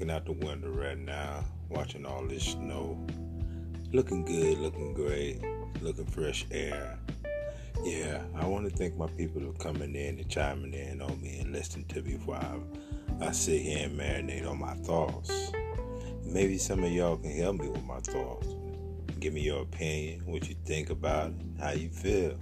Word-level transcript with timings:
looking 0.00 0.16
out 0.16 0.24
the 0.24 0.46
window 0.46 0.70
right 0.70 0.96
now, 0.96 1.44
watching 1.68 2.06
all 2.06 2.24
this 2.24 2.52
snow. 2.52 2.98
Looking 3.92 4.24
good, 4.24 4.56
looking 4.56 4.94
great, 4.94 5.42
looking 5.82 6.06
fresh 6.06 6.46
air. 6.50 6.98
Yeah, 7.84 8.22
I 8.34 8.46
want 8.46 8.66
to 8.66 8.74
thank 8.74 8.96
my 8.96 9.08
people 9.08 9.42
for 9.42 9.52
coming 9.58 9.94
in 9.94 10.18
and 10.18 10.26
chiming 10.26 10.72
in 10.72 11.02
on 11.02 11.20
me 11.20 11.40
and 11.40 11.52
listening 11.52 11.84
to 11.88 12.00
me 12.00 12.14
while 12.24 12.64
I, 13.20 13.26
I 13.26 13.32
sit 13.32 13.60
here 13.60 13.88
and 13.88 14.00
marinate 14.00 14.48
on 14.48 14.58
my 14.58 14.72
thoughts. 14.72 15.52
Maybe 16.24 16.56
some 16.56 16.82
of 16.82 16.90
y'all 16.90 17.18
can 17.18 17.36
help 17.36 17.60
me 17.60 17.68
with 17.68 17.84
my 17.84 18.00
thoughts. 18.00 18.46
Give 19.18 19.34
me 19.34 19.42
your 19.42 19.64
opinion, 19.64 20.22
what 20.24 20.48
you 20.48 20.54
think 20.64 20.88
about 20.88 21.32
it, 21.32 21.34
how 21.60 21.72
you 21.72 21.90
feel. 21.90 22.38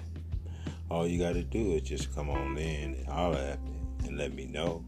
All 0.92 1.08
you 1.08 1.18
got 1.18 1.34
to 1.34 1.42
do 1.42 1.72
is 1.72 1.82
just 1.82 2.14
come 2.14 2.30
on 2.30 2.56
in 2.56 2.94
and 2.94 3.06
holler 3.08 3.36
at 3.36 3.64
me 3.64 3.80
and 4.06 4.16
let 4.16 4.32
me 4.32 4.46
know. 4.46 4.84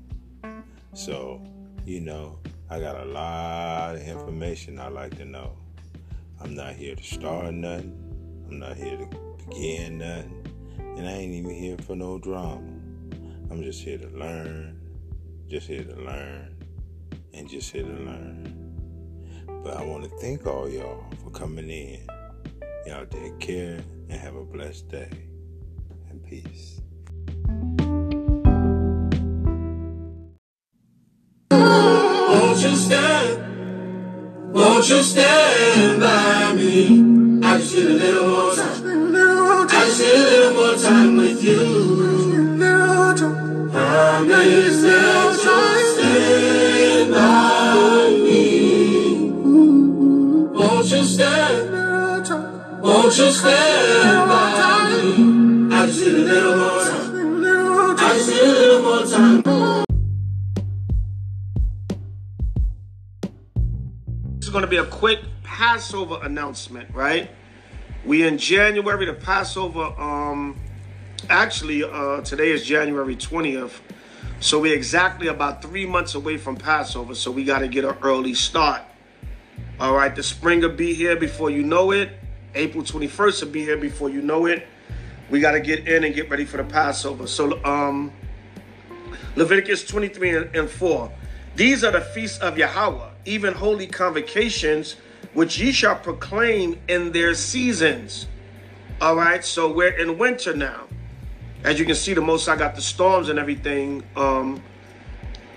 So, 0.94 1.42
you 1.84 2.00
know, 2.00 2.38
I 2.72 2.78
got 2.78 3.00
a 3.00 3.04
lot 3.04 3.96
of 3.96 4.02
information 4.06 4.78
I 4.78 4.86
like 4.86 5.16
to 5.16 5.24
know. 5.24 5.56
I'm 6.40 6.54
not 6.54 6.74
here 6.74 6.94
to 6.94 7.02
start 7.02 7.52
nothing. 7.52 7.98
I'm 8.48 8.60
not 8.60 8.76
here 8.76 8.96
to 8.96 9.08
begin 9.38 9.98
nothing. 9.98 10.46
And 10.78 11.08
I 11.08 11.10
ain't 11.10 11.34
even 11.34 11.50
here 11.50 11.76
for 11.78 11.96
no 11.96 12.18
drama. 12.18 12.62
I'm 13.50 13.60
just 13.64 13.82
here 13.82 13.98
to 13.98 14.06
learn, 14.10 14.80
just 15.48 15.66
here 15.66 15.82
to 15.82 15.96
learn, 15.96 16.54
and 17.34 17.48
just 17.48 17.72
here 17.72 17.82
to 17.82 17.88
learn. 17.88 18.70
But 19.64 19.76
I 19.76 19.84
want 19.84 20.04
to 20.04 20.10
thank 20.20 20.46
all 20.46 20.68
y'all 20.68 21.04
for 21.24 21.30
coming 21.30 21.68
in. 21.68 22.06
Y'all 22.86 23.04
take 23.06 23.40
care 23.40 23.80
and 24.08 24.20
have 24.20 24.36
a 24.36 24.44
blessed 24.44 24.88
day. 24.88 25.10
And 26.08 26.24
peace. 26.24 26.79
Won't 32.60 32.72
you 32.72 32.78
stand? 32.78 34.52
Won't 34.52 34.88
you 34.90 35.02
stand 35.02 35.98
by 35.98 36.52
me? 36.52 37.40
I 37.42 37.56
just 37.56 37.74
need 37.74 37.86
a 37.86 37.88
little 37.88 38.28
more 38.28 38.54
time. 38.54 39.66
I 39.70 39.86
just 39.86 40.00
need 40.02 40.12
a 40.12 40.16
little 40.18 40.52
more 40.52 40.76
time 40.76 41.16
with 41.16 41.42
you. 41.42 41.56
Just 45.32 45.94
stand 45.96 47.12
by 47.14 48.10
me. 48.26 48.44
Won't 50.52 50.90
you 50.90 51.02
stand? 51.02 51.72
Won't 52.82 53.16
you 53.16 53.30
stand 53.32 54.28
by 54.28 54.84
me? 54.90 55.74
I 55.74 55.86
just 55.86 56.00
need 56.00 56.14
a 56.14 56.16
little 56.18 56.56
more 56.58 56.79
is 64.50 64.52
going 64.52 64.64
to 64.64 64.68
be 64.68 64.78
a 64.78 64.84
quick 64.84 65.20
Passover 65.44 66.18
announcement, 66.24 66.92
right? 66.92 67.30
We 68.04 68.26
in 68.26 68.36
January, 68.36 69.04
the 69.04 69.12
Passover, 69.12 69.94
um, 69.96 70.58
actually, 71.28 71.84
uh, 71.84 72.22
today 72.22 72.50
is 72.50 72.64
January 72.64 73.14
20th. 73.14 73.78
So 74.40 74.58
we're 74.58 74.74
exactly 74.74 75.28
about 75.28 75.62
three 75.62 75.86
months 75.86 76.16
away 76.16 76.36
from 76.36 76.56
Passover. 76.56 77.14
So 77.14 77.30
we 77.30 77.44
got 77.44 77.60
to 77.60 77.68
get 77.68 77.84
an 77.84 77.96
early 78.02 78.34
start. 78.34 78.82
All 79.78 79.94
right, 79.94 80.16
the 80.16 80.22
spring 80.24 80.62
will 80.62 80.70
be 80.70 80.94
here 80.94 81.14
before 81.14 81.50
you 81.50 81.62
know 81.62 81.92
it. 81.92 82.10
April 82.56 82.82
21st 82.82 83.44
will 83.44 83.52
be 83.52 83.62
here 83.62 83.76
before 83.76 84.10
you 84.10 84.20
know 84.20 84.46
it. 84.46 84.66
We 85.30 85.38
got 85.38 85.52
to 85.52 85.60
get 85.60 85.86
in 85.86 86.02
and 86.02 86.12
get 86.12 86.28
ready 86.28 86.44
for 86.44 86.56
the 86.56 86.64
Passover. 86.64 87.28
So, 87.28 87.64
um, 87.64 88.10
Leviticus 89.36 89.84
23 89.84 90.30
and- 90.30 90.56
and 90.56 90.68
4. 90.68 91.12
These 91.54 91.84
are 91.84 91.92
the 91.92 92.00
feasts 92.00 92.38
of 92.38 92.58
Yahweh, 92.58 93.09
even 93.24 93.54
holy 93.54 93.86
convocations, 93.86 94.96
which 95.34 95.58
ye 95.58 95.72
shall 95.72 95.96
proclaim 95.96 96.80
in 96.88 97.12
their 97.12 97.34
seasons. 97.34 98.26
All 99.00 99.16
right, 99.16 99.44
so 99.44 99.72
we're 99.72 99.96
in 99.96 100.18
winter 100.18 100.54
now. 100.54 100.86
As 101.64 101.78
you 101.78 101.84
can 101.84 101.94
see, 101.94 102.14
the 102.14 102.20
most 102.20 102.48
I 102.48 102.56
got 102.56 102.74
the 102.74 102.82
storms 102.82 103.28
and 103.28 103.38
everything 103.38 104.02
um, 104.16 104.62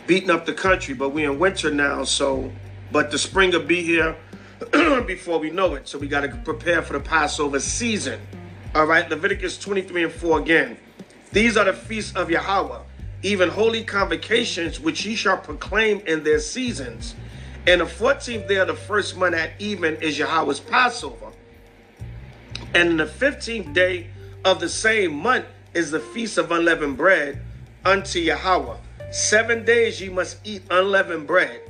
beating 0.06 0.30
up 0.30 0.46
the 0.46 0.54
country, 0.54 0.94
but 0.94 1.10
we're 1.10 1.32
in 1.32 1.40
winter 1.40 1.72
now. 1.72 2.04
So, 2.04 2.52
but 2.92 3.12
the 3.12 3.18
spring 3.18 3.52
will 3.52 3.64
be 3.64 3.82
here 3.82 4.16
before 5.08 5.40
we 5.40 5.50
know 5.50 5.76
it. 5.76 5.88
So 5.88 5.98
we 5.98 6.08
got 6.08 6.22
to 6.22 6.30
prepare 6.44 6.82
for 6.82 6.94
the 6.94 7.00
Passover 7.00 7.60
season. 7.60 8.20
All 8.76 8.86
right, 8.86 9.10
Leviticus 9.10 9.58
23 9.58 10.06
and 10.06 10.14
4 10.14 10.40
again. 10.40 10.78
These 11.32 11.58
are 11.58 11.66
the 11.66 11.74
feasts 11.74 12.16
of 12.16 12.30
Yahweh, 12.30 12.80
even 13.24 13.50
holy 13.50 13.84
convocations, 13.84 14.80
which 14.80 15.06
ye 15.06 15.16
shall 15.16 15.38
proclaim 15.38 16.00
in 16.02 16.24
their 16.24 16.40
seasons. 16.40 17.16
And 17.66 17.80
the 17.80 17.86
14th 17.86 18.48
day 18.48 18.58
of 18.58 18.68
the 18.68 18.74
first 18.74 19.16
month 19.16 19.36
at 19.36 19.52
even 19.58 19.96
is 19.98 20.20
Yahweh's 20.20 20.60
Passover. 20.60 21.32
And 22.74 23.00
the 23.00 23.06
15th 23.06 23.74
day 23.74 24.08
of 24.44 24.60
the 24.60 24.68
same 24.68 25.16
month 25.16 25.46
is 25.74 25.92
the 25.92 26.00
feast 26.00 26.38
of 26.38 26.52
unleavened 26.52 26.98
bread 26.98 27.42
unto 27.86 28.20
Yahweh. 28.20 28.76
Seven 29.12 29.64
days 29.64 30.02
ye 30.02 30.10
must 30.10 30.40
eat 30.44 30.64
unleavened 30.70 31.26
bread. 31.26 31.62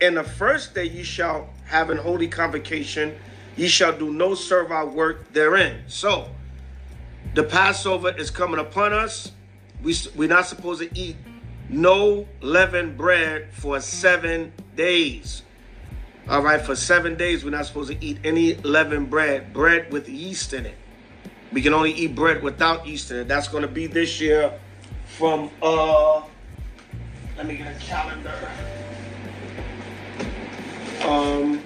And 0.00 0.16
the 0.16 0.24
first 0.24 0.74
day 0.74 0.86
ye 0.86 1.04
shall 1.04 1.50
have 1.66 1.90
an 1.90 1.98
holy 1.98 2.26
convocation. 2.26 3.14
Ye 3.56 3.68
shall 3.68 3.96
do 3.96 4.12
no 4.12 4.34
servile 4.34 4.88
work 4.88 5.32
therein. 5.32 5.84
So, 5.86 6.30
the 7.34 7.44
Passover 7.44 8.10
is 8.16 8.30
coming 8.30 8.58
upon 8.58 8.92
us. 8.92 9.30
We, 9.82 9.94
we're 10.16 10.28
not 10.28 10.46
supposed 10.46 10.80
to 10.80 10.98
eat 10.98 11.16
no 11.72 12.28
leavened 12.40 12.96
bread 12.96 13.48
for 13.52 13.80
seven 13.80 14.52
days. 14.76 15.42
All 16.28 16.42
right, 16.42 16.60
for 16.60 16.76
seven 16.76 17.16
days, 17.16 17.44
we're 17.44 17.50
not 17.50 17.66
supposed 17.66 17.90
to 17.90 18.04
eat 18.04 18.18
any 18.22 18.54
leavened 18.54 19.10
bread, 19.10 19.52
bread 19.52 19.92
with 19.92 20.08
yeast 20.08 20.52
in 20.52 20.66
it. 20.66 20.76
We 21.52 21.62
can 21.62 21.74
only 21.74 21.92
eat 21.92 22.14
bread 22.14 22.42
without 22.42 22.86
yeast 22.86 23.10
in 23.10 23.18
it. 23.18 23.28
That's 23.28 23.48
going 23.48 23.62
to 23.62 23.68
be 23.68 23.86
this 23.86 24.20
year 24.20 24.52
from, 25.06 25.50
uh, 25.60 26.22
let 27.36 27.46
me 27.46 27.56
get 27.56 27.76
a 27.76 27.78
calendar. 27.80 28.34
Um, 31.04 31.62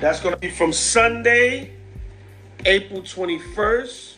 that's 0.00 0.20
going 0.20 0.34
to 0.34 0.40
be 0.40 0.50
from 0.50 0.72
Sunday, 0.72 1.72
April 2.64 3.02
21st 3.02 4.16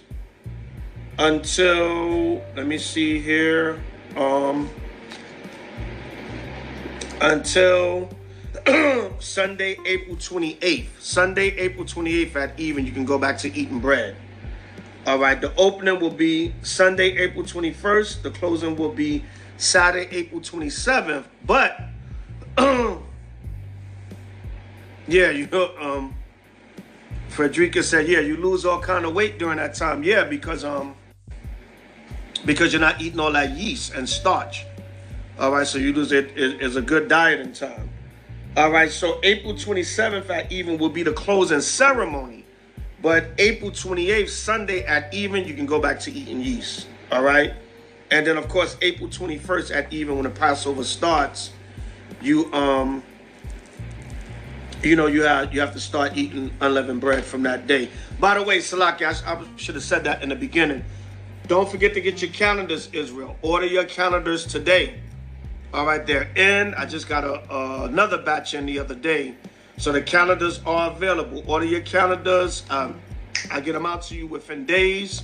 until 1.18 2.40
let 2.54 2.66
me 2.66 2.78
see 2.78 3.18
here 3.18 3.82
um 4.16 4.68
until 7.20 8.08
Sunday 9.18 9.76
April 9.84 10.16
28th 10.16 10.86
Sunday 10.98 11.48
April 11.58 11.84
28th 11.84 12.36
at 12.36 12.58
even 12.58 12.86
you 12.86 12.92
can 12.92 13.04
go 13.04 13.18
back 13.18 13.38
to 13.38 13.48
eating 13.54 13.80
bread. 13.80 14.16
All 15.06 15.18
right 15.18 15.40
the 15.40 15.54
opening 15.56 16.00
will 16.00 16.10
be 16.10 16.54
Sunday 16.62 17.16
April 17.18 17.44
21st 17.44 18.22
the 18.22 18.30
closing 18.30 18.76
will 18.76 18.92
be 18.92 19.24
Saturday 19.56 20.08
April 20.16 20.40
27th 20.40 21.24
but 21.44 21.80
yeah 25.08 25.30
you 25.30 25.46
know 25.46 25.74
um 25.78 26.14
Frederica 27.38 27.84
said, 27.84 28.08
"Yeah, 28.08 28.18
you 28.18 28.36
lose 28.36 28.64
all 28.64 28.80
kind 28.80 29.04
of 29.04 29.14
weight 29.14 29.38
during 29.38 29.58
that 29.58 29.74
time. 29.74 30.02
Yeah, 30.02 30.24
because 30.24 30.64
um, 30.64 30.96
because 32.44 32.72
you're 32.72 32.80
not 32.80 33.00
eating 33.00 33.20
all 33.20 33.32
that 33.32 33.50
yeast 33.50 33.94
and 33.94 34.08
starch. 34.08 34.66
All 35.38 35.52
right, 35.52 35.66
so 35.66 35.78
you 35.78 35.92
lose 35.92 36.12
it 36.12 36.36
is 36.36 36.76
a 36.76 36.82
good 36.82 37.08
diet 37.08 37.40
in 37.40 37.52
time. 37.52 37.88
All 38.56 38.70
right, 38.70 38.90
so 38.90 39.20
April 39.22 39.54
27th 39.54 40.28
at 40.30 40.50
even 40.50 40.78
will 40.78 40.88
be 40.88 41.02
the 41.02 41.12
closing 41.12 41.60
ceremony, 41.60 42.44
but 43.00 43.26
April 43.38 43.70
28th 43.70 44.30
Sunday 44.30 44.84
at 44.84 45.12
even 45.14 45.44
you 45.44 45.54
can 45.54 45.66
go 45.66 45.80
back 45.80 46.00
to 46.00 46.12
eating 46.12 46.40
yeast. 46.40 46.88
All 47.12 47.22
right, 47.22 47.54
and 48.10 48.26
then 48.26 48.36
of 48.36 48.48
course 48.48 48.76
April 48.82 49.08
21st 49.08 49.74
at 49.74 49.92
even 49.92 50.16
when 50.16 50.24
the 50.24 50.30
Passover 50.30 50.84
starts, 50.84 51.50
you 52.20 52.52
um." 52.52 53.02
you 54.82 54.94
know, 54.94 55.06
you 55.06 55.22
have 55.22 55.52
you 55.52 55.60
have 55.60 55.72
to 55.72 55.80
start 55.80 56.16
eating 56.16 56.50
unleavened 56.60 57.00
bread 57.00 57.24
from 57.24 57.42
that 57.42 57.66
day. 57.66 57.88
By 58.20 58.34
the 58.34 58.42
way, 58.42 58.58
Salaki, 58.58 59.02
I, 59.02 59.32
I 59.32 59.44
should 59.56 59.74
have 59.74 59.84
said 59.84 60.04
that 60.04 60.22
in 60.22 60.28
the 60.28 60.36
beginning. 60.36 60.84
Don't 61.48 61.68
forget 61.68 61.94
to 61.94 62.00
get 62.00 62.20
your 62.22 62.30
calendars, 62.30 62.90
Israel. 62.92 63.36
Order 63.40 63.66
your 63.66 63.84
calendars 63.84 64.46
today. 64.46 65.00
All 65.72 65.86
right, 65.86 66.06
they're 66.06 66.30
in. 66.36 66.74
I 66.74 66.84
just 66.84 67.08
got 67.08 67.24
a, 67.24 67.40
uh, 67.52 67.86
another 67.88 68.18
batch 68.18 68.52
in 68.52 68.66
the 68.66 68.78
other 68.78 68.94
day. 68.94 69.34
So 69.78 69.90
the 69.90 70.02
calendars 70.02 70.60
are 70.66 70.90
available. 70.90 71.42
Order 71.46 71.64
your 71.64 71.80
calendars. 71.80 72.64
Um, 72.68 73.00
I 73.50 73.60
get 73.60 73.72
them 73.72 73.86
out 73.86 74.02
to 74.02 74.14
you 74.14 74.26
within 74.26 74.66
days. 74.66 75.22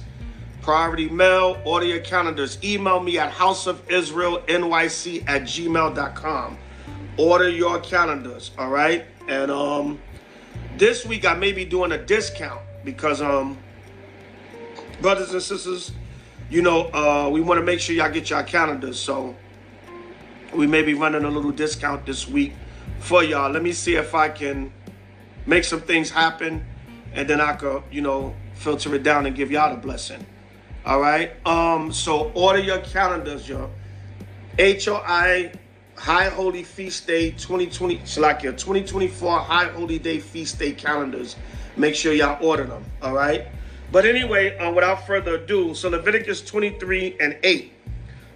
Priority 0.63 1.11
mail. 1.11 1.61
Order 1.67 1.87
your 1.87 2.01
calendars. 2.01 2.57
Email 2.65 3.01
me 3.01 3.19
at 3.19 3.31
houseofisraelnyc 3.31 5.25
at 5.29 5.43
gmail.com. 5.43 6.59
Order 7.19 7.49
your 7.51 7.81
calendars, 7.81 8.51
all 8.59 8.71
right? 8.71 9.05
And 9.29 9.51
um 9.51 10.01
this 10.79 11.05
week 11.05 11.27
I 11.27 11.35
may 11.35 11.53
be 11.53 11.65
doing 11.67 11.93
a 11.93 11.99
discount 11.99 12.63
because 12.83 13.21
um 13.21 13.59
brothers 15.03 15.33
and 15.33 15.43
sisters, 15.43 15.93
you 16.51 16.63
know, 16.63 16.91
uh 16.93 17.29
we 17.31 17.41
want 17.41 17.59
to 17.59 17.65
make 17.65 17.81
sure 17.81 17.95
y'all 17.95 18.11
get 18.11 18.31
your 18.31 18.43
calendars. 18.43 18.99
So 18.99 19.37
we 20.55 20.67
may 20.67 20.83
be 20.83 20.95
running 20.95 21.25
a 21.25 21.31
little 21.31 21.51
discount 21.51 22.07
this 22.07 22.29
week 22.29 22.53
for 23.01 23.23
y'all. 23.23 23.51
Let 23.51 23.63
me 23.63 23.73
see 23.73 23.97
if 23.97 24.15
I 24.15 24.29
can 24.29 24.73
make 25.47 25.65
some 25.65 25.81
things 25.81 26.11
happen 26.11 26.65
and 27.13 27.29
then 27.29 27.41
I 27.41 27.55
could, 27.55 27.83
you 27.91 28.01
know, 28.01 28.35
filter 28.55 28.95
it 28.95 29.03
down 29.03 29.27
and 29.27 29.35
give 29.35 29.51
y'all 29.51 29.75
the 29.75 29.81
blessing. 29.81 30.25
All 30.85 31.01
right. 31.01 31.33
Um, 31.47 31.93
so 31.93 32.31
order 32.33 32.59
your 32.59 32.79
calendars, 32.79 33.49
y'all. 33.49 33.71
HOI 34.59 35.53
High 35.97 36.29
Holy 36.29 36.63
Feast 36.63 37.07
Day 37.07 37.31
2020, 37.31 37.97
it's 37.97 38.19
like 38.19 38.43
your 38.43 38.53
2024 38.53 39.39
High 39.41 39.67
Holy 39.67 39.99
Day 39.99 40.19
Feast 40.19 40.59
Day 40.59 40.73
calendars. 40.73 41.37
Make 41.77 41.95
sure 41.95 42.13
y'all 42.13 42.45
order 42.45 42.65
them. 42.65 42.85
All 43.03 43.15
right. 43.15 43.47
But 43.95 44.07
anyway, 44.07 44.59
uh, 44.59 44.73
without 44.73 45.07
further 45.07 45.37
ado, 45.37 45.73
so 45.73 45.89
Leviticus 45.89 46.43
23 46.43 47.17
and 47.21 47.37
8. 47.45 47.73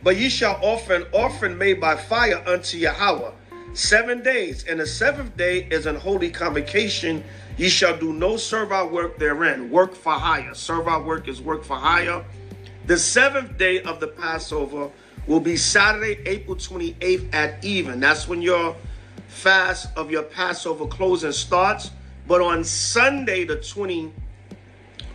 But 0.04 0.16
ye 0.16 0.28
shall 0.28 0.56
offer 0.62 0.94
an 0.94 1.06
offering 1.12 1.58
made 1.58 1.80
by 1.80 1.96
fire 1.96 2.40
unto 2.46 2.78
Yahweh 2.78 3.32
seven 3.72 4.22
days, 4.22 4.64
and 4.68 4.78
the 4.78 4.86
seventh 4.86 5.36
day 5.36 5.66
is 5.72 5.86
an 5.86 5.96
holy 5.96 6.30
convocation. 6.30 7.24
Ye 7.56 7.68
shall 7.70 7.98
do 7.98 8.12
no 8.12 8.36
servile 8.36 8.88
work 8.88 9.18
therein. 9.18 9.68
Work 9.68 9.96
for 9.96 10.12
hire. 10.12 10.54
Servile 10.54 11.02
work 11.02 11.26
is 11.26 11.42
work 11.42 11.64
for 11.64 11.76
hire. 11.76 12.24
The 12.86 12.96
seventh 12.96 13.58
day 13.58 13.82
of 13.82 13.98
the 13.98 14.06
Passover 14.06 14.88
will 15.26 15.40
be 15.40 15.56
Saturday, 15.56 16.20
April 16.24 16.54
28th 16.54 17.34
at 17.34 17.64
even. 17.64 17.98
That's 17.98 18.28
when 18.28 18.42
your 18.42 18.76
fast 19.26 19.88
of 19.96 20.08
your 20.08 20.22
Passover 20.22 20.86
closing 20.86 21.32
starts. 21.32 21.90
But 22.28 22.42
on 22.42 22.62
Sunday, 22.62 23.44
the 23.44 23.56
20, 23.56 24.12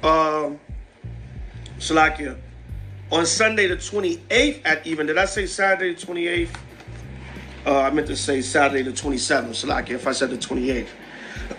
um, 0.04 0.60
Shalakia, 1.80 2.38
on 3.12 3.26
Sunday 3.26 3.68
the 3.68 3.78
28th 3.78 4.62
at 4.66 4.86
even. 4.86 5.08
Did 5.08 5.18
I 5.18 5.26
say 5.26 5.46
Saturday 5.46 5.94
the 5.94 6.06
28th? 6.06 6.56
Uh, 7.66 7.80
I 7.82 7.90
meant 7.92 8.08
to 8.08 8.16
say 8.16 8.42
Saturday 8.42 8.84
the 8.84 8.92
27th. 8.92 9.56
So 9.56 9.78
if 9.78 10.08
I 10.08 10.12
said 10.12 10.30
the 10.30 10.38
28th. 10.38 10.88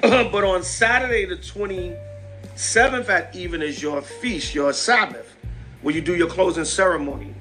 but 0.33 0.45
on 0.45 0.63
Saturday 0.63 1.25
the 1.25 1.37
27th 1.37 3.09
at 3.09 3.35
even 3.35 3.63
is 3.63 3.83
your 3.83 4.03
feast, 4.03 4.55
your 4.55 4.73
Sabbath, 4.73 5.35
where 5.83 5.95
you 5.95 6.01
do 6.01 6.15
your 6.15 6.29
closing 6.29 6.65
ceremony. 6.65 7.35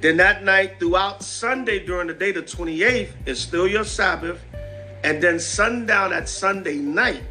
Then 0.00 0.18
that 0.18 0.44
night 0.44 0.78
throughout 0.78 1.22
Sunday 1.22 1.84
during 1.84 2.08
the 2.08 2.14
day, 2.14 2.30
the 2.30 2.42
28th, 2.42 3.10
is 3.26 3.40
still 3.40 3.66
your 3.66 3.84
Sabbath. 3.84 4.38
And 5.02 5.22
then 5.22 5.40
sundown 5.40 6.12
at 6.12 6.28
Sunday 6.28 6.76
night, 6.76 7.22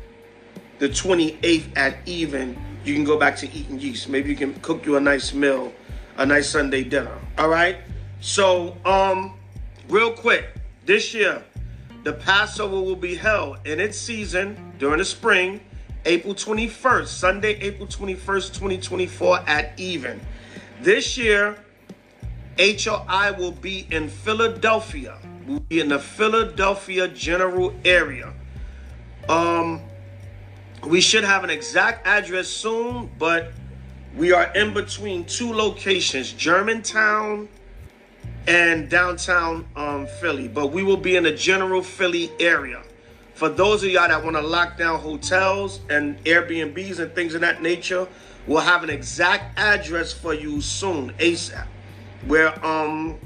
the 0.79 0.89
28th 0.89 1.77
at 1.77 1.97
even, 2.07 2.57
you 2.83 2.93
can 2.93 3.03
go 3.03 3.17
back 3.17 3.37
to 3.37 3.51
eating 3.53 3.79
yeast. 3.79 4.09
Maybe 4.09 4.29
you 4.29 4.35
can 4.35 4.53
cook 4.61 4.85
you 4.85 4.97
a 4.97 4.99
nice 4.99 5.33
meal 5.33 5.73
a 6.17 6.25
nice 6.25 6.49
Sunday 6.49 6.83
dinner. 6.83 7.17
All 7.37 7.49
right. 7.49 7.77
So, 8.21 8.77
um, 8.85 9.33
real 9.89 10.11
quick, 10.11 10.45
this 10.85 11.13
year, 11.13 11.43
the 12.03 12.13
Passover 12.13 12.79
will 12.79 12.95
be 12.95 13.15
held 13.15 13.57
in 13.65 13.79
its 13.79 13.97
season 13.97 14.73
during 14.77 14.99
the 14.99 15.05
spring, 15.05 15.61
April 16.05 16.33
21st, 16.33 17.07
Sunday, 17.07 17.53
April 17.61 17.87
21st, 17.87 18.53
2024 18.53 19.39
at 19.47 19.79
even. 19.79 20.19
This 20.81 21.17
year, 21.17 21.57
HOI 22.59 23.33
will 23.37 23.51
be 23.51 23.87
in 23.89 24.09
Philadelphia. 24.09 25.17
We'll 25.47 25.59
be 25.61 25.79
in 25.79 25.89
the 25.89 25.99
Philadelphia 25.99 27.07
general 27.07 27.73
area. 27.83 28.33
Um, 29.27 29.81
we 30.85 31.01
should 31.01 31.23
have 31.23 31.43
an 31.43 31.49
exact 31.49 32.05
address 32.05 32.47
soon, 32.47 33.09
but 33.17 33.53
we 34.15 34.31
are 34.31 34.51
in 34.55 34.73
between 34.73 35.25
two 35.25 35.53
locations, 35.53 36.33
Germantown 36.33 37.47
and 38.47 38.89
downtown 38.89 39.65
um, 39.75 40.07
Philly. 40.19 40.47
But 40.47 40.67
we 40.67 40.83
will 40.83 40.97
be 40.97 41.15
in 41.15 41.23
the 41.23 41.31
general 41.31 41.81
Philly 41.81 42.31
area. 42.39 42.83
For 43.33 43.49
those 43.49 43.83
of 43.83 43.89
y'all 43.89 44.07
that 44.07 44.23
want 44.23 44.35
to 44.35 44.41
lock 44.41 44.77
down 44.77 44.99
hotels 44.99 45.79
and 45.89 46.23
Airbnbs 46.25 46.99
and 46.99 47.13
things 47.15 47.33
of 47.33 47.41
that 47.41 47.61
nature, 47.61 48.07
we'll 48.45 48.61
have 48.61 48.83
an 48.83 48.89
exact 48.89 49.57
address 49.57 50.13
for 50.13 50.33
you 50.33 50.61
soon, 50.61 51.11
ASAP. 51.13 51.65
Where 52.27 52.63
um 52.65 53.19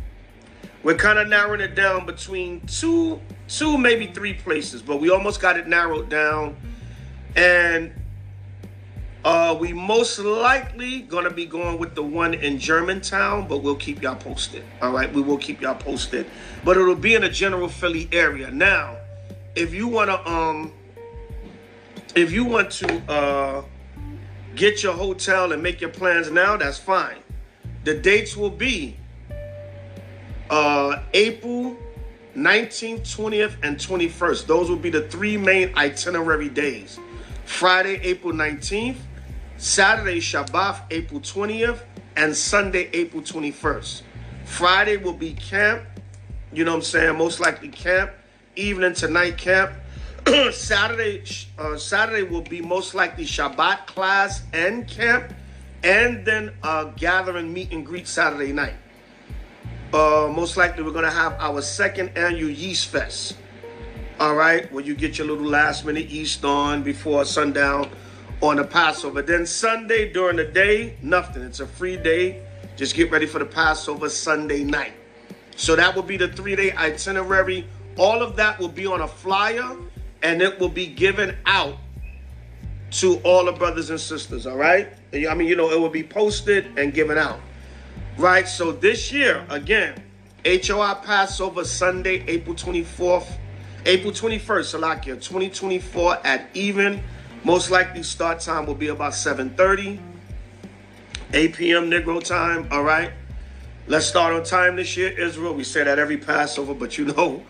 we're 0.84 0.96
kind 0.96 1.20
of 1.20 1.28
narrowing 1.28 1.60
it 1.60 1.76
down 1.76 2.06
between 2.06 2.62
two, 2.62 3.20
two 3.50 3.78
maybe 3.78 4.08
three 4.08 4.34
places, 4.34 4.82
but 4.82 5.02
we 5.02 5.10
almost 5.10 5.42
got 5.42 5.58
it 5.58 5.68
narrowed 5.68 6.08
down. 6.08 6.56
And 7.38 7.94
uh, 9.24 9.56
we 9.60 9.72
most 9.72 10.18
likely 10.20 11.02
gonna 11.02 11.30
be 11.30 11.46
going 11.46 11.78
with 11.78 11.94
the 11.96 12.02
one 12.02 12.34
in 12.34 12.58
Germantown, 12.58 13.48
but 13.48 13.60
we'll 13.60 13.76
keep 13.76 14.02
y'all 14.02 14.16
posted. 14.16 14.64
All 14.82 14.92
right, 14.92 15.12
we 15.14 15.22
will 15.22 15.38
keep 15.38 15.62
y'all 15.62 15.76
posted, 15.76 16.26
but 16.66 16.78
it'll 16.78 16.96
be 16.96 17.14
in 17.14 17.22
the 17.22 17.30
general 17.30 17.68
Philly 17.68 18.10
area. 18.12 18.50
Now, 18.50 18.98
if 19.56 19.74
you 19.74 19.88
wanna 19.88 20.16
um, 20.26 20.74
if 22.16 22.32
you 22.32 22.44
want 22.44 22.72
to 22.72 23.12
uh, 23.12 23.64
get 24.56 24.82
your 24.82 24.94
hotel 24.94 25.52
and 25.52 25.62
make 25.62 25.80
your 25.80 25.92
plans 25.92 26.32
now, 26.32 26.58
that's 26.58 26.80
fine. 26.80 27.18
The 27.84 27.94
dates 27.94 28.36
will 28.36 28.50
be 28.50 28.98
uh, 30.50 31.04
April 31.14 31.78
19th, 32.36 33.02
20th, 33.02 33.56
and 33.62 33.78
21st. 33.78 34.48
Those 34.48 34.70
will 34.70 34.78
be 34.78 34.90
the 34.90 35.04
three 35.04 35.38
main 35.38 35.76
itinerary 35.76 36.50
days. 36.50 37.00
Friday, 37.48 38.00
April 38.04 38.34
19th, 38.34 38.98
Saturday, 39.58 40.20
Shabbat, 40.20 40.82
April 40.92 41.22
20th, 41.22 41.80
and 42.16 42.36
Sunday, 42.36 42.90
April 42.94 43.24
21st. 43.24 44.04
Friday 44.44 44.98
will 44.98 45.14
be 45.14 45.34
camp. 45.34 45.82
You 46.54 46.66
know 46.66 46.72
what 46.72 46.78
I'm 46.78 46.84
saying? 46.84 47.18
Most 47.18 47.40
likely 47.40 47.70
camp. 47.70 48.12
Evening 48.56 48.94
to 48.96 49.08
night 49.08 49.38
camp. 49.38 49.72
Saturday, 50.52 51.24
uh, 51.58 51.78
Saturday 51.78 52.24
will 52.24 52.42
be 52.42 52.62
most 52.62 52.94
likely 52.94 53.26
Shabbat 53.26 53.88
class 53.88 54.44
and 54.54 54.88
camp, 54.88 55.34
and 55.84 56.26
then 56.26 56.52
uh, 56.62 56.92
gathering 56.98 57.52
meet 57.52 57.72
and 57.72 57.84
greet 57.86 58.08
Saturday 58.08 58.52
night. 58.52 58.76
Uh, 59.94 60.32
most 60.36 60.58
likely 60.58 60.84
we're 60.84 60.92
gonna 60.92 61.10
have 61.10 61.34
our 61.40 61.62
second 61.62 62.12
annual 62.18 62.50
Yeast 62.52 62.88
Fest. 62.88 63.38
All 64.20 64.34
right, 64.34 64.72
where 64.74 64.84
you 64.84 64.96
get 64.96 65.20
your 65.20 65.28
little 65.28 65.46
last 65.46 65.86
minute 65.86 66.08
East 66.10 66.44
on 66.44 66.82
before 66.82 67.24
sundown 67.24 67.88
on 68.42 68.56
the 68.56 68.64
Passover. 68.64 69.22
Then 69.22 69.46
Sunday 69.46 70.12
during 70.12 70.38
the 70.38 70.44
day, 70.44 70.98
nothing. 71.04 71.44
It's 71.44 71.60
a 71.60 71.68
free 71.68 71.98
day. 71.98 72.44
Just 72.76 72.96
get 72.96 73.12
ready 73.12 73.28
for 73.28 73.38
the 73.38 73.46
Passover 73.46 74.10
Sunday 74.10 74.64
night. 74.64 74.94
So 75.56 75.76
that 75.76 75.96
will 75.96 76.02
be 76.02 76.18
the 76.18 76.30
three 76.30 76.56
day 76.56 76.72
itinerary. 76.72 77.68
All 77.96 78.24
of 78.24 78.36
that 78.38 78.58
will 78.58 78.70
be 78.70 78.88
on 78.88 79.02
a 79.02 79.08
flyer 79.08 79.78
and 80.24 80.42
it 80.42 80.60
will 80.60 80.68
be 80.70 80.88
given 80.88 81.38
out 81.46 81.78
to 82.90 83.18
all 83.18 83.46
the 83.46 83.52
brothers 83.52 83.92
and 83.92 84.00
sisters. 84.00 84.48
All 84.48 84.58
right. 84.58 84.92
I 85.14 85.36
mean, 85.36 85.48
you 85.48 85.56
know, 85.56 85.70
it 85.70 85.80
will 85.80 85.90
be 85.90 86.04
posted 86.04 86.76
and 86.76 86.92
given 86.92 87.20
out. 87.20 87.40
Right. 88.18 88.48
So 88.48 88.72
this 88.72 89.12
year, 89.12 89.46
again, 89.50 90.04
HOI 90.44 90.96
Passover 91.04 91.64
Sunday, 91.64 92.24
April 92.28 92.56
24th, 92.56 93.38
April 93.86 94.12
21st, 94.12 94.80
Salakia, 94.80 95.16
2024 95.22 96.26
at 96.26 96.50
even. 96.54 97.04
Most 97.44 97.72
likely 97.72 98.04
start 98.04 98.40
time 98.40 98.66
will 98.66 98.76
be 98.76 98.88
about 98.88 99.14
7.30, 99.14 100.00
8 101.34 101.54
p.m. 101.54 101.90
Negro 101.90 102.24
time, 102.24 102.68
all 102.72 102.84
right? 102.84 103.12
Let's 103.88 104.06
start 104.06 104.34
on 104.34 104.44
time 104.44 104.76
this 104.76 104.98
year, 104.98 105.10
Israel. 105.10 105.54
We 105.54 105.64
say 105.64 105.84
that 105.84 105.98
every 106.00 106.18
Passover, 106.18 106.74
but 106.74 106.98
you 106.98 107.06
know, 107.06 107.44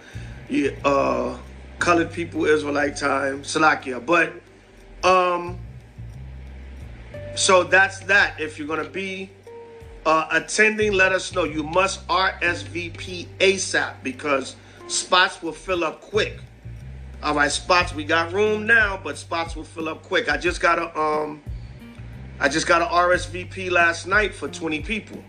yeah, 0.50 0.72
uh, 0.86 1.38
colored 1.80 2.12
people, 2.12 2.46
Israelite 2.46 2.98
time, 2.98 3.42
Salakia. 3.42 4.06
But, 4.06 4.34
um, 5.04 5.58
so 7.36 7.64
that's 7.64 8.00
that. 8.02 8.40
If 8.40 8.60
you're 8.60 8.68
going 8.68 8.84
to 8.84 8.90
be 8.90 9.32
uh, 10.06 10.28
attending, 10.32 10.94
let 10.94 11.12
us 11.12 11.34
know. 11.34 11.44
You 11.44 11.64
must 11.64 12.08
RSVP 12.08 13.28
ASAP 13.40 13.96
because 14.04 14.56
spots 14.88 15.42
will 15.42 15.54
fill 15.54 15.84
up 15.84 16.02
quick. 16.02 16.40
All 17.24 17.36
right, 17.36 17.52
spots. 17.52 17.94
We 17.94 18.04
got 18.04 18.32
room 18.32 18.66
now, 18.66 19.00
but 19.04 19.18
spots 19.18 19.56
will 19.56 19.64
fill 19.64 19.90
up 19.90 20.04
quick. 20.04 20.30
I 20.30 20.38
just 20.38 20.62
got 20.62 20.80
a 20.80 21.00
um, 21.00 21.42
I 22.40 22.50
just 22.50 22.68
got 22.68 22.84
a 22.84 22.86
RSVP 22.86 23.72
last 23.72 24.06
night 24.06 24.36
for 24.36 24.48
20 24.48 24.82
people. 24.82 25.24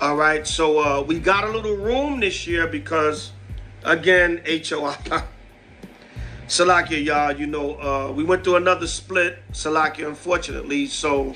All 0.00 0.16
right, 0.16 0.46
so 0.46 0.78
uh, 0.78 1.02
we 1.02 1.18
got 1.18 1.44
a 1.44 1.48
little 1.48 1.76
room 1.76 2.20
this 2.20 2.46
year 2.46 2.66
because, 2.66 3.32
again, 3.84 4.40
HOI. 4.46 4.94
Salakia, 6.48 7.04
y'all, 7.04 7.32
you 7.32 7.46
know, 7.46 7.78
uh, 7.78 8.10
we 8.10 8.24
went 8.24 8.42
through 8.42 8.56
another 8.56 8.86
split, 8.86 9.40
Salakia, 9.52 10.08
unfortunately. 10.08 10.86
So, 10.86 11.34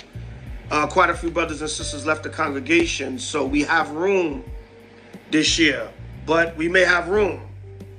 uh, 0.70 0.86
quite 0.86 1.10
a 1.10 1.14
few 1.14 1.30
brothers 1.30 1.60
and 1.60 1.68
sisters 1.68 2.06
left 2.06 2.22
the 2.22 2.30
congregation. 2.30 3.18
So, 3.18 3.44
we 3.44 3.62
have 3.64 3.90
room 3.90 4.42
this 5.30 5.58
year, 5.58 5.90
but 6.26 6.56
we 6.56 6.68
may 6.68 6.82
have 6.82 7.08
room, 7.08 7.42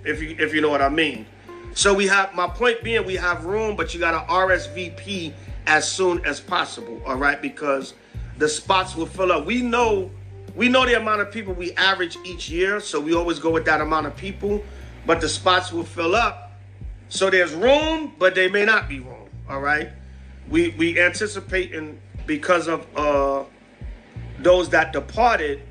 if 0.03 0.21
you, 0.21 0.35
if 0.39 0.53
you 0.53 0.61
know 0.61 0.69
what 0.69 0.81
I 0.81 0.89
mean. 0.89 1.25
So 1.73 1.93
we 1.93 2.07
have, 2.07 2.33
my 2.33 2.47
point 2.47 2.83
being, 2.83 3.05
we 3.05 3.15
have 3.15 3.45
room, 3.45 3.75
but 3.75 3.93
you 3.93 3.99
got 3.99 4.11
to 4.11 4.31
RSVP 4.31 5.33
as 5.67 5.89
soon 5.89 6.23
as 6.25 6.39
possible, 6.39 7.01
all 7.05 7.17
right? 7.17 7.41
Because 7.41 7.93
the 8.37 8.47
spots 8.47 8.95
will 8.95 9.05
fill 9.05 9.31
up. 9.31 9.45
We 9.45 9.61
know 9.61 10.11
we 10.55 10.69
know 10.69 10.85
the 10.85 10.93
amount 10.93 11.19
of 11.19 11.31
people 11.31 11.53
we 11.53 11.73
average 11.73 12.17
each 12.23 12.49
year, 12.49 12.79
so 12.79 12.99
we 13.01 13.13
always 13.13 13.39
go 13.39 13.49
with 13.49 13.65
that 13.65 13.81
amount 13.81 14.07
of 14.07 14.15
people. 14.15 14.63
But 15.05 15.19
the 15.19 15.27
spots 15.27 15.71
will 15.73 15.83
fill 15.83 16.15
up, 16.15 16.53
so 17.09 17.29
there's 17.29 17.53
room, 17.53 18.13
but 18.17 18.35
they 18.35 18.47
may 18.47 18.63
not 18.63 18.87
be 18.87 18.99
room. 18.99 19.29
All 19.49 19.59
right, 19.59 19.89
we 20.49 20.69
we 20.69 20.99
anticipating 20.99 21.99
because 22.25 22.67
of 22.67 22.87
uh 22.97 23.43
those 24.39 24.69
that 24.69 24.93
departed, 24.93 25.61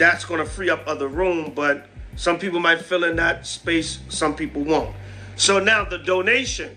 that's 0.00 0.24
going 0.24 0.40
to 0.40 0.46
free 0.46 0.70
up 0.70 0.82
other 0.86 1.08
room, 1.08 1.52
but 1.54 1.86
some 2.16 2.38
people 2.38 2.58
might 2.58 2.80
fill 2.80 3.04
in 3.04 3.16
that 3.16 3.46
space, 3.46 4.00
some 4.08 4.34
people 4.34 4.62
won't. 4.64 4.96
So 5.36 5.60
now 5.60 5.84
the 5.84 5.98
donation. 5.98 6.74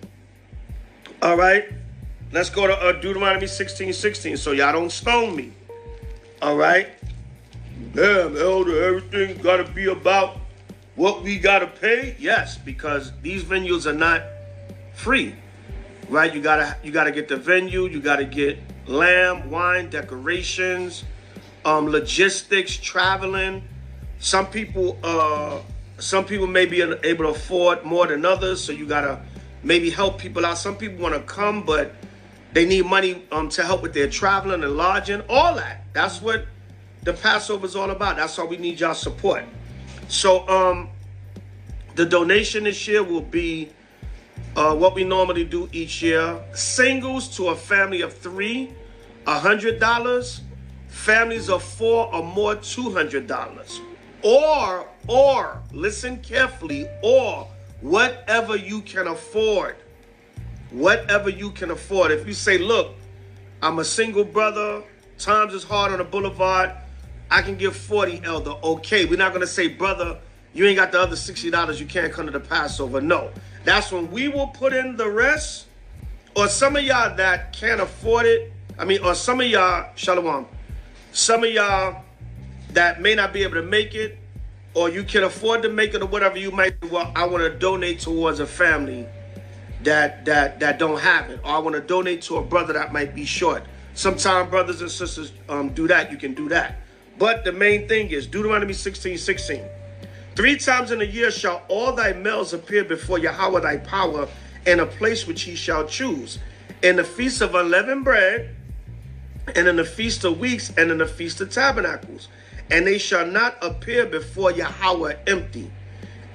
All 1.22 1.38
right. 1.38 1.66
Let's 2.34 2.50
go 2.50 2.68
to 2.68 2.74
uh, 2.74 2.92
Deuteronomy 2.94 3.48
16 3.48 3.94
16 3.94 4.38
so 4.38 4.52
y'all 4.52 4.74
don't 4.74 4.92
stone 4.92 5.36
me. 5.36 5.54
All 6.42 6.58
right. 6.58 6.90
Damn, 7.94 8.36
elder, 8.36 8.84
everything 8.84 9.38
got 9.42 9.58
to 9.58 9.72
be 9.72 9.86
about 9.86 10.38
what 10.96 11.24
we 11.24 11.40
got 11.40 11.60
to 11.60 11.68
pay. 11.68 12.16
Yes, 12.20 12.58
because 12.58 13.14
these 13.22 13.44
venues 13.44 13.86
are 13.86 13.94
not 13.94 14.24
free. 14.94 15.36
Right? 16.10 16.34
You 16.34 16.42
got 16.42 16.58
to 16.58 16.78
you 16.84 16.92
got 16.92 17.06
to 17.06 17.12
get 17.12 17.30
the 17.30 17.38
venue, 17.38 17.88
you 17.88 18.02
got 18.02 18.18
to 18.18 18.26
get 18.26 18.60
lamb, 18.86 19.50
wine, 19.50 19.90
decorations, 19.90 21.06
um 21.66 21.88
logistics, 21.88 22.78
traveling. 22.78 23.64
Some 24.20 24.48
people 24.48 24.98
uh 25.04 25.60
some 26.00 26.26
people 26.26 26.48
may 26.48 26.66
be 26.66 26.82
able 26.82 27.26
to 27.26 27.30
afford 27.30 27.86
more 27.86 28.08
than 28.08 28.26
others, 28.26 28.64
so 28.64 28.72
you 28.72 28.86
got 28.86 29.02
to 29.02 29.22
maybe 29.64 29.90
help 29.90 30.18
people 30.18 30.46
out. 30.46 30.58
Some 30.58 30.76
people 30.76 31.02
want 31.02 31.16
to 31.16 31.22
come 31.22 31.64
but 31.64 31.96
they 32.54 32.66
need 32.66 32.86
money 32.86 33.24
um, 33.32 33.50
to 33.50 33.64
help 33.64 33.82
with 33.82 33.94
their 33.94 34.10
traveling 34.10 34.64
and 34.64 34.78
lodging, 34.78 35.24
all 35.28 35.56
that. 35.56 35.86
That's 35.94 36.22
what 36.22 36.46
the 37.04 37.14
Passover 37.14 37.66
is 37.66 37.76
all 37.76 37.90
about. 37.90 38.18
That's 38.18 38.38
why 38.38 38.46
we 38.46 38.58
need 38.58 38.80
y'all 38.80 38.94
support. 38.94 39.44
So 40.08 40.48
um, 40.48 40.90
the 41.96 42.06
donation 42.06 42.66
this 42.66 42.88
year 42.88 43.04
will 43.04 43.22
be 43.22 43.70
uh, 44.56 44.76
what 44.76 44.94
we 44.94 45.04
normally 45.04 45.44
do 45.44 45.68
each 45.72 46.04
year. 46.04 46.40
Singles 46.54 47.36
to 47.38 47.48
a 47.50 47.56
family 47.56 48.02
of 48.02 48.16
three, 48.16 48.72
$100. 49.26 50.40
Families 50.94 51.50
of 51.50 51.64
four 51.64 52.14
or 52.14 52.24
more, 52.24 52.56
$200. 52.56 53.80
Or, 54.22 54.88
or, 55.08 55.62
listen 55.72 56.18
carefully, 56.22 56.88
or 57.02 57.48
whatever 57.82 58.56
you 58.56 58.82
can 58.82 59.08
afford 59.08 59.76
whatever 60.74 61.30
you 61.30 61.52
can 61.52 61.72
afford. 61.72 62.12
If 62.12 62.28
you 62.28 62.34
say, 62.34 62.58
look, 62.58 62.96
I'm 63.62 63.80
a 63.80 63.86
single 63.86 64.24
brother, 64.24 64.84
times 65.18 65.54
is 65.54 65.64
hard 65.64 65.92
on 65.92 66.00
the 66.00 66.04
boulevard, 66.04 66.72
I 67.32 67.42
can 67.42 67.56
give 67.56 67.76
40 67.76 68.22
elder. 68.26 68.56
Okay, 68.64 69.06
we're 69.06 69.18
not 69.18 69.34
gonna 69.34 69.48
say, 69.48 69.68
brother, 69.68 70.20
you 70.54 70.66
ain't 70.66 70.78
got 70.78 70.92
the 70.92 71.00
other 71.00 71.16
$60, 71.16 71.80
you 71.80 71.86
can't 71.86 72.12
come 72.12 72.26
to 72.26 72.32
the 72.32 72.40
Passover. 72.40 73.00
No. 73.00 73.32
That's 73.64 73.92
when 73.92 74.12
we 74.12 74.28
will 74.28 74.48
put 74.48 74.74
in 74.74 74.98
the 74.98 75.10
rest. 75.10 75.68
Or 76.36 76.48
some 76.48 76.76
of 76.76 76.84
y'all 76.84 77.16
that 77.16 77.54
can't 77.54 77.80
afford 77.80 78.26
it. 78.26 78.52
I 78.78 78.86
mean, 78.86 79.04
or 79.04 79.16
some 79.16 79.40
of 79.40 79.48
y'all, 79.48 79.92
Shalom, 79.96 80.48
some 81.14 81.44
of 81.44 81.50
y'all 81.52 82.04
that 82.72 83.02
may 83.02 83.16
not 83.16 83.32
be 83.32 83.44
able 83.44 83.54
to 83.54 83.62
make 83.62 83.94
it, 83.96 84.18
or 84.74 84.90
you 84.90 85.04
can 85.04 85.24
afford 85.24 85.62
to 85.62 85.70
make 85.70 85.94
it, 85.94 86.02
or 86.02 86.08
whatever 86.08 86.38
you 86.38 86.52
might, 86.52 86.74
well, 86.92 87.12
I 87.16 87.26
want 87.28 87.44
to 87.44 87.52
donate 87.52 88.00
towards 88.00 88.40
a 88.40 88.48
family 88.48 89.08
that 89.84 90.26
that 90.26 90.60
that 90.60 90.80
don't 90.80 91.00
have 91.00 91.30
it, 91.30 91.40
or 91.44 91.52
I 91.52 91.60
want 91.60 91.76
to 91.76 91.82
donate 91.82 92.24
to 92.24 92.38
a 92.38 92.42
brother 92.44 92.74
that 92.74 92.92
might 92.92 93.14
be 93.14 93.26
short. 93.26 93.64
Sometimes 93.94 94.50
brothers 94.50 94.82
and 94.82 94.90
sisters 94.90 95.34
um, 95.48 95.70
do 95.70 95.88
that. 95.88 96.12
You 96.12 96.18
can 96.18 96.34
do 96.34 96.50
that. 96.50 96.80
But 97.20 97.46
the 97.46 97.52
main 97.52 97.88
thing 97.88 98.10
is 98.10 98.26
Deuteronomy 98.26 98.74
16, 98.74 99.20
16. 99.20 99.64
Three 100.36 100.58
times 100.58 100.90
in 100.90 101.00
a 101.00 101.06
year 101.06 101.30
shall 101.30 101.62
all 101.68 101.94
thy 101.94 102.14
males 102.14 102.54
appear 102.54 102.84
before 102.84 103.20
Yahweh 103.20 103.60
thy 103.60 103.78
power 103.78 104.28
in 104.66 104.80
a 104.80 104.86
place 104.86 105.28
which 105.28 105.44
he 105.44 105.54
shall 105.54 105.86
choose. 105.86 106.40
In 106.82 106.96
the 106.96 107.04
feast 107.04 107.42
of 107.42 107.54
unleavened 107.54 108.04
bread, 108.04 108.56
and 109.56 109.68
in 109.68 109.76
the 109.76 109.86
feast 109.86 110.24
of 110.24 110.40
weeks, 110.40 110.72
and 110.78 110.92
in 110.92 110.98
the 110.98 111.08
feast 111.08 111.42
of 111.42 111.50
tabernacles. 111.50 112.28
And 112.72 112.88
they 112.88 112.98
shall 112.98 113.26
not 113.26 113.58
appear 113.62 114.06
before 114.06 114.52
Yahweh 114.52 115.18
empty. 115.28 115.72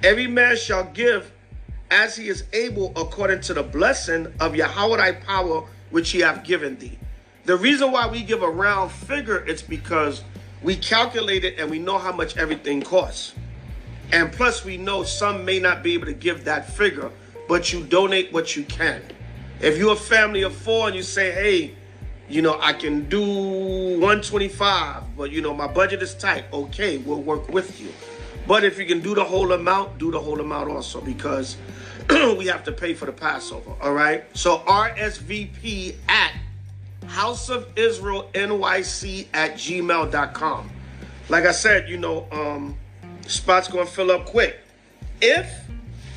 Every 0.03 0.27
man 0.27 0.55
shall 0.55 0.85
give 0.85 1.31
as 1.91 2.15
he 2.15 2.29
is 2.29 2.43
able 2.53 2.93
according 2.95 3.41
to 3.41 3.53
the 3.53 3.63
blessing 3.63 4.33
of 4.39 4.55
Yahweh 4.55 4.97
thy 4.97 5.11
power 5.13 5.65
which 5.89 6.11
he 6.11 6.19
hath 6.19 6.43
given 6.43 6.77
thee. 6.77 6.97
The 7.45 7.57
reason 7.57 7.91
why 7.91 8.07
we 8.07 8.21
give 8.21 8.43
a 8.43 8.49
round 8.49 8.91
figure, 8.91 9.43
it's 9.47 9.63
because 9.63 10.23
we 10.61 10.75
calculate 10.75 11.43
it 11.43 11.57
and 11.57 11.69
we 11.69 11.79
know 11.79 11.97
how 11.97 12.11
much 12.11 12.37
everything 12.37 12.81
costs. 12.81 13.33
And 14.11 14.31
plus 14.31 14.63
we 14.63 14.77
know 14.77 15.03
some 15.03 15.45
may 15.45 15.59
not 15.59 15.81
be 15.83 15.93
able 15.93 16.05
to 16.05 16.13
give 16.13 16.45
that 16.45 16.71
figure, 16.71 17.11
but 17.47 17.73
you 17.73 17.83
donate 17.83 18.31
what 18.31 18.55
you 18.55 18.63
can. 18.63 19.01
If 19.61 19.77
you're 19.77 19.93
a 19.93 19.97
family 19.97 20.43
of 20.43 20.53
four 20.55 20.87
and 20.87 20.95
you 20.95 21.03
say, 21.03 21.31
hey, 21.31 21.75
you 22.29 22.41
know, 22.41 22.57
I 22.61 22.73
can 22.73 23.09
do 23.09 23.21
125, 23.21 25.17
but 25.17 25.31
you 25.31 25.41
know, 25.41 25.53
my 25.53 25.67
budget 25.67 26.01
is 26.01 26.13
tight. 26.13 26.45
Okay, 26.53 26.97
we'll 26.97 27.21
work 27.21 27.49
with 27.49 27.81
you. 27.81 27.89
But 28.47 28.63
if 28.63 28.79
you 28.79 28.85
can 28.85 29.01
do 29.01 29.13
the 29.13 29.23
whole 29.23 29.51
amount, 29.51 29.99
do 29.99 30.09
the 30.09 30.19
whole 30.19 30.39
amount 30.39 30.71
also 30.71 31.01
because 31.01 31.57
we 32.09 32.47
have 32.47 32.63
to 32.63 32.71
pay 32.71 32.95
for 32.95 33.05
the 33.05 33.11
Passover. 33.11 33.73
All 33.79 33.93
right. 33.93 34.25
So 34.35 34.59
RSVP 34.59 35.95
at 36.07 36.33
House 37.05 37.49
of 37.49 37.67
Israel 37.75 38.27
NYC 38.33 39.27
at 39.35 39.53
gmail.com. 39.53 40.71
Like 41.29 41.45
I 41.45 41.51
said, 41.51 41.87
you 41.87 41.97
know, 41.97 42.27
um, 42.31 42.75
spot's 43.27 43.67
gonna 43.67 43.85
fill 43.85 44.09
up 44.09 44.25
quick. 44.25 44.59
If 45.21 45.47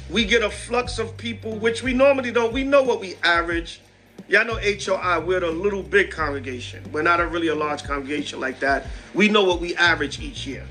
we 0.08 0.24
get 0.24 0.42
a 0.42 0.48
flux 0.48 0.98
of 0.98 1.16
people, 1.18 1.56
which 1.56 1.82
we 1.82 1.92
normally 1.92 2.32
don't, 2.32 2.52
we 2.52 2.64
know 2.64 2.82
what 2.82 2.98
we 2.98 3.16
average. 3.22 3.81
Y'all 4.32 4.46
know 4.46 4.56
HOI, 4.56 5.20
we're 5.20 5.44
a 5.44 5.50
little 5.50 5.82
big 5.82 6.10
congregation. 6.10 6.82
We're 6.90 7.02
not 7.02 7.20
a 7.20 7.26
really 7.26 7.48
a 7.48 7.54
large 7.54 7.84
congregation 7.84 8.40
like 8.40 8.60
that. 8.60 8.86
We 9.12 9.28
know 9.28 9.44
what 9.44 9.60
we 9.60 9.76
average 9.76 10.20
each 10.20 10.46
year. 10.46 10.66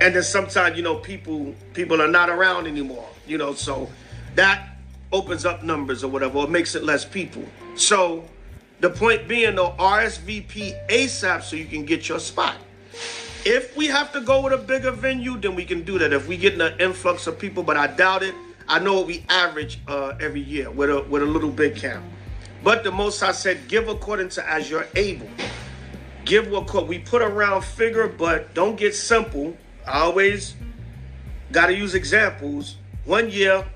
And 0.00 0.12
then 0.12 0.24
sometimes, 0.24 0.76
you 0.76 0.82
know, 0.82 0.96
people 0.96 1.54
people 1.72 2.02
are 2.02 2.08
not 2.08 2.30
around 2.30 2.66
anymore, 2.66 3.08
you 3.28 3.38
know, 3.38 3.54
so 3.54 3.88
that 4.34 4.70
opens 5.12 5.44
up 5.44 5.62
numbers 5.62 6.02
or 6.02 6.08
whatever, 6.08 6.38
or 6.38 6.48
makes 6.48 6.74
it 6.74 6.82
less 6.82 7.04
people. 7.04 7.44
So 7.76 8.24
the 8.80 8.90
point 8.90 9.28
being 9.28 9.54
though, 9.54 9.76
RSVP 9.78 10.88
ASAP 10.88 11.44
so 11.44 11.54
you 11.54 11.66
can 11.66 11.84
get 11.84 12.08
your 12.08 12.18
spot. 12.18 12.56
If 13.44 13.76
we 13.76 13.86
have 13.86 14.12
to 14.14 14.20
go 14.20 14.42
with 14.42 14.52
a 14.52 14.58
bigger 14.58 14.90
venue, 14.90 15.38
then 15.38 15.54
we 15.54 15.64
can 15.64 15.84
do 15.84 15.96
that. 16.00 16.12
If 16.12 16.26
we 16.26 16.36
get 16.36 16.60
an 16.60 16.80
influx 16.80 17.28
of 17.28 17.38
people, 17.38 17.62
but 17.62 17.76
I 17.76 17.86
doubt 17.86 18.24
it. 18.24 18.34
I 18.66 18.80
know 18.80 18.94
what 18.94 19.06
we 19.06 19.24
average 19.28 19.78
uh, 19.86 20.14
every 20.18 20.40
year 20.40 20.72
with 20.72 20.90
a 20.90 21.02
with 21.02 21.22
a 21.22 21.26
little 21.26 21.52
big 21.52 21.76
camp. 21.76 22.04
But 22.64 22.82
the 22.82 22.90
most 22.90 23.22
I 23.22 23.32
said, 23.32 23.68
give 23.68 23.88
according 23.88 24.30
to 24.30 24.50
as 24.50 24.70
you're 24.70 24.88
able. 24.96 25.28
Give 26.24 26.48
what 26.48 26.88
we 26.88 26.98
put 26.98 27.20
a 27.20 27.28
round 27.28 27.62
figure, 27.62 28.08
but 28.08 28.54
don't 28.54 28.76
get 28.76 28.94
simple. 28.94 29.54
I 29.86 30.00
always 30.00 30.54
got 31.52 31.66
to 31.66 31.76
use 31.76 31.94
examples. 31.94 32.76
One 33.04 33.30
year, 33.30 33.66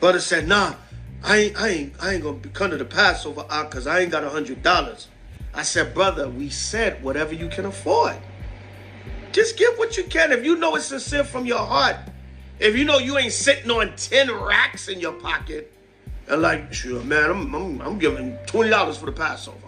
Brother 0.00 0.20
said, 0.20 0.48
nah, 0.48 0.74
I 1.22 1.36
ain't, 1.36 1.60
I 1.60 1.68
ain't, 1.68 1.94
I 2.02 2.14
ain't 2.14 2.22
gonna 2.22 2.38
come 2.54 2.70
to 2.70 2.78
the 2.78 2.84
Passover 2.86 3.44
uh, 3.50 3.64
because 3.64 3.86
I 3.86 4.00
ain't 4.00 4.10
got 4.10 4.24
a 4.24 4.30
hundred 4.30 4.62
dollars. 4.62 5.08
I 5.52 5.64
said, 5.64 5.92
brother, 5.92 6.30
we 6.30 6.48
said 6.48 7.02
whatever 7.04 7.34
you 7.34 7.48
can 7.48 7.66
afford. 7.66 8.16
Just 9.32 9.58
give 9.58 9.76
what 9.76 9.98
you 9.98 10.04
can. 10.04 10.32
If 10.32 10.46
you 10.46 10.56
know 10.56 10.76
it's 10.76 10.86
sincere 10.86 11.24
from 11.24 11.44
your 11.44 11.58
heart, 11.58 11.96
if 12.58 12.74
you 12.74 12.86
know 12.86 12.98
you 12.98 13.18
ain't 13.18 13.32
sitting 13.32 13.70
on 13.70 13.94
10 13.96 14.32
racks 14.32 14.88
in 14.88 14.98
your 14.98 15.12
pocket, 15.12 15.73
and 16.28 16.42
like, 16.42 16.72
sure, 16.72 17.02
man, 17.04 17.30
I'm, 17.30 17.54
I'm, 17.54 17.80
I'm 17.80 17.98
giving 17.98 18.36
$20 18.46 18.96
for 18.96 19.06
the 19.06 19.12
Passover. 19.12 19.58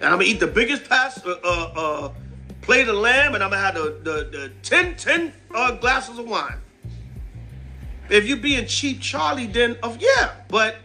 And 0.00 0.06
I'm 0.06 0.18
gonna 0.18 0.24
eat 0.24 0.40
the 0.40 0.46
biggest 0.46 0.88
pass, 0.88 1.24
uh, 1.24 1.36
uh, 1.44 1.72
uh, 1.76 2.12
plate 2.62 2.88
of 2.88 2.96
lamb, 2.96 3.34
and 3.34 3.44
I'm 3.44 3.50
gonna 3.50 3.62
have 3.62 3.74
the, 3.74 4.00
the, 4.02 4.38
the 4.38 4.52
10, 4.62 4.96
10 4.96 5.32
uh, 5.54 5.72
glasses 5.72 6.18
of 6.18 6.26
wine. 6.26 6.58
If 8.08 8.26
you're 8.26 8.38
being 8.38 8.66
cheap, 8.66 9.00
Charlie, 9.00 9.46
then 9.46 9.76
of 9.82 10.00
yeah. 10.00 10.32
But 10.48 10.76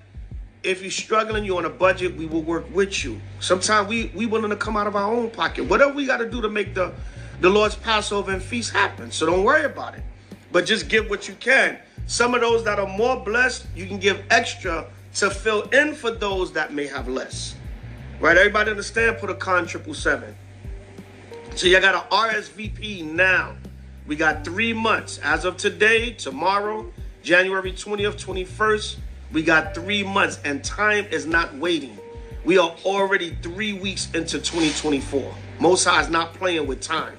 if 0.64 0.82
you're 0.82 0.92
struggling, 0.92 1.44
you're 1.44 1.58
on 1.58 1.66
a 1.66 1.70
budget, 1.70 2.16
we 2.16 2.26
will 2.26 2.44
work 2.44 2.66
with 2.74 3.04
you. 3.04 3.20
Sometimes 3.40 3.88
we 3.88 4.12
we 4.14 4.28
willing 4.28 4.52
to 4.52 4.56
come 4.56 4.78
out 4.78 4.86
of 4.86 4.96
our 4.96 5.12
own 5.12 5.32
pocket. 5.32 5.66
Whatever 5.66 5.94
we 5.94 6.06
got 6.06 6.18
to 6.18 6.30
do 6.30 6.42
to 6.42 6.50
make 6.50 6.76
the 6.76 6.94
the 7.42 7.50
Lord's 7.50 7.76
Passover 7.76 8.32
and 8.32 8.42
feast 8.42 8.74
happen. 8.74 9.12
So 9.12 9.26
don't 9.26 9.44
worry 9.44 9.66
about 9.66 9.96
it. 9.96 10.04
But 10.52 10.66
just 10.66 10.88
give 10.88 11.10
what 11.10 11.28
you 11.28 11.34
can. 11.36 11.80
Some 12.06 12.36
of 12.36 12.42
those 12.42 12.64
that 12.64 12.80
are 12.80 12.88
more 12.88 13.24
blessed, 13.24 13.66
you 13.76 13.88
can 13.88 13.98
give 13.98 14.24
extra 14.30 14.86
to 15.16 15.30
fill 15.30 15.64
in 15.70 15.94
for 15.94 16.12
those 16.12 16.54
that 16.54 16.74
may 16.74 16.88
have 16.88 17.08
less. 17.08 17.56
Right? 18.20 18.38
Everybody 18.38 18.72
understand? 18.72 19.18
Put 19.18 19.30
a 19.30 19.36
con 19.36 19.66
triple 19.66 19.94
seven. 19.94 20.36
So 21.56 21.68
you 21.68 21.80
got 21.80 21.96
an 21.96 22.02
RSVP 22.12 23.04
now. 23.04 23.56
We 24.08 24.16
got 24.16 24.46
three 24.46 24.74
months 24.74 25.20
as 25.20 25.46
of 25.46 25.58
today, 25.58 26.12
tomorrow, 26.12 26.92
January 27.24 27.72
20th, 27.72 28.24
21st, 28.24 28.98
we 29.32 29.42
got 29.42 29.74
three 29.74 30.04
months, 30.04 30.40
and 30.46 30.64
time 30.64 31.06
is 31.12 31.26
not 31.26 31.56
waiting. 31.56 31.98
We 32.44 32.58
are 32.58 32.76
already 32.86 33.36
three 33.42 33.74
weeks 33.74 34.08
into 34.14 34.38
2024. 34.40 35.34
Most 35.60 35.84
High 35.86 36.02
is 36.02 36.10
not 36.10 36.34
playing 36.36 36.68
with 36.68 36.82
time. 36.82 37.18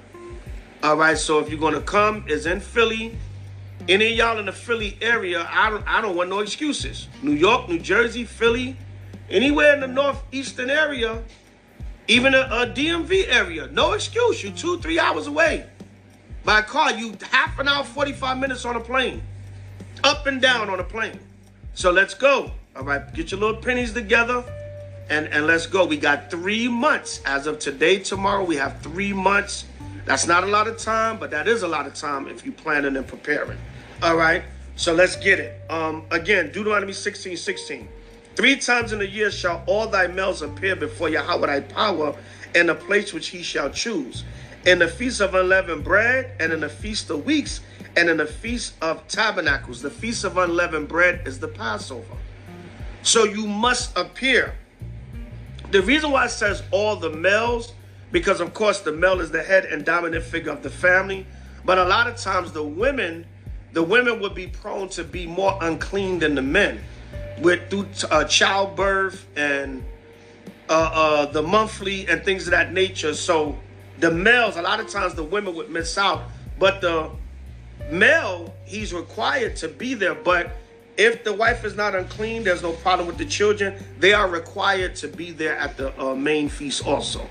All 0.81 0.95
right, 0.95 1.17
so 1.17 1.39
if 1.39 1.49
you're 1.49 1.59
gonna 1.59 1.81
come, 1.81 2.25
is 2.27 2.45
in 2.45 2.59
Philly. 2.59 3.17
Any 3.89 4.11
of 4.11 4.17
y'all 4.17 4.39
in 4.39 4.45
the 4.45 4.51
Philly 4.51 4.97
area, 5.01 5.47
I 5.49 5.69
don't 5.69 5.87
I 5.87 6.01
don't 6.01 6.17
want 6.17 6.29
no 6.29 6.39
excuses. 6.39 7.07
New 7.21 7.31
York, 7.31 7.69
New 7.69 7.79
Jersey, 7.79 8.25
Philly, 8.25 8.75
anywhere 9.29 9.73
in 9.73 9.79
the 9.79 9.87
northeastern 9.87 10.69
area, 10.69 11.23
even 12.09 12.33
a, 12.33 12.39
a 12.51 12.67
DMV 12.67 13.27
area, 13.29 13.67
no 13.67 13.93
excuse. 13.93 14.43
You 14.43 14.51
two, 14.51 14.79
three 14.79 14.99
hours 14.99 15.27
away. 15.27 15.65
By 16.43 16.63
car, 16.63 16.91
you 16.91 17.15
half 17.31 17.59
an 17.59 17.69
hour, 17.69 17.85
45 17.85 18.37
minutes 18.37 18.65
on 18.65 18.75
a 18.75 18.79
plane. 18.79 19.21
Up 20.03 20.27
and 20.27 20.41
down 20.41 20.69
on 20.69 20.81
a 20.81 20.83
plane. 20.83 21.19
So 21.73 21.89
let's 21.89 22.13
go. 22.13 22.51
All 22.75 22.83
right, 22.83 23.13
get 23.13 23.31
your 23.31 23.39
little 23.39 23.61
pennies 23.61 23.93
together 23.93 24.43
and, 25.09 25.27
and 25.27 25.47
let's 25.47 25.65
go. 25.65 25.85
We 25.85 25.97
got 25.97 26.29
three 26.29 26.67
months. 26.67 27.21
As 27.25 27.47
of 27.47 27.59
today, 27.59 27.99
tomorrow, 27.99 28.43
we 28.43 28.57
have 28.57 28.81
three 28.81 29.13
months. 29.13 29.65
That's 30.05 30.27
not 30.27 30.43
a 30.43 30.47
lot 30.47 30.67
of 30.67 30.77
time, 30.77 31.17
but 31.17 31.31
that 31.31 31.47
is 31.47 31.63
a 31.63 31.67
lot 31.67 31.87
of 31.87 31.93
time 31.93 32.27
if 32.27 32.45
you're 32.45 32.53
planning 32.53 32.95
and 32.97 33.07
preparing. 33.07 33.57
All 34.03 34.15
right, 34.15 34.43
so 34.75 34.93
let's 34.93 35.15
get 35.15 35.39
it. 35.39 35.59
Um, 35.71 36.05
again, 36.11 36.51
Deuteronomy 36.51 36.93
16, 36.93 37.35
16. 37.35 37.87
Three 38.35 38.57
times 38.57 38.93
in 38.93 39.01
a 39.01 39.05
year 39.05 39.31
shall 39.31 39.63
all 39.65 39.87
thy 39.87 40.05
males 40.05 40.43
appear 40.43 40.75
before 40.75 41.09
Yahweh 41.09 41.47
thy 41.47 41.61
power 41.61 42.15
in 42.53 42.67
the 42.67 42.75
place 42.75 43.11
which 43.11 43.29
he 43.29 43.41
shall 43.41 43.71
choose. 43.71 44.23
In 44.67 44.77
the 44.77 44.87
feast 44.87 45.19
of 45.19 45.33
unleavened 45.33 45.83
bread, 45.83 46.31
and 46.39 46.53
in 46.53 46.59
the 46.59 46.69
feast 46.69 47.09
of 47.09 47.25
weeks, 47.25 47.61
and 47.95 48.07
in 48.07 48.17
the 48.17 48.27
feast 48.27 48.75
of 48.83 49.07
tabernacles. 49.07 49.81
The 49.81 49.89
feast 49.89 50.23
of 50.23 50.37
unleavened 50.37 50.87
bread 50.87 51.27
is 51.27 51.39
the 51.39 51.47
Passover. 51.47 52.15
So 53.01 53.23
you 53.23 53.47
must 53.47 53.97
appear. 53.97 54.53
The 55.71 55.81
reason 55.81 56.11
why 56.11 56.25
it 56.25 56.29
says 56.29 56.61
all 56.69 56.97
the 56.97 57.09
males, 57.09 57.73
because 58.11 58.41
of 58.41 58.53
course 58.53 58.81
the 58.81 58.91
male 58.91 59.21
is 59.21 59.31
the 59.31 59.41
head 59.41 59.65
and 59.65 59.83
dominant 59.83 60.23
figure 60.23 60.51
of 60.51 60.61
the 60.61 60.69
family. 60.69 61.25
But 61.65 61.79
a 61.79 61.85
lot 61.85 62.05
of 62.05 62.17
times 62.17 62.51
the 62.51 62.63
women, 62.63 63.25
the 63.77 63.83
women 63.83 64.19
would 64.19 64.33
be 64.33 64.47
prone 64.47 64.89
to 64.89 65.03
be 65.03 65.27
more 65.27 65.55
unclean 65.61 66.17
than 66.17 66.33
the 66.33 66.41
men 66.41 66.79
with 67.37 67.69
through 67.69 67.85
uh, 68.09 68.23
childbirth 68.23 69.27
and 69.35 69.83
uh, 70.67 70.89
uh, 70.91 71.25
the 71.27 71.43
monthly 71.43 72.07
and 72.07 72.25
things 72.25 72.47
of 72.47 72.51
that 72.51 72.73
nature. 72.73 73.13
So 73.13 73.55
the 73.99 74.09
males, 74.09 74.57
a 74.57 74.63
lot 74.63 74.79
of 74.79 74.87
times 74.89 75.13
the 75.13 75.23
women 75.23 75.53
would 75.53 75.69
miss 75.69 75.95
out, 75.95 76.23
but 76.57 76.81
the 76.81 77.11
male, 77.91 78.51
he's 78.65 78.95
required 78.95 79.55
to 79.57 79.67
be 79.67 79.93
there. 79.93 80.15
But 80.15 80.53
if 80.97 81.23
the 81.23 81.33
wife 81.33 81.63
is 81.63 81.75
not 81.75 81.93
unclean, 81.93 82.43
there's 82.43 82.63
no 82.63 82.71
problem 82.71 83.05
with 83.05 83.19
the 83.19 83.27
children. 83.27 83.75
They 83.99 84.11
are 84.11 84.27
required 84.27 84.95
to 84.95 85.07
be 85.07 85.29
there 85.29 85.55
at 85.55 85.77
the 85.77 85.93
uh, 86.03 86.15
main 86.15 86.49
feast 86.49 86.83
also. 86.83 87.29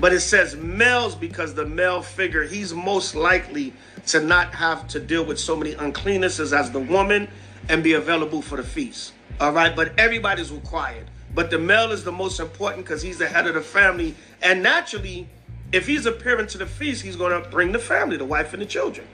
But 0.00 0.12
it 0.12 0.22
says 0.22 0.56
males 0.56 1.14
because 1.14 1.54
the 1.54 1.66
male 1.66 2.02
figure, 2.02 2.42
he's 2.42 2.74
most 2.74 3.14
likely 3.14 3.72
to 4.06 4.20
not 4.20 4.54
have 4.54 4.86
to 4.88 5.00
deal 5.00 5.24
with 5.24 5.38
so 5.38 5.56
many 5.56 5.74
uncleannesses 5.74 6.56
as 6.56 6.70
the 6.70 6.80
woman 6.80 7.28
and 7.68 7.82
be 7.82 7.94
available 7.94 8.42
for 8.42 8.56
the 8.56 8.62
feast. 8.62 9.12
All 9.40 9.52
right, 9.52 9.74
but 9.74 9.98
everybody's 9.98 10.52
required. 10.52 11.06
But 11.34 11.50
the 11.50 11.58
male 11.58 11.90
is 11.90 12.04
the 12.04 12.12
most 12.12 12.38
important 12.38 12.84
because 12.84 13.02
he's 13.02 13.18
the 13.18 13.26
head 13.26 13.46
of 13.46 13.54
the 13.54 13.60
family. 13.60 14.14
And 14.42 14.62
naturally, 14.62 15.28
if 15.72 15.86
he's 15.86 16.06
appearing 16.06 16.46
to 16.48 16.58
the 16.58 16.66
feast, 16.66 17.02
he's 17.02 17.16
going 17.16 17.42
to 17.42 17.48
bring 17.48 17.72
the 17.72 17.78
family, 17.78 18.16
the 18.16 18.24
wife 18.24 18.52
and 18.52 18.62
the 18.62 18.66
children. 18.66 19.06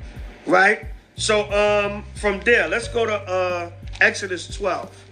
Right? 0.47 0.87
So 1.17 1.51
um, 1.53 2.05
from 2.15 2.41
there, 2.41 2.69
let's 2.69 2.89
go 2.89 3.07
to 3.07 3.15
uh, 3.15 3.71
Exodus 4.01 4.55
12. 4.55 5.07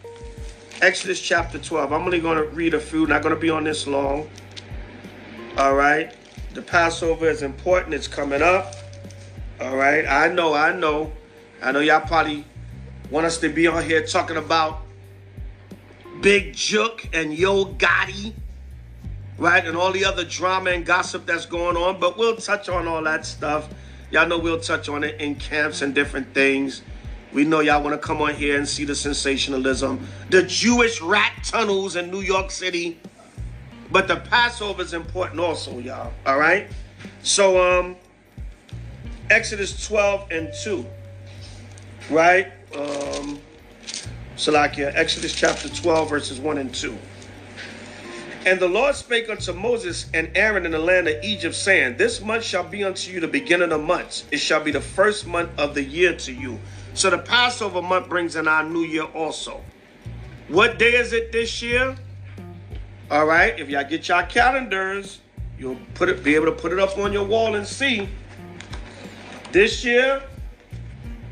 Exodus 0.82 1.20
chapter 1.20 1.58
12. 1.58 1.92
I'm 1.92 2.02
only 2.02 2.20
going 2.20 2.36
to 2.36 2.44
read 2.44 2.74
a 2.74 2.80
few, 2.80 3.06
not 3.06 3.22
going 3.22 3.34
to 3.34 3.40
be 3.40 3.50
on 3.50 3.64
this 3.64 3.86
long. 3.86 4.28
All 5.56 5.74
right. 5.74 6.14
The 6.54 6.62
Passover 6.62 7.28
is 7.28 7.42
important. 7.42 7.94
It's 7.94 8.08
coming 8.08 8.42
up. 8.42 8.74
All 9.60 9.76
right. 9.76 10.06
I 10.06 10.28
know, 10.28 10.54
I 10.54 10.72
know. 10.72 11.12
I 11.60 11.72
know 11.72 11.80
y'all 11.80 12.00
probably 12.00 12.44
want 13.10 13.26
us 13.26 13.38
to 13.38 13.48
be 13.48 13.66
on 13.66 13.82
here 13.82 14.06
talking 14.06 14.36
about 14.36 14.82
Big 16.20 16.54
Jook 16.54 17.08
and 17.12 17.34
Yo 17.34 17.64
Gotti, 17.64 18.34
right? 19.36 19.66
And 19.66 19.76
all 19.76 19.90
the 19.90 20.04
other 20.04 20.24
drama 20.24 20.70
and 20.70 20.86
gossip 20.86 21.26
that's 21.26 21.44
going 21.44 21.76
on. 21.76 21.98
But 21.98 22.16
we'll 22.16 22.36
touch 22.36 22.68
on 22.68 22.86
all 22.86 23.02
that 23.02 23.26
stuff. 23.26 23.68
Y'all 24.12 24.28
know 24.28 24.38
we'll 24.38 24.60
touch 24.60 24.88
on 24.88 25.02
it 25.02 25.20
in 25.20 25.34
camps 25.34 25.82
and 25.82 25.92
different 25.92 26.32
things. 26.34 26.82
We 27.32 27.44
know 27.44 27.58
y'all 27.58 27.82
want 27.82 28.00
to 28.00 28.06
come 28.06 28.22
on 28.22 28.34
here 28.34 28.56
and 28.56 28.66
see 28.66 28.84
the 28.84 28.94
sensationalism, 28.94 30.06
the 30.30 30.44
Jewish 30.44 31.02
rat 31.02 31.32
tunnels 31.42 31.96
in 31.96 32.12
New 32.12 32.20
York 32.20 32.52
City. 32.52 33.00
But 33.90 34.06
the 34.06 34.16
Passover 34.16 34.82
is 34.82 34.94
important 34.94 35.40
also, 35.40 35.78
y'all. 35.80 36.12
All 36.24 36.38
right? 36.38 36.68
So, 37.22 37.80
um, 37.80 37.96
Exodus 39.30 39.86
12 39.86 40.30
and 40.30 40.52
2, 40.62 40.86
right? 42.10 42.52
Um, 42.74 43.40
Salakia, 44.36 44.92
Exodus 44.94 45.34
chapter 45.34 45.68
12, 45.68 46.08
verses 46.08 46.40
1 46.40 46.58
and 46.58 46.74
2. 46.74 46.96
And 48.46 48.58
the 48.58 48.68
Lord 48.68 48.94
spake 48.94 49.28
unto 49.28 49.52
Moses 49.52 50.06
and 50.14 50.30
Aaron 50.34 50.64
in 50.64 50.72
the 50.72 50.78
land 50.78 51.08
of 51.08 51.22
Egypt, 51.22 51.54
saying, 51.54 51.96
This 51.96 52.22
month 52.22 52.44
shall 52.44 52.62
be 52.62 52.84
unto 52.84 53.12
you 53.12 53.20
the 53.20 53.28
beginning 53.28 53.72
of 53.72 53.82
months. 53.82 54.24
It 54.30 54.38
shall 54.38 54.62
be 54.62 54.70
the 54.70 54.80
first 54.80 55.26
month 55.26 55.50
of 55.58 55.74
the 55.74 55.82
year 55.82 56.14
to 56.16 56.32
you. 56.32 56.58
So 56.94 57.10
the 57.10 57.18
Passover 57.18 57.82
month 57.82 58.08
brings 58.08 58.36
in 58.36 58.48
our 58.48 58.64
new 58.64 58.84
year 58.84 59.04
also. 59.04 59.62
What 60.48 60.78
day 60.78 60.94
is 60.94 61.12
it 61.12 61.30
this 61.30 61.60
year? 61.60 61.94
All 63.10 63.26
right, 63.26 63.58
if 63.58 63.68
y'all 63.68 63.84
get 63.84 64.08
y'all 64.08 64.24
calendars, 64.26 65.20
you'll 65.58 65.76
put 65.94 66.08
it, 66.08 66.24
be 66.24 66.34
able 66.34 66.46
to 66.46 66.52
put 66.52 66.72
it 66.72 66.78
up 66.78 66.96
on 66.96 67.12
your 67.12 67.26
wall 67.26 67.54
and 67.54 67.66
see. 67.66 68.08
This 69.50 69.82
year, 69.82 70.22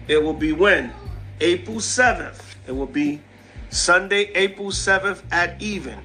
it 0.09 0.22
will 0.22 0.33
be 0.33 0.52
when? 0.52 0.92
April 1.40 1.76
7th. 1.76 2.40
It 2.66 2.72
will 2.72 2.87
be 2.87 3.20
Sunday, 3.68 4.31
April 4.35 4.68
7th 4.68 5.22
at 5.31 5.61
even. 5.61 5.98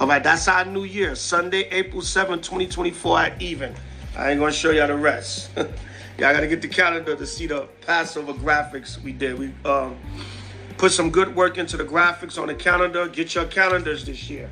All 0.00 0.08
right, 0.08 0.22
that's 0.22 0.48
our 0.48 0.64
new 0.64 0.82
year. 0.82 1.14
Sunday, 1.14 1.68
April 1.70 2.02
7th, 2.02 2.42
2024 2.42 3.20
at 3.20 3.40
even. 3.40 3.72
I 4.16 4.30
ain't 4.30 4.40
gonna 4.40 4.52
show 4.52 4.70
y'all 4.70 4.88
the 4.88 4.96
rest. 4.96 5.50
y'all 5.56 5.66
gotta 6.18 6.48
get 6.48 6.60
the 6.60 6.68
calendar 6.68 7.14
to 7.14 7.26
see 7.26 7.46
the 7.46 7.68
Passover 7.86 8.32
graphics 8.32 9.00
we 9.00 9.12
did. 9.12 9.38
We 9.38 9.52
um, 9.64 9.96
put 10.78 10.90
some 10.90 11.10
good 11.10 11.36
work 11.36 11.58
into 11.58 11.76
the 11.76 11.84
graphics 11.84 12.40
on 12.40 12.48
the 12.48 12.56
calendar. 12.56 13.06
Get 13.06 13.36
your 13.36 13.46
calendars 13.46 14.04
this 14.04 14.28
year. 14.28 14.50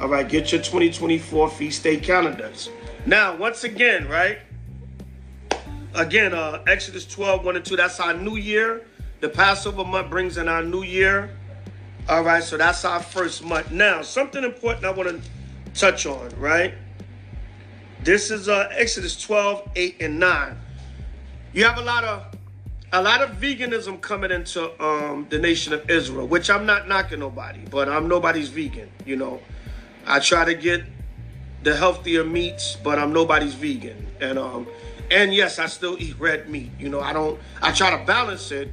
All 0.00 0.08
right, 0.08 0.28
get 0.28 0.50
your 0.50 0.60
2024 0.60 1.50
feast 1.50 1.84
day 1.84 1.98
calendars. 1.98 2.68
Now, 3.06 3.36
once 3.36 3.62
again, 3.62 4.08
right? 4.08 4.40
Again, 5.94 6.34
uh, 6.34 6.62
Exodus 6.66 7.06
12, 7.06 7.44
1 7.44 7.56
and 7.56 7.64
2, 7.64 7.76
that's 7.76 7.98
our 7.98 8.14
new 8.14 8.36
year. 8.36 8.86
The 9.20 9.28
Passover 9.28 9.84
month 9.84 10.08
brings 10.08 10.38
in 10.38 10.48
our 10.48 10.62
new 10.62 10.82
year. 10.82 11.30
All 12.08 12.22
right, 12.22 12.42
so 12.42 12.56
that's 12.56 12.84
our 12.84 13.02
first 13.02 13.44
month. 13.44 13.70
Now, 13.70 14.02
something 14.02 14.42
important 14.42 14.84
I 14.84 14.90
want 14.90 15.08
to 15.08 15.30
touch 15.74 16.06
on, 16.06 16.30
right? 16.38 16.74
This 18.02 18.30
is 18.30 18.48
uh, 18.48 18.68
Exodus 18.72 19.20
12, 19.20 19.70
8, 19.76 19.96
and 20.00 20.18
9. 20.18 20.56
You 21.52 21.64
have 21.64 21.78
a 21.78 21.82
lot 21.82 22.04
of 22.04 22.24
a 22.92 23.00
lot 23.00 23.22
of 23.22 23.30
veganism 23.36 24.00
coming 24.00 24.32
into 24.32 24.70
um, 24.84 25.26
the 25.30 25.38
nation 25.38 25.72
of 25.72 25.88
Israel, 25.88 26.26
which 26.26 26.50
I'm 26.50 26.66
not 26.66 26.88
knocking 26.88 27.20
nobody, 27.20 27.60
but 27.70 27.88
I'm 27.88 28.08
nobody's 28.08 28.48
vegan. 28.48 28.90
You 29.04 29.16
know, 29.16 29.40
I 30.06 30.18
try 30.18 30.44
to 30.44 30.54
get 30.54 30.82
the 31.62 31.76
healthier 31.76 32.24
meats, 32.24 32.76
but 32.82 32.98
I'm 32.98 33.12
nobody's 33.12 33.54
vegan. 33.54 34.06
And 34.20 34.38
um, 34.38 34.66
and 35.10 35.34
yes, 35.34 35.58
I 35.58 35.66
still 35.66 35.96
eat 36.00 36.18
red 36.18 36.48
meat. 36.48 36.70
You 36.78 36.88
know, 36.88 37.00
I 37.00 37.12
don't. 37.12 37.38
I 37.60 37.72
try 37.72 37.90
to 37.90 38.04
balance 38.04 38.50
it 38.52 38.70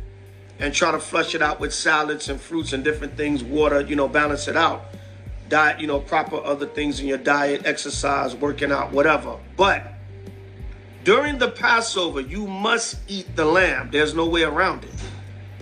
and 0.60 0.74
try 0.74 0.92
to 0.92 1.00
flush 1.00 1.36
it 1.36 1.42
out 1.42 1.60
with 1.60 1.74
salads 1.74 2.30
and 2.30 2.40
fruits 2.40 2.74
and 2.74 2.84
different 2.84 3.16
things, 3.16 3.44
water, 3.44 3.82
you 3.82 3.96
know, 3.96 4.08
balance 4.08 4.48
it 4.48 4.58
out. 4.58 4.86
Diet, 5.50 5.80
you 5.80 5.88
know, 5.88 6.00
proper 6.00 6.38
other 6.38 6.66
things 6.66 7.00
in 7.00 7.08
your 7.08 7.18
diet, 7.18 7.66
exercise, 7.66 8.36
working 8.36 8.72
out, 8.72 8.92
whatever. 8.92 9.38
But 9.56 9.94
during 11.04 11.38
the 11.38 11.50
Passover, 11.50 12.22
you 12.22 12.48
must 12.48 12.98
eat 13.08 13.36
the 13.36 13.46
lamb. 13.46 13.90
There's 13.92 14.14
no 14.14 14.28
way 14.28 14.44
around 14.44 14.84
it. 14.84 14.94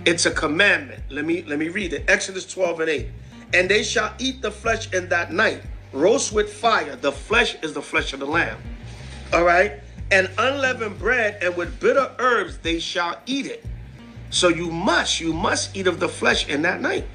It's 0.05 0.25
a 0.25 0.31
commandment. 0.31 1.03
Let 1.09 1.25
me 1.25 1.43
let 1.43 1.59
me 1.59 1.69
read 1.69 1.93
it. 1.93 2.05
Exodus 2.09 2.45
12 2.45 2.79
and 2.81 2.89
8. 2.89 3.07
And 3.53 3.69
they 3.69 3.83
shall 3.83 4.13
eat 4.17 4.41
the 4.41 4.51
flesh 4.51 4.91
in 4.93 5.07
that 5.09 5.31
night, 5.31 5.61
roast 5.93 6.33
with 6.33 6.51
fire. 6.51 6.95
The 6.95 7.11
flesh 7.11 7.55
is 7.61 7.73
the 7.73 7.81
flesh 7.81 8.11
of 8.13 8.19
the 8.19 8.25
lamb. 8.25 8.57
All 9.33 9.43
right? 9.43 9.79
And 10.12 10.30
unleavened 10.38 11.00
bread, 11.00 11.39
and 11.41 11.58
with 11.58 11.80
bitter 11.80 12.12
herbs 12.20 12.60
they 12.60 12.80
shall 12.80 13.20
eat 13.26 13.48
it. 13.48 13.65
So 14.30 14.50
you 14.50 14.70
must, 14.70 15.20
you 15.20 15.34
must 15.34 15.76
eat 15.76 15.88
of 15.88 16.00
the 16.00 16.10
flesh 16.10 16.48
in 16.48 16.62
that 16.63 16.82
night. 16.82 17.06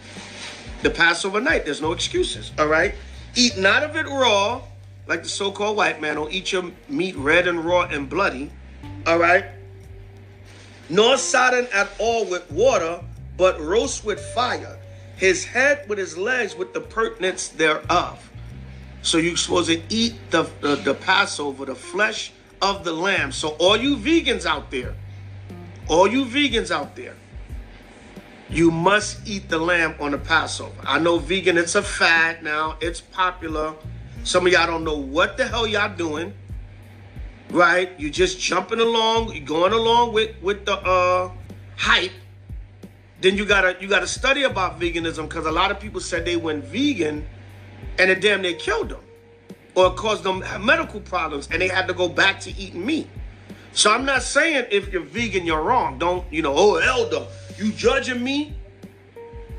The 0.83 0.91
Passover 0.91 1.41
night, 1.41 1.65
there's 1.65 1.83
no 1.83 1.93
excuses, 1.93 2.53
all 2.59 2.67
right? 2.67 2.95
Eat 3.37 3.59
not 3.59 3.83
of 3.83 3.95
it 3.97 4.07
raw, 4.07 4.63
like 5.07 5.23
the 5.23 5.29
so-called 5.29 5.77
white 5.77 6.01
man. 6.01 6.17
Don't 6.17 6.33
eat 6.33 6.53
your 6.53 6.73
meat 6.89 7.15
red 7.17 7.47
and 7.47 7.65
raw 7.65 7.83
and 7.83 8.09
bloody, 8.09 8.51
all 9.07 9.19
right? 9.19 9.45
Nor 10.89 11.19
sodden 11.19 11.69
at 11.73 11.89
all 11.99 12.25
with 12.25 12.51
water, 12.51 13.01
but 13.37 13.61
roast 13.61 14.05
with 14.05 14.21
fire. 14.35 14.79
his 15.21 15.45
head 15.45 15.87
with 15.87 15.99
his 15.99 16.17
legs 16.17 16.57
with 16.57 16.73
the 16.73 16.81
purtenance 16.81 17.49
thereof. 17.49 18.31
So 19.03 19.19
you're 19.19 19.37
supposed 19.37 19.69
to 19.69 19.81
eat 19.91 20.15
the, 20.31 20.49
the, 20.63 20.77
the 20.77 20.95
Passover, 20.95 21.67
the 21.67 21.75
flesh 21.75 22.33
of 22.63 22.85
the 22.85 22.93
lamb. 22.93 23.33
So 23.33 23.51
all 23.59 23.77
you 23.77 23.97
vegans 23.97 24.47
out 24.47 24.71
there, 24.71 24.95
all 25.89 26.09
you 26.09 26.25
vegans 26.25 26.71
out 26.71 26.97
there, 26.97 27.15
you 28.49 28.71
must 28.71 29.27
eat 29.29 29.49
the 29.49 29.59
lamb 29.59 29.95
on 30.01 30.11
the 30.11 30.19
Passover. 30.19 30.75
I 30.85 30.99
know 30.99 31.19
vegan, 31.19 31.57
it's 31.57 31.77
a 31.77 31.83
fad 31.83 32.43
now. 32.43 32.77
It's 32.81 33.01
popular. 33.01 33.75
Some 34.25 34.47
of 34.47 34.53
y'all 34.53 34.67
don't 34.67 34.85
know 34.85 34.97
what 34.97 35.37
the 35.37 35.47
hell 35.47 35.67
y'all 35.67 35.95
doing. 35.95 36.35
Right? 37.51 37.91
You 37.99 38.11
just 38.11 38.39
jumping 38.41 38.81
along, 38.81 39.35
you 39.35 39.41
going 39.41 39.73
along 39.73 40.13
with 40.13 40.41
with 40.43 40.67
the 40.67 40.75
uh 40.75 41.31
hype. 41.77 42.13
Then 43.21 43.37
you 43.37 43.45
gotta 43.45 43.77
you 43.81 43.89
gotta 43.89 44.07
study 44.07 44.45
about 44.45 44.81
veganism 44.81 45.29
because 45.29 45.47
a 45.47 45.53
lot 45.53 45.71
of 45.71 45.79
people 45.81 46.01
said 46.01 46.25
they 46.25 46.37
went 46.37 46.65
vegan 46.65 47.27
and 47.99 48.11
it 48.11 48.21
damn 48.21 48.43
near 48.43 48.55
killed 48.55 48.91
them 48.91 49.01
or 49.75 49.95
caused 49.95 50.25
them 50.25 50.45
medical 50.65 51.01
problems 51.01 51.49
and 51.51 51.61
they 51.61 51.69
had 51.69 51.87
to 51.89 51.95
go 51.95 52.09
back 52.09 52.41
to 52.41 52.57
eating 52.57 52.85
meat. 52.85 53.09
So 53.73 53.93
I'm 53.93 54.05
not 54.05 54.23
saying 54.23 54.67
if 54.71 54.93
you're 54.93 55.03
vegan, 55.03 55.47
you're 55.47 55.63
wrong. 55.63 55.99
Don't, 55.99 56.31
you 56.33 56.43
know, 56.43 56.55
oh, 56.57 56.77
elder, 56.77 57.27
you 57.57 57.73
judging 57.73 58.23
me? 58.23 58.55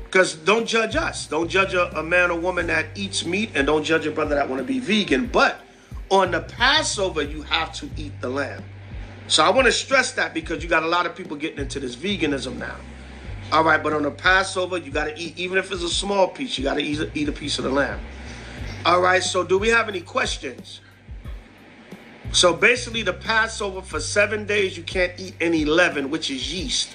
Because 0.04 0.34
don't 0.34 0.66
judge 0.66 0.94
us. 0.94 1.26
Don't 1.26 1.48
judge 1.48 1.72
a, 1.72 1.98
a, 1.98 2.02
man 2.02 2.30
or 2.30 2.38
woman 2.38 2.66
that 2.66 2.86
eats 2.94 3.24
meat 3.24 3.50
and 3.54 3.66
don't 3.66 3.82
judge 3.82 4.06
a 4.06 4.10
brother 4.10 4.34
that 4.34 4.46
want 4.46 4.60
to 4.60 4.64
be 4.64 4.78
vegan. 4.78 5.26
But 5.26 5.60
on 6.10 6.30
the 6.32 6.42
Passover, 6.42 7.22
you 7.22 7.40
have 7.42 7.72
to 7.74 7.88
eat 7.96 8.12
the 8.20 8.28
lamb. 8.28 8.62
So 9.28 9.42
I 9.42 9.48
want 9.48 9.66
to 9.66 9.72
stress 9.72 10.12
that 10.12 10.34
because 10.34 10.62
you 10.62 10.68
got 10.68 10.82
a 10.82 10.88
lot 10.88 11.06
of 11.06 11.16
people 11.16 11.38
getting 11.38 11.58
into 11.58 11.80
this 11.80 11.96
veganism 11.96 12.58
now. 12.58 12.76
All 13.50 13.64
right, 13.64 13.82
but 13.82 13.94
on 13.94 14.02
the 14.02 14.10
Passover, 14.10 14.76
you 14.76 14.90
got 14.90 15.04
to 15.04 15.18
eat, 15.18 15.38
even 15.38 15.56
if 15.56 15.72
it's 15.72 15.82
a 15.82 15.88
small 15.88 16.28
piece, 16.28 16.58
you 16.58 16.64
got 16.64 16.74
to 16.74 16.82
eat, 16.82 17.10
eat 17.14 17.28
a 17.28 17.32
piece 17.32 17.58
of 17.58 17.64
the 17.64 17.70
lamb. 17.70 17.98
All 18.84 19.00
right, 19.00 19.22
so 19.22 19.44
do 19.44 19.58
we 19.58 19.68
have 19.68 19.88
any 19.88 20.00
questions? 20.00 20.80
So 22.32 22.52
basically, 22.52 23.02
the 23.02 23.12
Passover 23.12 23.80
for 23.80 24.00
seven 24.00 24.44
days, 24.44 24.76
you 24.76 24.82
can't 24.82 25.12
eat 25.20 25.36
any 25.40 25.64
leaven, 25.64 26.10
which 26.10 26.32
is 26.32 26.52
yeast. 26.52 26.90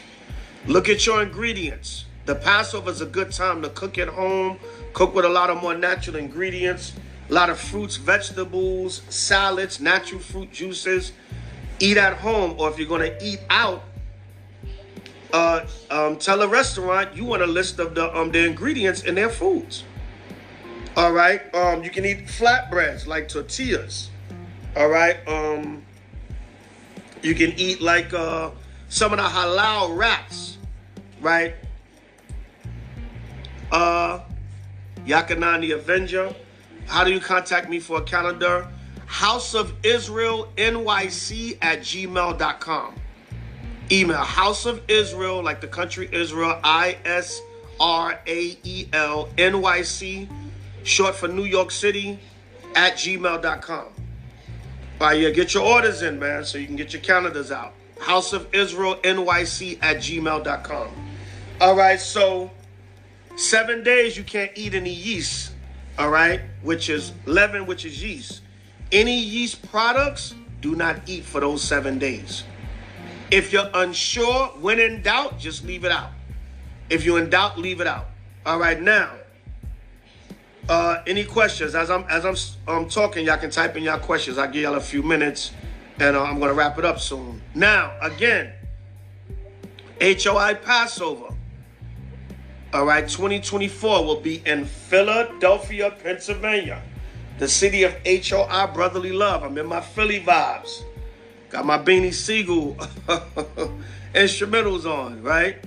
Look 0.65 0.89
at 0.89 1.06
your 1.06 1.21
ingredients. 1.21 2.04
The 2.26 2.36
Passover 2.36 2.89
is 2.91 3.00
a 3.00 3.06
good 3.06 3.32
time 3.32 3.62
to 3.62 3.69
cook 3.69 3.97
at 3.97 4.10
home, 4.10 4.60
cook 4.91 5.15
with 5.15 5.23
a 5.23 5.30
lot 5.30 5.50
of 5.50 5.62
more 5.62 5.76
natural 5.76 6.17
ingredients, 6.17 6.91
a 7.30 7.34
lot 7.34 7.50
of 7.50 7.58
fruits, 7.58 7.95
vegetables, 7.95 9.02
salads, 9.08 9.80
natural 9.80 10.19
fruit 10.19 10.52
juices. 10.52 11.13
Eat 11.80 11.95
at 11.95 12.17
home, 12.17 12.56
or 12.58 12.69
if 12.69 12.78
you're 12.78 12.88
going 12.88 13.10
to 13.10 13.26
eat 13.26 13.39
out, 13.50 13.84
uh, 15.32 15.65
um, 15.89 16.17
tell 16.17 16.41
a 16.41 16.47
restaurant 16.47 17.15
you 17.15 17.23
want 17.23 17.43
a 17.43 17.47
list 17.47 17.80
of 17.80 17.95
the 17.95 18.13
um, 18.13 18.32
the 18.32 18.45
ingredients 18.45 19.04
in 19.04 19.15
their 19.15 19.30
foods. 19.30 19.86
All 20.97 21.12
right. 21.12 21.53
Um, 21.53 21.83
you 21.83 21.91
can 21.91 22.05
eat 22.05 22.25
flatbreads 22.25 23.05
like 23.05 23.27
tortillas. 23.27 24.10
All 24.75 24.89
right. 24.89 25.15
Um, 25.27 25.83
you 27.21 27.36
can 27.36 27.53
eat 27.55 27.81
like 27.81 28.15
uh, 28.15 28.49
some 28.89 29.13
of 29.13 29.19
the 29.19 29.23
halal 29.23 29.95
wraps, 29.95 30.57
right? 31.21 31.53
Uh, 33.71 34.21
Yakanan 35.05 35.62
the 35.62 35.73
Avenger. 35.73 36.33
How 36.88 37.03
do 37.03 37.13
you 37.13 37.19
contact 37.19 37.69
me 37.69 37.79
for 37.79 37.99
a 37.99 38.03
calendar? 38.03 38.67
House 39.05 39.53
of 39.53 39.73
Israel 39.83 40.51
NYC 40.57 41.60
at 41.62 41.81
gmail.com. 41.81 42.95
Email 43.91 44.17
House 44.17 44.65
of 44.65 44.81
Israel, 44.88 45.43
like 45.43 45.62
the 45.62 45.67
country 45.67 46.10
Israel, 46.12 46.60
I 46.63 46.97
S 47.05 47.39
R 47.79 48.19
A 48.25 48.57
E 48.63 48.88
L 48.93 49.29
N 49.38 49.62
Y 49.62 49.83
C 49.83 50.27
short 50.88 51.15
for 51.15 51.28
New 51.28 51.43
York 51.43 51.71
City, 51.71 52.19
at 52.76 52.93
gmail.com. 52.93 53.86
Right, 55.00 55.19
yeah, 55.19 55.30
get 55.30 55.54
your 55.54 55.63
orders 55.63 56.02
in, 56.02 56.19
man, 56.19 56.43
so 56.43 56.58
you 56.58 56.65
can 56.65 56.76
get 56.76 56.93
your 56.93 57.02
calendars 57.02 57.52
out. 57.52 57.73
House 58.00 58.34
of 58.34 58.47
Israel 58.54 58.95
NYC 59.04 59.80
at 59.82 59.97
gmail.com. 59.97 60.88
All 61.62 61.76
right, 61.76 62.00
so 62.00 62.52
seven 63.36 63.84
days 63.84 64.17
you 64.17 64.23
can't 64.23 64.52
eat 64.56 64.73
any 64.73 64.91
yeast, 64.91 65.52
all 65.97 66.10
right, 66.10 66.41
which 66.62 66.89
is 66.89 67.12
leaven, 67.26 67.65
which 67.65 67.86
is 67.86 68.04
yeast. 68.04 68.41
Any 68.91 69.19
yeast 69.19 69.67
products, 69.69 70.34
do 70.62 70.76
not 70.76 71.02
eat 71.08 71.26
for 71.26 71.41
those 71.41 71.62
seven 71.62 72.00
days. 72.00 72.43
If 73.30 73.52
you're 73.52 73.69
unsure, 73.73 74.47
when 74.62 74.80
in 74.80 75.02
doubt, 75.02 75.38
just 75.38 75.65
leave 75.65 75.84
it 75.84 75.91
out. 75.91 76.12
If 76.89 77.04
you're 77.04 77.19
in 77.19 77.30
doubt, 77.30 77.58
leave 77.58 77.82
it 77.82 77.88
out. 77.88 78.08
All 78.45 78.60
right, 78.60 78.82
now, 78.82 79.12
uh, 80.69 81.01
any 81.08 81.23
questions? 81.23 81.75
As 81.75 81.89
I'm 81.89 82.03
as 82.10 82.25
I'm 82.25 82.36
um, 82.67 82.89
talking, 82.89 83.25
y'all 83.25 83.38
can 83.38 83.49
type 83.49 83.75
in 83.77 83.84
y'all 83.84 83.99
questions. 83.99 84.38
I'll 84.38 84.51
give 84.51 84.63
y'all 84.63 84.75
a 84.75 84.82
few 84.82 85.03
minutes, 85.03 85.51
and 85.99 86.15
uh, 86.15 86.23
I'm 86.23 86.39
gonna 86.39 86.53
wrap 86.53 86.77
it 86.77 86.86
up 86.86 86.99
soon. 86.99 87.41
Now, 87.56 87.97
again, 88.01 88.53
HOI 90.01 90.56
Passover. 90.56 91.34
All 92.73 92.86
right, 92.86 93.08
2024 93.08 94.06
will 94.06 94.19
be 94.19 94.41
in 94.45 94.65
Philadelphia, 94.65 95.95
Pennsylvania, 96.03 96.82
the 97.39 97.47
city 97.47 97.84
of 97.84 97.95
HOI 98.06 98.67
Brotherly 98.73 99.13
Love. 99.13 99.43
I'm 99.43 99.58
in 99.58 99.65
my 99.65 99.80
Philly 99.80 100.19
vibes. 100.19 100.84
Got 101.49 101.65
my 101.65 101.77
Beanie 101.77 102.13
Sigel 102.13 102.75
instrumentals 104.13 104.86
on, 104.86 105.23
right? 105.23 105.63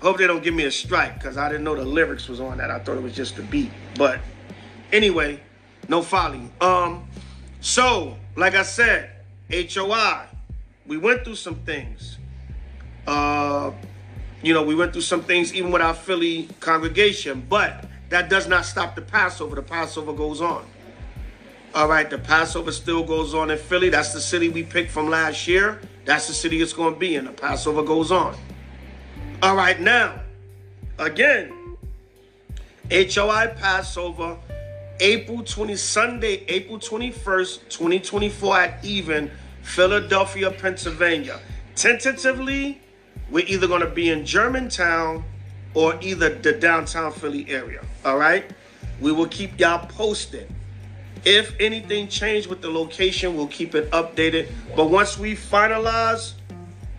Hope 0.00 0.16
they 0.16 0.26
don't 0.26 0.42
give 0.42 0.54
me 0.54 0.64
a 0.64 0.70
strike 0.70 1.14
because 1.14 1.36
I 1.36 1.48
didn't 1.48 1.64
know 1.64 1.74
the 1.74 1.84
lyrics 1.84 2.28
was 2.28 2.40
on 2.40 2.58
that. 2.58 2.70
I 2.70 2.78
thought 2.78 2.96
it 2.96 3.02
was 3.02 3.14
just 3.14 3.36
the 3.36 3.42
beat. 3.42 3.70
But 3.96 4.20
anyway, 4.92 5.40
no 5.88 6.00
folly. 6.00 6.50
Um, 6.60 7.08
so 7.60 8.16
like 8.36 8.54
I 8.54 8.62
said, 8.62 9.10
HOI, 9.50 10.26
we 10.86 10.96
went 10.96 11.24
through 11.24 11.34
some 11.34 11.56
things. 11.56 12.18
Uh, 13.06 13.72
you 14.42 14.54
know, 14.54 14.62
we 14.62 14.74
went 14.74 14.92
through 14.92 15.02
some 15.02 15.22
things 15.22 15.52
even 15.52 15.70
with 15.70 15.82
our 15.82 15.94
Philly 15.94 16.48
congregation, 16.60 17.44
but 17.48 17.84
that 18.08 18.30
does 18.30 18.48
not 18.48 18.64
stop 18.64 18.94
the 18.94 19.02
Passover. 19.02 19.56
The 19.56 19.62
Passover 19.62 20.12
goes 20.12 20.40
on. 20.40 20.64
All 21.74 21.88
right, 21.88 22.08
the 22.08 22.18
Passover 22.18 22.72
still 22.72 23.04
goes 23.04 23.34
on 23.34 23.50
in 23.50 23.58
Philly. 23.58 23.90
That's 23.90 24.12
the 24.12 24.20
city 24.20 24.48
we 24.48 24.62
picked 24.62 24.90
from 24.90 25.08
last 25.08 25.46
year. 25.46 25.80
That's 26.04 26.26
the 26.26 26.32
city 26.32 26.60
it's 26.60 26.72
going 26.72 26.94
to 26.94 26.98
be 26.98 27.14
in. 27.14 27.26
The 27.26 27.32
Passover 27.32 27.82
goes 27.82 28.10
on. 28.10 28.34
All 29.42 29.56
right, 29.56 29.80
now, 29.80 30.20
again, 30.98 31.78
HOI 32.90 33.54
Passover, 33.56 34.36
April 35.00 35.42
20, 35.42 35.76
Sunday, 35.76 36.44
April 36.46 36.78
21st, 36.78 37.70
2024 37.70 38.58
at 38.58 38.84
even, 38.84 39.30
Philadelphia, 39.62 40.50
Pennsylvania. 40.50 41.40
Tentatively, 41.74 42.82
we're 43.30 43.46
either 43.46 43.66
going 43.66 43.80
to 43.80 43.88
be 43.88 44.10
in 44.10 44.26
Germantown 44.26 45.24
or 45.72 45.98
either 46.02 46.34
the 46.34 46.52
downtown 46.52 47.10
Philly 47.10 47.48
area. 47.48 47.80
All 48.04 48.18
right? 48.18 48.44
We 49.00 49.10
will 49.10 49.28
keep 49.28 49.58
y'all 49.58 49.86
posted. 49.86 50.52
If 51.24 51.56
anything 51.58 52.08
changed 52.08 52.46
with 52.46 52.60
the 52.60 52.68
location, 52.68 53.38
we'll 53.38 53.46
keep 53.46 53.74
it 53.74 53.90
updated. 53.90 54.50
But 54.76 54.90
once 54.90 55.18
we 55.18 55.34
finalize, 55.34 56.34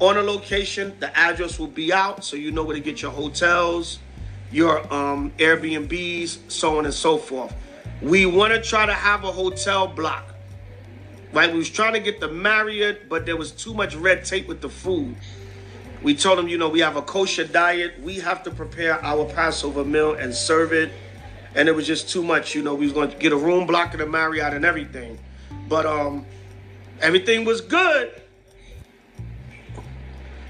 on 0.02 0.18
a 0.18 0.22
location. 0.22 0.94
The 1.00 1.16
address 1.18 1.58
will 1.58 1.68
be 1.68 1.94
out 1.94 2.26
so 2.26 2.36
you 2.36 2.52
know 2.52 2.64
where 2.64 2.76
to 2.76 2.82
get 2.82 3.02
your 3.02 3.12
hotels, 3.12 4.00
your 4.52 4.80
um, 4.94 5.32
Airbnbs, 5.38 6.52
so 6.52 6.78
on 6.78 6.86
and 6.86 6.94
so 6.94 7.18
forth. 7.18 7.56
We 8.02 8.26
want 8.26 8.52
to 8.52 8.62
try 8.62 8.86
to 8.86 8.94
have 8.94 9.24
a 9.24 9.32
hotel 9.32 9.88
block. 9.88 10.36
Right? 11.32 11.50
We 11.50 11.60
was 11.60 11.70
trying 11.70 11.94
to 11.94 12.00
get 12.00 12.20
the 12.20 12.28
Marriott, 12.28 13.08
but 13.08 13.26
there 13.26 13.38
was 13.38 13.52
too 13.52 13.74
much 13.74 13.96
red 13.96 14.26
tape 14.26 14.50
with 14.50 14.60
the 14.60 14.68
food. 14.68 15.16
We 16.04 16.16
told 16.16 16.40
them, 16.40 16.48
you 16.48 16.58
know, 16.58 16.68
we 16.68 16.80
have 16.80 16.98
a 16.98 17.02
kosher 17.02 17.46
diet. 17.46 18.02
We 18.02 18.16
have 18.16 18.44
to 18.44 18.52
prepare 18.52 19.02
our 19.06 19.26
Passover 19.26 19.86
meal 19.86 20.16
and 20.16 20.34
serve 20.34 20.74
it. 20.74 20.92
And 21.54 21.70
it 21.70 21.74
was 21.74 21.86
just 21.86 22.10
too 22.10 22.24
much, 22.24 22.56
you 22.56 22.64
know. 22.64 22.74
We 22.74 22.86
was 22.86 22.94
going 22.94 23.12
to 23.12 23.18
get 23.18 23.32
a 23.32 23.38
room 23.38 23.68
block 23.68 23.92
at 23.94 24.00
the 24.00 24.08
Marriott 24.08 24.54
and 24.54 24.66
everything. 24.66 25.20
But 25.70 25.86
um, 25.86 26.26
everything 27.02 27.46
was 27.46 27.62
good. 27.62 28.21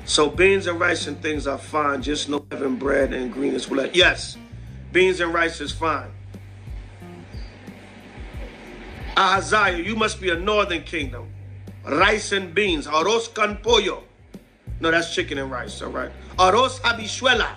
So 0.06 0.30
beans 0.30 0.68
and 0.68 0.80
rice 0.80 1.08
and 1.08 1.22
things 1.22 1.48
are 1.48 1.58
fine. 1.58 2.02
Just 2.02 2.30
no 2.30 2.46
leavened 2.52 2.80
bread 2.80 3.14
and 3.14 3.32
green 3.32 3.54
is 3.54 3.70
what. 3.70 3.96
Yes, 3.96 4.38
beans 4.92 5.20
and 5.20 5.34
rice 5.34 5.62
is 5.62 5.72
fine. 5.72 6.12
Ahaziah, 9.16 9.78
you 9.78 9.96
must 9.96 10.22
be 10.22 10.30
a 10.30 10.36
northern 10.36 10.84
kingdom. 10.84 11.28
Rice 11.86 12.32
and 12.32 12.54
beans. 12.54 12.88
Arroz 12.88 13.34
con 13.34 13.58
pollo. 13.58 14.04
No, 14.80 14.90
that's 14.90 15.14
chicken 15.14 15.38
and 15.38 15.52
rice, 15.52 15.82
all 15.82 15.90
right. 15.90 16.12
Arroz 16.38 16.80
habichuela. 16.80 17.56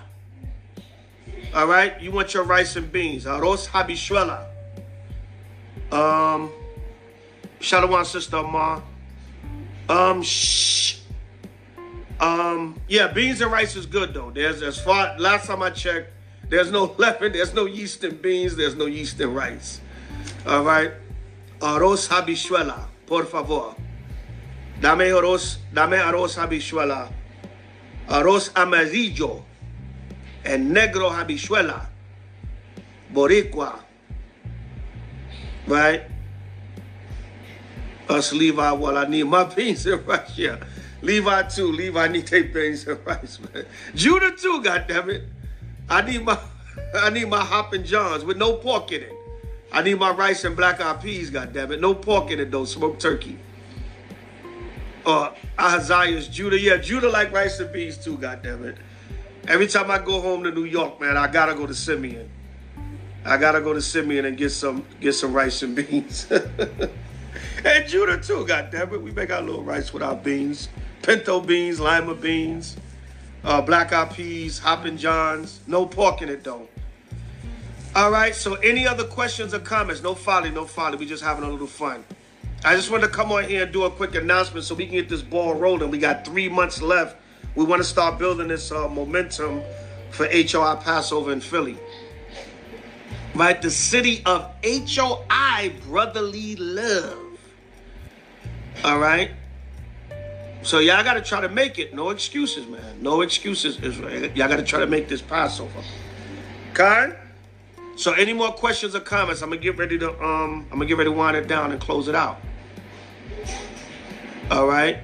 All 1.54 1.66
right, 1.66 2.00
you 2.00 2.10
want 2.10 2.34
your 2.34 2.44
rice 2.44 2.76
and 2.76 2.90
beans. 2.90 3.24
Arroz 3.24 3.68
habichuela. 3.68 4.46
Um, 5.92 6.50
Shalom, 7.60 8.04
sister 8.04 8.42
Ma. 8.42 8.82
Um, 9.88 10.22
shh. 10.22 10.98
Um, 12.24 12.80
yeah, 12.88 13.08
beans 13.08 13.42
and 13.42 13.52
rice 13.52 13.76
is 13.76 13.84
good 13.84 14.14
though. 14.14 14.30
There's 14.30 14.62
as 14.62 14.80
far 14.80 15.14
last 15.18 15.46
time 15.46 15.62
I 15.62 15.68
checked, 15.68 16.10
There's 16.48 16.70
no 16.70 16.94
leaven, 16.98 17.32
there's 17.32 17.52
no 17.52 17.66
yeast 17.66 18.02
in 18.02 18.16
beans, 18.16 18.56
there's 18.56 18.74
no 18.74 18.86
yeast 18.86 19.20
in 19.20 19.34
rice. 19.34 19.82
All 20.46 20.64
right. 20.64 20.92
Arroz 21.60 22.08
habichuela, 22.08 22.86
por 23.06 23.24
favor. 23.26 23.76
Dame 24.80 25.12
arroz, 25.12 25.58
dame 25.72 25.98
arroz 26.00 26.36
habichuela. 26.36 27.12
Arroz 28.08 28.50
amarillo. 28.56 29.44
And 30.46 30.74
negro 30.74 31.10
habichuela. 31.10 31.88
Boricua. 33.12 33.80
Right? 35.66 36.02
Us 38.08 38.32
Levi, 38.32 38.72
well, 38.72 38.96
I 38.96 39.06
need 39.08 39.24
my 39.24 39.44
beans 39.54 39.84
and 39.86 40.06
rice. 40.06 40.38
Levi 41.04 41.42
too. 41.44 41.70
Levi 41.70 42.08
need 42.08 42.26
their 42.28 42.44
beans 42.44 42.86
and 42.86 42.98
rice, 43.06 43.38
man. 43.38 43.66
Judah 43.94 44.32
too, 44.32 44.62
goddammit. 44.62 45.26
I 45.88 46.00
need 46.02 46.24
my 46.24 46.38
I 46.94 47.10
need 47.10 47.28
my 47.28 47.44
hopping 47.44 47.84
johns 47.84 48.24
with 48.24 48.38
no 48.38 48.54
pork 48.54 48.90
in 48.92 49.02
it. 49.02 49.12
I 49.70 49.82
need 49.82 49.98
my 49.98 50.12
rice 50.12 50.44
and 50.44 50.56
black 50.56 50.80
eyed 50.80 51.02
peas, 51.02 51.30
God 51.30 51.52
damn 51.52 51.68
goddammit. 51.68 51.80
No 51.80 51.94
pork 51.94 52.30
in 52.30 52.40
it 52.40 52.50
though, 52.50 52.64
smoked 52.64 53.02
turkey. 53.02 53.38
Uh 55.04 55.32
Ahaziah's 55.58 56.28
Judah. 56.28 56.58
Yeah, 56.58 56.78
Judah 56.78 57.10
like 57.10 57.32
rice 57.32 57.60
and 57.60 57.72
beans 57.72 57.98
too, 57.98 58.16
God 58.16 58.42
damn 58.42 58.60
goddammit. 58.60 58.76
Every 59.46 59.66
time 59.66 59.90
I 59.90 59.98
go 59.98 60.22
home 60.22 60.42
to 60.44 60.50
New 60.50 60.64
York, 60.64 61.00
man, 61.02 61.18
I 61.18 61.26
gotta 61.26 61.54
go 61.54 61.66
to 61.66 61.74
Simeon. 61.74 62.30
I 63.26 63.36
gotta 63.36 63.60
go 63.60 63.74
to 63.74 63.82
Simeon 63.82 64.24
and 64.24 64.38
get 64.38 64.50
some 64.50 64.86
get 65.00 65.12
some 65.12 65.34
rice 65.34 65.62
and 65.62 65.76
beans. 65.76 66.30
and 66.30 67.86
Judah 67.86 68.18
too, 68.18 68.46
goddammit. 68.46 69.02
We 69.02 69.10
make 69.10 69.30
our 69.30 69.42
little 69.42 69.62
rice 69.62 69.92
with 69.92 70.02
our 70.02 70.16
beans. 70.16 70.70
Pinto 71.04 71.40
beans, 71.40 71.78
lima 71.78 72.14
beans 72.14 72.76
uh, 73.44 73.60
black 73.60 73.92
eyed 73.92 74.10
peas, 74.12 74.58
hoppin' 74.58 74.96
johns. 74.96 75.60
No 75.66 75.86
pork 75.86 76.22
in 76.22 76.28
it 76.28 76.42
though. 76.42 76.66
All 77.94 78.10
right. 78.10 78.34
So 78.34 78.54
any 78.56 78.86
other 78.86 79.04
questions 79.04 79.54
or 79.54 79.60
comments? 79.60 80.02
No 80.02 80.14
folly, 80.14 80.50
no 80.50 80.64
folly. 80.64 80.96
We 80.96 81.06
just 81.06 81.22
having 81.22 81.44
a 81.44 81.50
little 81.50 81.66
fun. 81.66 82.04
I 82.64 82.74
just 82.74 82.90
wanted 82.90 83.08
to 83.08 83.12
come 83.12 83.30
on 83.30 83.44
here 83.44 83.64
and 83.64 83.72
do 83.72 83.84
a 83.84 83.90
quick 83.90 84.14
announcement 84.14 84.64
so 84.64 84.74
we 84.74 84.86
can 84.86 84.94
get 84.94 85.08
this 85.08 85.22
ball 85.22 85.54
rolling. 85.54 85.90
We 85.90 85.98
got 85.98 86.24
three 86.24 86.48
months 86.48 86.80
left. 86.80 87.16
We 87.54 87.64
want 87.64 87.80
to 87.80 87.88
start 87.88 88.18
building 88.18 88.48
this 88.48 88.72
uh, 88.72 88.88
momentum 88.88 89.62
for 90.10 90.26
HOI 90.26 90.76
Passover 90.76 91.32
in 91.32 91.40
Philly. 91.40 91.76
Right, 93.34 93.60
the 93.60 93.70
city 93.70 94.22
of 94.24 94.50
HOI 94.64 95.72
brotherly 95.86 96.56
love. 96.56 97.38
All 98.82 98.98
right. 98.98 99.30
So 100.64 100.78
y'all 100.78 101.04
got 101.04 101.14
to 101.14 101.20
try 101.20 101.42
to 101.42 101.48
make 101.50 101.78
it. 101.78 101.94
No 101.94 102.08
excuses, 102.08 102.66
man. 102.66 103.02
No 103.02 103.20
excuses, 103.20 103.78
Israel. 103.80 104.30
Y'all 104.34 104.48
got 104.48 104.56
to 104.56 104.62
try 104.62 104.80
to 104.80 104.86
make 104.86 105.08
this 105.08 105.20
Passover. 105.20 105.82
Okay? 106.70 107.12
So 107.96 108.14
any 108.14 108.32
more 108.32 108.50
questions 108.50 108.94
or 108.94 109.00
comments? 109.00 109.42
I'm 109.42 109.50
gonna 109.50 109.60
get 109.60 109.76
ready 109.76 109.98
to 109.98 110.10
um 110.24 110.66
I'm 110.72 110.78
gonna 110.78 110.86
get 110.86 110.96
ready 110.96 111.10
to 111.10 111.16
wind 111.16 111.36
it 111.36 111.46
down 111.46 111.70
and 111.70 111.80
close 111.80 112.08
it 112.08 112.14
out. 112.14 112.40
All 114.50 114.66
right. 114.66 114.98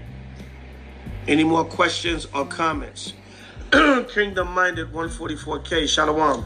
Any 1.28 1.44
more 1.44 1.64
questions 1.64 2.26
or 2.34 2.46
comments? 2.46 3.12
Kingdom 3.70 4.52
minded 4.52 4.92
144k 4.92 5.88
Shalom. 5.88 6.44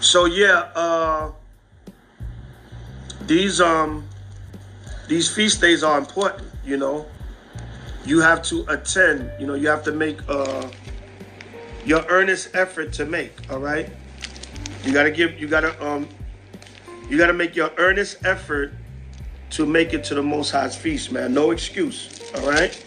So 0.00 0.24
yeah, 0.24 0.70
uh 0.74 1.32
these 3.26 3.60
um 3.60 4.08
these 5.06 5.28
feast 5.28 5.60
days 5.60 5.82
are 5.82 5.98
important, 5.98 6.48
you 6.64 6.78
know 6.78 7.06
you 8.04 8.20
have 8.20 8.42
to 8.42 8.64
attend. 8.68 9.30
You 9.38 9.46
know, 9.46 9.54
you 9.54 9.68
have 9.68 9.82
to 9.84 9.92
make 9.92 10.18
uh, 10.28 10.68
your 11.84 12.04
earnest 12.08 12.54
effort 12.54 12.92
to 12.94 13.06
make. 13.06 13.32
All 13.50 13.58
right, 13.58 13.88
you 14.84 14.92
gotta 14.92 15.10
give. 15.10 15.38
You 15.38 15.48
gotta 15.48 15.84
um, 15.84 16.08
you 17.08 17.18
gotta 17.18 17.32
make 17.32 17.56
your 17.56 17.70
earnest 17.76 18.24
effort 18.24 18.72
to 19.50 19.66
make 19.66 19.94
it 19.94 20.04
to 20.04 20.14
the 20.14 20.22
Most 20.22 20.50
High's 20.50 20.76
feast, 20.76 21.12
man. 21.12 21.32
No 21.32 21.50
excuse. 21.50 22.20
All 22.34 22.48
right, 22.48 22.84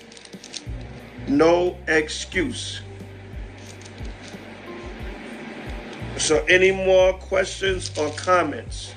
no 1.27 1.77
excuse. 1.87 2.81
So, 6.17 6.43
any 6.45 6.71
more 6.71 7.13
questions 7.13 7.95
or 7.97 8.09
comments? 8.11 8.93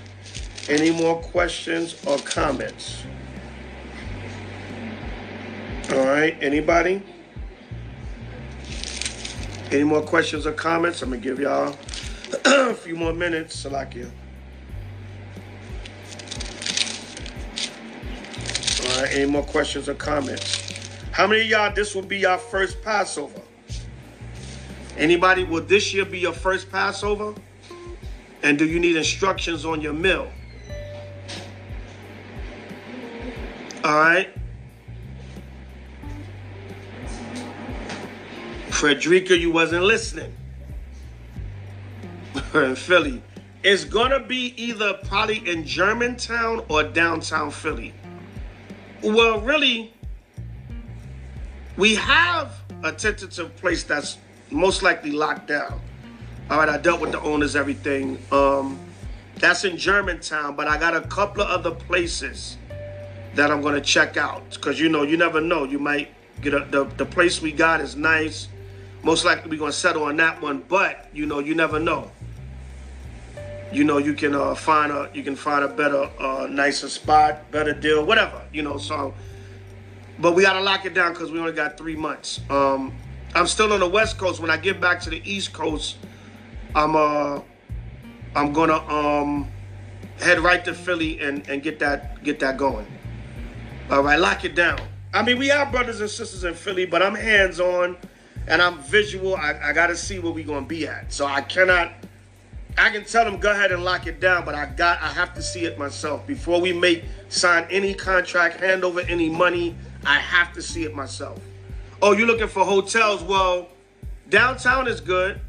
Any 0.69 0.91
more 0.91 1.21
questions 1.21 2.03
or 2.07 2.17
comments? 2.19 3.05
All 5.93 6.07
right, 6.07 6.37
anybody? 6.41 7.03
Any 9.73 9.83
more 9.83 10.03
questions 10.03 10.47
or 10.47 10.53
comments? 10.53 11.03
I'm 11.03 11.11
gonna 11.11 11.21
give 11.21 11.41
y'all 11.41 11.77
a 12.45 12.75
few 12.75 12.95
more 12.95 13.13
minutes, 13.13 13.65
Salakia. 13.65 14.09
All 18.85 19.03
right, 19.03 19.13
any 19.13 19.29
more 19.29 19.43
questions 19.43 19.89
or 19.89 19.95
comments? 19.95 20.61
How 21.11 21.27
many 21.27 21.43
y'all, 21.43 21.75
this 21.75 21.93
will 21.93 22.03
be 22.03 22.19
your 22.19 22.39
first 22.39 22.81
Passover? 22.83 23.41
Anybody, 24.97 25.43
will 25.43 25.63
this 25.63 25.93
year 25.93 26.05
be 26.05 26.21
your 26.21 26.33
first 26.33 26.71
Passover? 26.71 27.35
And 28.45 28.57
do 28.57 28.65
you 28.65 28.79
need 28.79 28.95
instructions 28.95 29.65
on 29.65 29.81
your 29.81 29.93
meal? 29.93 30.31
All 33.83 33.99
right. 33.99 34.40
Frederica, 38.81 39.37
you 39.37 39.51
wasn't 39.51 39.85
listening. 39.85 40.33
in 42.55 42.75
Philly. 42.75 43.23
It's 43.63 43.85
gonna 43.85 44.21
be 44.21 44.55
either 44.57 44.95
probably 45.05 45.47
in 45.47 45.67
Germantown 45.67 46.65
or 46.71 46.83
downtown 46.83 47.51
Philly. 47.51 47.93
Well, 49.03 49.39
really, 49.43 49.93
we 51.77 51.95
have 51.97 52.55
a 52.83 52.91
tentative 52.91 53.55
place 53.57 53.83
that's 53.83 54.17
most 54.51 54.83
likely 54.83 55.11
locked 55.11 55.49
down. 55.49 55.79
All 56.49 56.57
right, 56.57 56.69
I 56.71 56.79
dealt 56.79 57.03
with 57.03 57.13
the 57.13 57.21
owners, 57.21 57.57
everything. 57.57 58.19
Um, 58.33 58.81
that's 59.35 59.67
in 59.67 59.77
Germantown, 59.77 60.57
but 60.57 60.69
I 60.69 60.79
got 60.79 60.97
a 60.97 61.03
couple 61.03 61.43
of 61.43 61.51
other 61.51 61.73
places 61.73 62.57
that 63.35 63.51
I'm 63.51 63.61
gonna 63.61 63.83
check 63.83 64.17
out 64.17 64.53
because 64.53 64.81
you 64.81 64.89
know 64.89 65.03
you 65.03 65.19
never 65.19 65.43
know. 65.43 65.65
You 65.65 65.79
might 65.79 66.09
get 66.41 66.55
a, 66.55 66.61
the 66.71 66.85
the 66.97 67.05
place 67.05 67.43
we 67.43 67.53
got 67.53 67.83
is 67.83 67.95
nice 67.95 68.49
most 69.03 69.25
likely 69.25 69.51
we're 69.51 69.59
gonna 69.59 69.73
settle 69.73 70.05
on 70.05 70.17
that 70.17 70.41
one. 70.43 70.65
But 70.69 71.09
you 71.13 71.27
know, 71.27 71.39
you 71.39 71.55
never 71.55 71.79
know. 71.79 72.11
You 73.73 73.85
know, 73.85 73.99
you 73.99 74.15
can 74.15 74.35
uh, 74.35 74.55
find 74.55 74.91
a 74.91 75.11
you 75.15 75.23
can 75.23 75.37
find 75.37 75.65
a 75.65 75.69
better, 75.69 76.11
uh, 76.19 76.47
nicer 76.51 76.89
spot, 76.89 77.51
better 77.51 77.73
deal, 77.73 78.05
whatever. 78.05 78.43
You 78.53 78.63
know, 78.63 78.79
so. 78.79 79.15
But 80.19 80.35
we 80.35 80.43
gotta 80.43 80.61
lock 80.61 80.85
it 80.85 80.93
down 80.93 81.13
because 81.13 81.31
we 81.31 81.39
only 81.39 81.53
got 81.53 81.79
three 81.79 81.97
months. 81.97 82.41
Um, 82.51 82.95
I'm 83.35 83.47
still 83.47 83.73
on 83.73 83.81
the 83.81 83.89
West 83.89 84.19
Coast. 84.19 84.41
When 84.41 84.51
I 84.51 84.57
get 84.57 84.81
back 84.81 85.01
to 85.03 85.11
the 85.11 85.23
East 85.25 85.53
Coast, 85.53 85.97
I'm 86.75 86.97
uh, 86.97 87.41
I'm 88.35 88.53
gonna 88.53 88.87
um, 88.89 89.49
head 90.19 90.41
right 90.41 90.65
to 90.65 90.75
Philly 90.75 91.21
and 91.21 91.49
and 91.49 91.63
get 91.63 91.79
that 91.79 92.23
get 92.23 92.41
that 92.41 92.59
going. 92.59 92.87
All 93.91 94.03
right, 94.03 94.19
lock 94.19 94.45
it 94.45 94.55
down. 94.55 94.81
I 95.13 95.23
mean, 95.23 95.39
we 95.39 95.49
have 95.49 95.73
brothers 95.73 96.01
and 96.01 96.11
sisters 96.11 96.45
in 96.45 96.55
Philly, 96.55 96.87
but 96.87 97.03
I'm 97.03 97.15
hands 97.15 97.59
on 97.59 97.97
and 98.51 98.61
I'm 98.61 98.79
visual. 98.81 99.37
I, 99.37 99.59
I 99.63 99.73
got 99.73 99.87
to 99.87 99.97
see 99.97 100.19
where 100.19 100.33
we're 100.33 100.45
going 100.45 100.65
to 100.65 100.69
be 100.69 100.87
at. 100.87 101.13
So 101.13 101.25
I 101.25 101.41
cannot, 101.41 101.93
I 102.77 102.91
can 102.91 103.05
tell 103.05 103.25
them 103.25 103.39
go 103.39 103.53
ahead 103.53 103.71
and 103.71 103.85
lock 103.85 104.09
it 104.09 104.21
down, 104.21 104.45
but 104.45 104.57
I 104.57 104.67
got, 104.67 105.01
I 105.01 105.07
have 105.07 105.33
to 105.35 105.43
see 105.43 105.65
it 105.65 105.79
myself. 105.79 106.27
Before 106.27 106.61
we 106.61 106.73
make, 106.73 107.05
sign 107.29 107.67
any 107.71 107.95
contract, 107.95 108.59
hand 108.59 108.85
over 108.85 109.01
any 109.03 109.31
money, 109.31 109.77
I 110.05 110.19
have 110.19 110.53
to 110.55 110.63
see 110.63 110.83
it 110.83 110.95
myself. 110.95 111.41
Oh, 112.03 112.11
you're 112.13 112.27
looking 112.27 112.49
for 112.49 112.65
hotels? 112.65 113.23
Well, 113.23 113.69
downtown 114.29 114.89
is 114.89 115.01
good. 115.01 115.41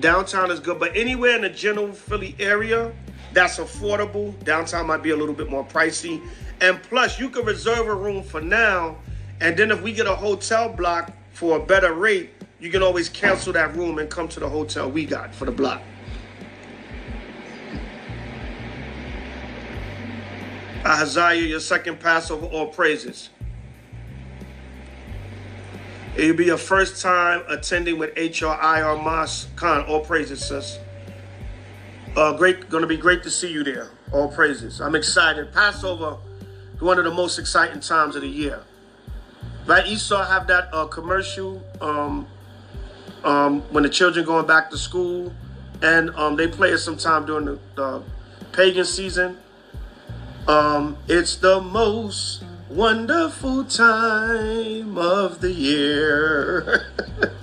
Downtown 0.00 0.50
is 0.50 0.60
good, 0.60 0.78
but 0.78 0.96
anywhere 0.96 1.36
in 1.36 1.42
the 1.42 1.50
general 1.50 1.92
Philly 1.92 2.34
area 2.38 2.92
that's 3.34 3.58
affordable, 3.58 4.32
downtown 4.44 4.86
might 4.86 5.02
be 5.02 5.10
a 5.10 5.16
little 5.16 5.34
bit 5.34 5.50
more 5.50 5.64
pricey. 5.64 6.22
And 6.62 6.82
plus, 6.84 7.18
you 7.18 7.28
can 7.28 7.44
reserve 7.44 7.88
a 7.88 7.94
room 7.94 8.22
for 8.22 8.40
now 8.40 8.96
and 9.40 9.56
then 9.56 9.70
if 9.70 9.82
we 9.82 9.92
get 9.92 10.06
a 10.06 10.14
hotel 10.14 10.68
block 10.68 11.12
for 11.32 11.56
a 11.56 11.60
better 11.64 11.92
rate, 11.92 12.30
you 12.58 12.70
can 12.70 12.82
always 12.82 13.08
cancel 13.08 13.52
that 13.52 13.74
room 13.76 13.98
and 13.98 14.10
come 14.10 14.28
to 14.28 14.40
the 14.40 14.48
hotel 14.48 14.90
we 14.90 15.06
got 15.06 15.34
for 15.34 15.44
the 15.44 15.52
block. 15.52 15.80
Ahaziah, 20.84 21.42
your 21.42 21.60
second 21.60 22.00
Passover, 22.00 22.46
all 22.46 22.66
praises. 22.66 23.30
It'll 26.16 26.36
be 26.36 26.46
your 26.46 26.56
first 26.56 27.00
time 27.00 27.42
attending 27.48 27.98
with 27.98 28.14
HRI 28.16 28.84
or 28.84 29.00
Mas 29.00 29.46
Khan. 29.54 29.84
All 29.84 30.00
praises, 30.00 30.44
sis. 30.44 30.78
Uh, 32.16 32.32
great, 32.36 32.68
gonna 32.68 32.88
be 32.88 32.96
great 32.96 33.22
to 33.22 33.30
see 33.30 33.52
you 33.52 33.62
there. 33.62 33.90
All 34.12 34.28
praises. 34.28 34.80
I'm 34.80 34.96
excited. 34.96 35.52
Passover, 35.52 36.16
one 36.80 36.98
of 36.98 37.04
the 37.04 37.12
most 37.12 37.38
exciting 37.38 37.80
times 37.80 38.16
of 38.16 38.22
the 38.22 38.28
year. 38.28 38.64
Right, 39.68 39.86
Esau 39.86 40.24
have 40.24 40.46
that 40.46 40.70
uh, 40.72 40.86
commercial. 40.86 41.62
Um, 41.82 42.26
um, 43.22 43.60
when 43.70 43.82
the 43.82 43.90
children 43.90 44.24
going 44.24 44.46
back 44.46 44.70
to 44.70 44.78
school, 44.78 45.30
and 45.82 46.08
um, 46.16 46.36
they 46.36 46.48
play 46.48 46.70
it 46.70 46.78
sometime 46.78 47.26
during 47.26 47.44
the, 47.44 47.58
the 47.74 48.02
pagan 48.52 48.86
season. 48.86 49.36
Um, 50.46 50.96
it's 51.06 51.36
the 51.36 51.60
most 51.60 52.44
wonderful 52.70 53.62
time 53.64 54.96
of 54.96 55.42
the 55.42 55.52
year. 55.52 56.90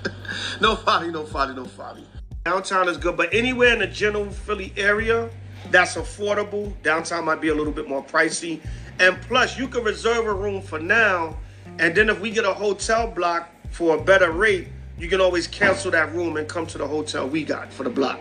no 0.59 0.75
folly, 0.75 1.11
no 1.11 1.27
folly, 1.27 1.53
no 1.53 1.65
folly. 1.65 2.05
Downtown 2.43 2.89
is 2.89 2.97
good, 2.97 3.17
but 3.17 3.31
anywhere 3.35 3.71
in 3.73 3.77
the 3.77 3.88
general 3.88 4.31
Philly 4.31 4.73
area 4.77 5.29
that's 5.69 5.93
affordable, 5.93 6.73
downtown 6.81 7.25
might 7.25 7.39
be 7.39 7.49
a 7.49 7.55
little 7.55 7.71
bit 7.71 7.88
more 7.88 8.03
pricey. 8.03 8.61
And 8.99 9.21
plus, 9.21 9.59
you 9.59 9.67
can 9.67 9.83
reserve 9.83 10.25
a 10.25 10.33
room 10.33 10.63
for 10.63 10.79
now, 10.79 11.38
and 11.79 11.95
then 11.95 12.09
if 12.09 12.19
we 12.19 12.31
get 12.31 12.45
a 12.45 12.53
hotel 12.53 13.07
block 13.07 13.49
for 13.69 13.97
a 13.97 14.01
better 14.01 14.31
rate, 14.31 14.67
you 14.97 15.09
can 15.09 15.19
always 15.19 15.47
cancel 15.47 15.91
that 15.91 16.13
room 16.13 16.38
and 16.38 16.47
come 16.47 16.65
to 16.67 16.77
the 16.77 16.88
hotel 16.88 17.27
we 17.27 17.43
got 17.43 17.71
for 17.71 17.83
the 17.83 17.89
block. 17.89 18.19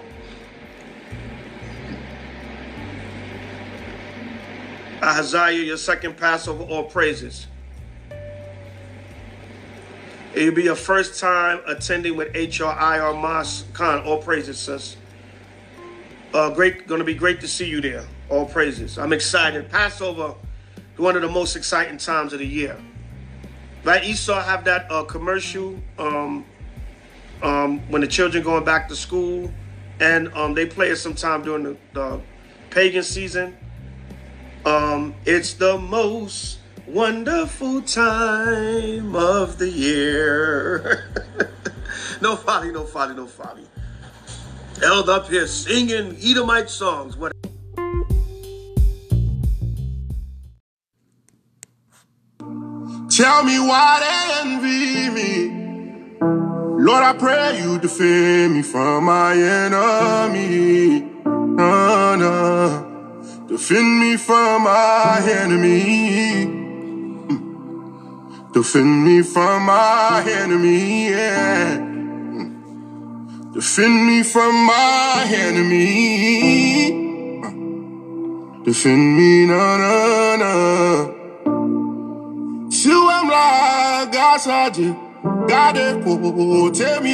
Ahaziah, 5.01 5.63
your 5.63 5.77
second 5.77 6.17
Passover, 6.17 6.65
all 6.65 6.85
praises. 6.85 7.47
It'll 10.35 10.55
be 10.55 10.65
your 10.65 10.75
first 10.75 11.21
time 11.21 11.61
attending 11.67 12.17
with 12.17 12.33
HRIR 12.33 13.21
Mosque 13.21 13.73
Khan. 13.73 14.03
All 14.05 14.21
praises, 14.21 14.59
sis. 14.59 14.97
Uh, 16.33 16.51
great, 16.51 16.89
gonna 16.89 17.05
be 17.05 17.15
great 17.15 17.41
to 17.43 17.47
see 17.47 17.67
you 17.69 17.81
there. 17.81 18.05
All 18.29 18.47
praises. 18.47 18.99
I'm 18.99 19.13
excited. 19.13 19.71
Passover, 19.71 20.35
one 20.97 21.15
of 21.15 21.23
the 21.23 21.29
most 21.29 21.55
exciting 21.55 21.99
times 21.99 22.33
of 22.33 22.41
the 22.41 22.47
year. 22.47 22.77
Right, 23.85 24.03
Esau 24.03 24.41
have 24.41 24.65
that 24.65 24.91
uh, 24.91 25.05
commercial 25.05 25.79
um, 25.99 26.47
um, 27.43 27.81
when 27.91 28.01
the 28.01 28.07
children 28.07 28.43
going 28.43 28.65
back 28.65 28.89
to 28.89 28.97
school, 28.97 29.53
and 30.01 30.33
um, 30.33 30.55
they 30.55 30.65
play 30.65 30.89
it 30.89 30.97
sometime 30.97 31.43
during 31.43 31.65
the, 31.65 31.77
the 31.93 32.21
pagan 32.71 33.03
season. 33.03 33.55
Um, 34.65 35.15
it's 35.27 35.53
the 35.53 35.77
most 35.77 36.61
wonderful 36.87 37.83
time 37.83 39.15
of 39.15 39.59
the 39.59 39.69
year. 39.69 41.13
no 42.23 42.37
folly, 42.37 42.73
no 42.73 42.85
folly, 42.85 43.15
no 43.15 43.27
folly. 43.27 43.67
Held 44.81 45.11
up 45.11 45.29
here 45.29 45.47
singing 45.47 46.17
Edomite 46.23 46.71
songs. 46.71 47.19
What? 47.19 47.35
Tell 53.17 53.45
me 53.45 53.61
why 53.61 54.01
they 54.03 54.41
envy 54.43 55.09
me. 55.09 55.31
Lord, 56.83 57.05
I 57.05 57.13
pray 57.17 57.61
you 57.63 57.79
defend 57.79 58.55
me 58.55 58.63
from 58.63 59.05
my 59.05 59.35
enemy. 59.35 61.01
No, 61.25 62.17
no. 62.17 63.47
Defend 63.47 64.01
me 64.01 64.17
from 64.17 64.65
my 64.65 65.23
enemy. 65.25 66.47
Defend 68.53 69.05
me 69.05 69.23
from 69.23 69.63
my 69.63 70.25
enemy, 70.27 71.11
yeah. 71.11 71.77
Defend 73.53 74.07
me 74.09 74.25
from 74.25 74.67
my 74.67 75.25
enemy. 75.31 76.91
Defend 78.65 79.17
me, 79.17 79.47
no, 79.47 79.79
no, 79.79 80.37
no. 80.37 81.14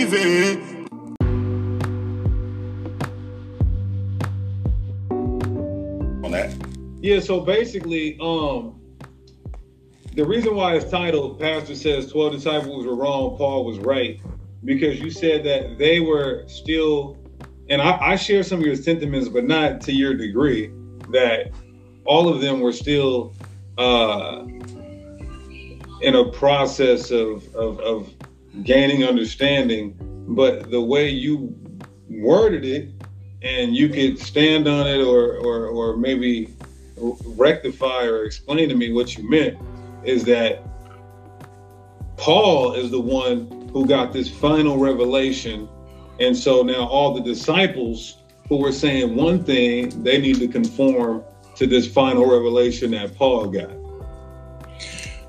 Ve 0.07 0.55
On 6.25 6.31
that. 6.31 6.51
Yeah, 7.03 7.21
so 7.21 7.41
basically, 7.41 8.17
um, 8.21 8.81
the 10.15 10.25
reason 10.25 10.55
why 10.55 10.77
it's 10.77 10.91
titled 10.91 11.39
Pastor 11.39 11.75
says 11.75 12.11
12 12.11 12.33
disciples 12.33 12.87
were 12.87 12.97
wrong, 12.97 13.37
Paul 13.37 13.67
was 13.67 13.79
right, 13.79 14.19
because 14.65 14.99
you 14.99 15.11
said 15.11 15.45
that 15.45 15.77
they 15.77 16.01
were 16.01 16.45
still, 16.49 17.19
and 17.69 17.83
I, 17.83 17.99
I 18.01 18.17
share 18.17 18.43
some 18.43 18.61
of 18.61 18.67
your 18.67 18.77
sentiments, 18.77 19.29
but 19.29 19.45
not 19.45 19.83
to 19.83 19.93
your 19.93 20.15
degree, 20.15 20.73
that 21.11 21.51
all 22.07 22.29
of 22.29 22.41
them 22.41 22.61
were 22.61 22.73
still 22.73 23.35
uh, 23.77 24.45
in 26.03 26.15
a 26.15 26.31
process 26.31 27.11
of, 27.11 27.55
of, 27.55 27.79
of 27.81 28.15
gaining 28.63 29.05
understanding. 29.05 29.97
But 30.29 30.71
the 30.71 30.81
way 30.81 31.09
you 31.09 31.55
worded 32.09 32.65
it, 32.65 32.91
and 33.43 33.75
you 33.75 33.89
could 33.89 34.19
stand 34.19 34.69
on 34.69 34.87
it 34.87 35.01
or, 35.01 35.37
or, 35.39 35.67
or 35.67 35.97
maybe 35.97 36.55
rectify 37.25 38.05
or 38.05 38.25
explain 38.25 38.69
to 38.69 38.75
me 38.75 38.93
what 38.93 39.17
you 39.17 39.29
meant 39.29 39.59
is 40.05 40.25
that 40.25 40.63
Paul 42.17 42.75
is 42.75 42.91
the 42.91 43.01
one 43.01 43.71
who 43.73 43.87
got 43.87 44.13
this 44.13 44.29
final 44.29 44.77
revelation. 44.77 45.69
And 46.19 46.37
so 46.37 46.63
now 46.63 46.87
all 46.87 47.15
the 47.15 47.23
disciples 47.23 48.19
who 48.49 48.59
were 48.59 48.73
saying 48.73 49.17
one 49.17 49.43
thing, 49.43 50.03
they 50.03 50.21
need 50.21 50.39
to 50.41 50.49
conform 50.49 51.25
to 51.57 51.67
this 51.67 51.91
final 51.91 52.31
revelation 52.31 52.91
that 52.91 53.15
Paul 53.17 53.47
got. 53.47 53.80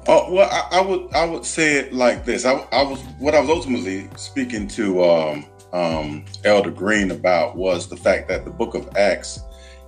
Oh 0.07 0.33
well, 0.33 0.49
I, 0.51 0.79
I 0.79 0.81
would 0.81 1.13
I 1.13 1.25
would 1.25 1.45
say 1.45 1.75
it 1.77 1.93
like 1.93 2.25
this. 2.25 2.43
I, 2.45 2.53
I 2.71 2.81
was 2.81 3.01
what 3.19 3.35
I 3.35 3.39
was 3.39 3.49
ultimately 3.49 4.09
speaking 4.15 4.67
to 4.69 5.03
um, 5.03 5.45
um, 5.73 6.25
Elder 6.43 6.71
Green 6.71 7.11
about 7.11 7.55
was 7.55 7.87
the 7.87 7.97
fact 7.97 8.27
that 8.29 8.43
the 8.43 8.51
Book 8.51 8.73
of 8.73 8.89
Acts 8.97 9.41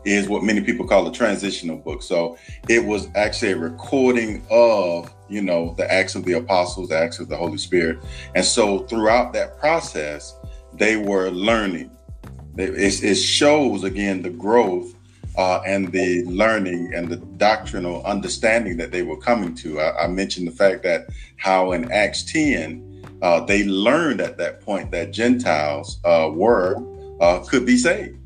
is 0.06 0.28
what 0.28 0.44
many 0.44 0.62
people 0.62 0.86
call 0.88 1.08
a 1.08 1.12
transitional 1.12 1.78
book. 1.78 2.04
So 2.04 2.38
it 2.70 2.86
was 2.86 3.08
actually 3.16 3.54
a 3.54 3.58
recording 3.58 4.46
of 4.52 5.12
you 5.30 5.42
know 5.42 5.74
the 5.78 5.92
acts 5.92 6.14
of 6.14 6.26
the 6.26 6.34
apostles, 6.34 6.90
the 6.90 6.98
acts 6.98 7.20
of 7.20 7.28
the 7.28 7.38
Holy 7.38 7.58
Spirit, 7.58 7.98
and 8.36 8.46
so 8.46 8.80
throughout 8.80 9.34
that 9.34 9.58
process, 9.60 10.36
they 10.74 10.96
were 10.96 11.30
learning. 11.32 11.90
It, 12.56 13.04
it 13.04 13.16
shows 13.16 13.84
again 13.84 14.22
the 14.22 14.30
growth 14.30 14.94
uh, 15.36 15.62
and 15.66 15.92
the 15.92 16.24
learning 16.26 16.94
and 16.94 17.10
the 17.10 17.18
doctrinal 17.18 18.04
understanding 18.06 18.78
that 18.78 18.92
they 18.92 19.02
were 19.02 19.18
coming 19.18 19.56
to. 19.56 19.80
I, 19.80 20.04
I 20.04 20.08
mentioned 20.08 20.48
the 20.48 20.52
fact 20.52 20.84
that 20.84 21.08
how 21.38 21.72
in 21.72 21.92
Acts 21.92 22.24
10, 22.24 22.94
uh, 23.22 23.40
they 23.46 23.64
learned 23.64 24.22
at 24.22 24.38
that 24.38 24.62
point 24.62 24.92
that 24.92 25.12
Gentiles 25.12 26.00
uh, 26.04 26.30
were 26.32 26.76
uh, 27.22 27.40
could 27.40 27.66
be 27.66 27.78
saved. 27.78 28.18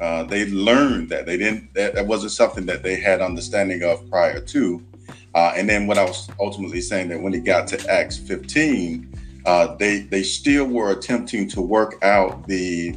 Uh, 0.00 0.22
they 0.24 0.46
learned 0.46 1.08
that 1.10 1.26
they 1.26 1.36
didn't 1.36 1.74
that, 1.74 1.94
that 1.94 2.06
wasn't 2.06 2.32
something 2.32 2.66
that 2.66 2.82
they 2.82 2.96
had 2.96 3.20
understanding 3.20 3.82
of 3.82 4.08
prior 4.08 4.40
to. 4.40 4.82
Uh, 5.34 5.52
and 5.56 5.68
then 5.68 5.86
what 5.86 5.98
I 5.98 6.04
was 6.04 6.28
ultimately 6.40 6.80
saying 6.80 7.08
that 7.08 7.20
when 7.20 7.34
it 7.34 7.44
got 7.44 7.66
to 7.68 7.90
Acts 7.90 8.16
15, 8.16 9.12
they 9.78 10.00
they 10.10 10.22
still 10.22 10.66
were 10.66 10.92
attempting 10.92 11.48
to 11.50 11.60
work 11.60 12.02
out 12.02 12.46
the 12.46 12.94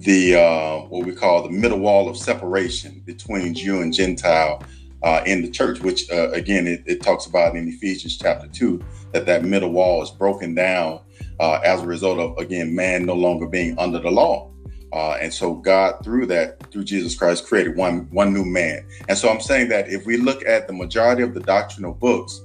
the 0.00 0.34
uh, 0.34 0.78
what 0.86 1.04
we 1.04 1.14
call 1.14 1.42
the 1.42 1.50
middle 1.50 1.78
wall 1.78 2.08
of 2.08 2.16
separation 2.16 3.02
between 3.04 3.54
Jew 3.54 3.82
and 3.82 3.92
Gentile 3.92 4.62
uh, 5.02 5.22
in 5.26 5.42
the 5.42 5.50
church, 5.50 5.80
which 5.80 6.10
uh, 6.10 6.30
again 6.30 6.66
it, 6.66 6.82
it, 6.86 7.02
talks 7.02 7.26
about 7.26 7.54
in 7.54 7.68
Ephesians 7.68 8.16
chapter 8.16 8.48
two 8.48 8.82
that 9.12 9.26
that 9.26 9.44
middle 9.44 9.70
wall 9.70 10.02
is 10.02 10.10
broken 10.10 10.54
down 10.54 11.00
uh, 11.38 11.60
as 11.64 11.82
a 11.82 11.86
result 11.86 12.18
of 12.18 12.38
again 12.38 12.74
man 12.74 13.04
no 13.04 13.14
longer 13.14 13.46
being 13.46 13.78
under 13.78 13.98
the 13.98 14.10
law, 14.10 14.50
uh, 14.94 15.18
and 15.20 15.32
so 15.32 15.54
God 15.54 16.02
through 16.02 16.26
that 16.26 16.70
through 16.70 16.84
Jesus 16.84 17.14
Christ 17.14 17.46
created 17.46 17.76
one 17.76 18.08
one 18.10 18.32
new 18.32 18.44
man. 18.44 18.86
And 19.08 19.18
so 19.18 19.28
I'm 19.28 19.40
saying 19.40 19.68
that 19.68 19.90
if 19.90 20.06
we 20.06 20.16
look 20.16 20.46
at 20.46 20.66
the 20.66 20.72
majority 20.72 21.22
of 21.22 21.34
the 21.34 21.40
doctrinal 21.40 21.92
books, 21.92 22.40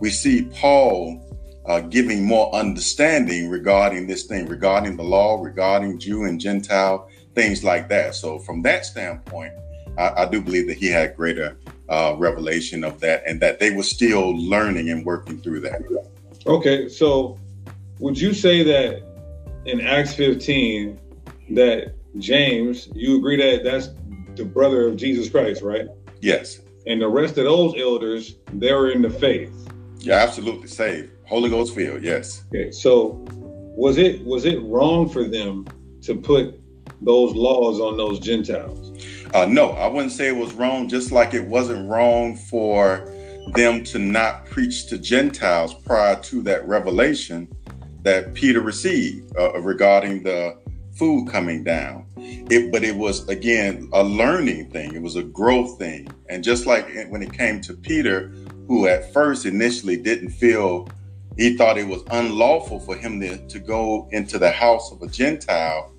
we 0.00 0.10
see 0.10 0.42
Paul 0.54 1.22
uh, 1.66 1.80
giving 1.80 2.24
more 2.24 2.54
understanding 2.54 3.50
regarding 3.50 4.06
this 4.06 4.24
thing, 4.24 4.46
regarding 4.46 4.96
the 4.96 5.02
law, 5.02 5.42
regarding 5.42 5.98
Jew 5.98 6.24
and 6.24 6.40
Gentile, 6.40 7.08
things 7.34 7.64
like 7.64 7.88
that. 7.88 8.14
So, 8.14 8.38
from 8.38 8.62
that 8.62 8.86
standpoint, 8.86 9.52
I, 9.98 10.22
I 10.22 10.24
do 10.26 10.40
believe 10.40 10.68
that 10.68 10.76
he 10.76 10.86
had 10.86 11.16
greater 11.16 11.56
uh, 11.88 12.14
revelation 12.18 12.84
of 12.84 13.00
that 13.00 13.22
and 13.26 13.40
that 13.40 13.58
they 13.58 13.70
were 13.70 13.82
still 13.82 14.36
learning 14.36 14.90
and 14.90 15.04
working 15.04 15.40
through 15.40 15.60
that. 15.60 15.82
Okay, 16.46 16.88
so 16.88 17.38
would 17.98 18.20
you 18.20 18.32
say 18.32 18.62
that 18.62 19.02
in 19.64 19.80
Acts 19.80 20.14
15 20.14 20.98
that 21.50 21.94
James, 22.18 22.88
you 22.94 23.18
agree 23.18 23.36
that 23.36 23.64
that's 23.64 23.90
the 24.36 24.44
brother 24.44 24.86
of 24.86 24.96
Jesus 24.96 25.28
Christ, 25.28 25.62
right? 25.62 25.86
Yes. 26.20 26.60
And 26.86 27.00
the 27.00 27.08
rest 27.08 27.36
of 27.38 27.44
those 27.44 27.74
elders, 27.78 28.36
they 28.52 28.72
were 28.72 28.90
in 28.90 29.02
the 29.02 29.10
faith. 29.10 29.52
Yeah, 29.98 30.16
absolutely 30.16 30.68
saved. 30.68 31.10
Holy 31.26 31.50
Ghost 31.50 31.74
filled, 31.74 32.02
yes. 32.02 32.44
Okay, 32.48 32.70
so 32.70 33.24
was 33.76 33.98
it 33.98 34.24
was 34.24 34.44
it 34.44 34.62
wrong 34.62 35.08
for 35.08 35.24
them 35.24 35.66
to 36.02 36.14
put 36.14 36.60
those 37.02 37.34
laws 37.34 37.80
on 37.80 37.96
those 37.96 38.18
Gentiles? 38.18 38.92
Uh, 39.34 39.46
no, 39.46 39.70
I 39.72 39.88
wouldn't 39.88 40.12
say 40.12 40.28
it 40.28 40.36
was 40.36 40.52
wrong. 40.54 40.88
Just 40.88 41.12
like 41.12 41.34
it 41.34 41.44
wasn't 41.44 41.88
wrong 41.88 42.36
for 42.36 43.12
them 43.54 43.84
to 43.84 43.98
not 43.98 44.46
preach 44.46 44.86
to 44.86 44.98
Gentiles 44.98 45.74
prior 45.74 46.16
to 46.22 46.42
that 46.42 46.66
revelation, 46.66 47.48
that 48.02 48.34
Peter 48.34 48.60
received 48.60 49.36
uh, 49.36 49.60
regarding 49.60 50.22
the 50.22 50.56
food 50.96 51.28
coming 51.28 51.62
down. 51.62 52.06
It, 52.16 52.72
but 52.72 52.82
it 52.82 52.96
was 52.96 53.28
again 53.28 53.90
a 53.92 54.02
learning 54.02 54.70
thing. 54.70 54.94
It 54.94 55.02
was 55.02 55.16
a 55.16 55.22
growth 55.22 55.78
thing. 55.78 56.08
And 56.28 56.42
just 56.42 56.66
like 56.66 56.88
when 57.08 57.22
it 57.22 57.32
came 57.32 57.60
to 57.62 57.74
Peter, 57.74 58.28
who 58.66 58.86
at 58.86 59.12
first 59.12 59.44
initially 59.44 59.96
didn't 59.96 60.30
feel 60.30 60.88
he 61.36 61.56
thought 61.56 61.78
it 61.78 61.86
was 61.86 62.02
unlawful 62.10 62.80
for 62.80 62.96
him 62.96 63.20
to, 63.20 63.38
to 63.46 63.58
go 63.58 64.08
into 64.12 64.38
the 64.38 64.50
house 64.50 64.90
of 64.92 65.02
a 65.02 65.06
Gentile. 65.08 65.92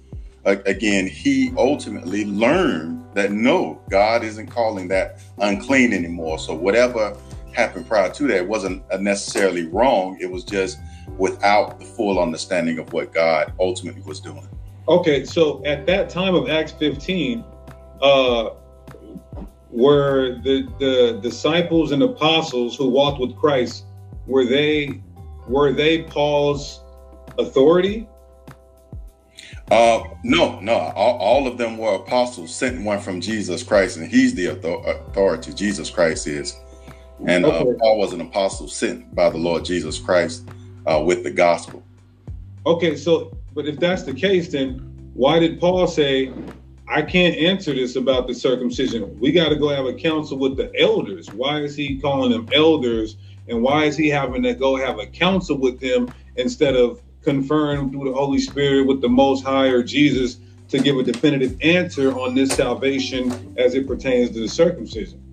again, 0.46 1.08
he 1.08 1.54
ultimately 1.58 2.26
learned 2.26 3.04
that 3.14 3.32
no, 3.32 3.82
God 3.90 4.24
isn't 4.24 4.48
calling 4.48 4.88
that 4.90 5.20
unclean 5.40 5.94
anymore. 5.94 6.40
So 6.40 6.54
whatever 6.54 7.18
happened 7.54 7.88
prior 7.88 8.12
to 8.12 8.28
that 8.28 8.48
wasn't 8.48 8.84
necessarily 9.02 9.68
wrong. 9.68 10.18
It 10.22 10.30
was 10.32 10.44
just 10.44 10.78
without 11.18 11.80
the 11.80 11.86
full 11.86 12.20
understanding 12.20 12.78
of 12.78 12.94
what 12.94 13.12
God 13.14 13.54
ultimately 13.60 14.02
was 14.04 14.20
doing. 14.20 14.48
Okay, 14.88 15.26
so 15.26 15.64
at 15.66 15.86
that 15.88 16.10
time 16.10 16.36
of 16.36 16.50
Acts 16.50 16.72
15, 16.74 17.44
uh, 18.02 18.50
were 19.70 20.40
the 20.44 20.68
the 20.80 21.20
disciples 21.22 21.92
and 21.92 22.02
apostles 22.02 22.76
who 22.78 22.90
walked 22.90 23.20
with 23.20 23.36
Christ 23.36 23.86
were 24.26 24.46
they 24.46 25.02
were 25.48 25.72
they 25.72 26.04
Paul's 26.04 26.82
authority? 27.38 28.08
Uh, 29.72 30.04
no, 30.24 30.60
no. 30.62 30.74
All, 30.74 31.18
all, 31.18 31.48
of 31.48 31.58
them 31.58 31.78
were 31.78 31.96
apostles, 31.96 32.56
sent 32.56 32.84
one 32.84 33.00
from 33.00 33.20
Jesus 33.20 33.64
Christ, 33.64 33.98
and 33.98 34.10
he's 34.10 34.34
the 34.34 34.48
authority. 34.48 35.54
Jesus 35.54 35.90
Christ 35.90 36.26
is, 36.28 36.58
and 37.26 37.46
uh, 37.46 37.50
okay. 37.50 37.72
uh, 37.72 37.74
Paul 37.80 37.98
was 38.00 38.14
an 38.14 38.22
apostle 38.22 38.70
sent 38.70 39.14
by 39.14 39.30
the 39.30 39.38
Lord 39.38 39.66
Jesus 39.66 40.00
Christ 40.00 40.48
uh, 40.86 41.04
with 41.06 41.24
the 41.24 41.32
gospel. 41.32 41.84
Okay, 42.66 42.96
so 42.96 43.38
but 43.54 43.66
if 43.68 43.80
that's 43.80 44.04
the 44.04 44.14
case, 44.14 44.50
then 44.50 44.80
why 45.14 45.40
did 45.40 45.60
Paul 45.60 45.88
say, 45.88 46.32
I 46.88 47.02
can't 47.02 47.36
answer 47.36 47.74
this 47.74 47.98
about 47.98 48.28
the 48.28 48.34
circumcision. 48.34 49.20
We 49.20 49.32
got 49.32 49.50
to 49.50 49.58
go 49.58 49.68
have 49.70 49.86
a 49.86 49.94
council 49.94 50.38
with 50.38 50.56
the 50.56 50.72
elders. 50.80 51.30
Why 51.32 51.60
is 51.60 51.76
he 51.76 52.00
calling 52.00 52.32
them 52.32 52.48
elders? 52.54 53.18
And 53.48 53.62
why 53.62 53.86
is 53.86 53.98
he 53.98 54.10
having 54.10 54.44
to 54.44 54.54
go 54.54 54.76
have 54.76 55.00
a 55.00 55.06
council 55.06 55.58
with 55.58 55.80
them 55.80 56.14
instead 56.36 56.76
of 56.76 57.02
conferring 57.22 57.92
through 57.92 58.06
the 58.06 58.14
Holy 58.14 58.40
Spirit 58.40 58.88
with 58.88 59.02
the 59.02 59.10
Most 59.10 59.44
High 59.44 59.68
or 59.68 59.84
Jesus 59.84 60.38
to 60.70 60.80
give 60.80 60.98
a 60.98 61.04
definitive 61.04 61.58
answer 61.62 62.18
on 62.18 62.36
this 62.36 62.52
salvation 62.52 63.56
as 63.58 63.74
it 63.74 63.88
pertains 63.88 64.32
to 64.32 64.40
the 64.40 64.48
circumcision? 64.48 65.24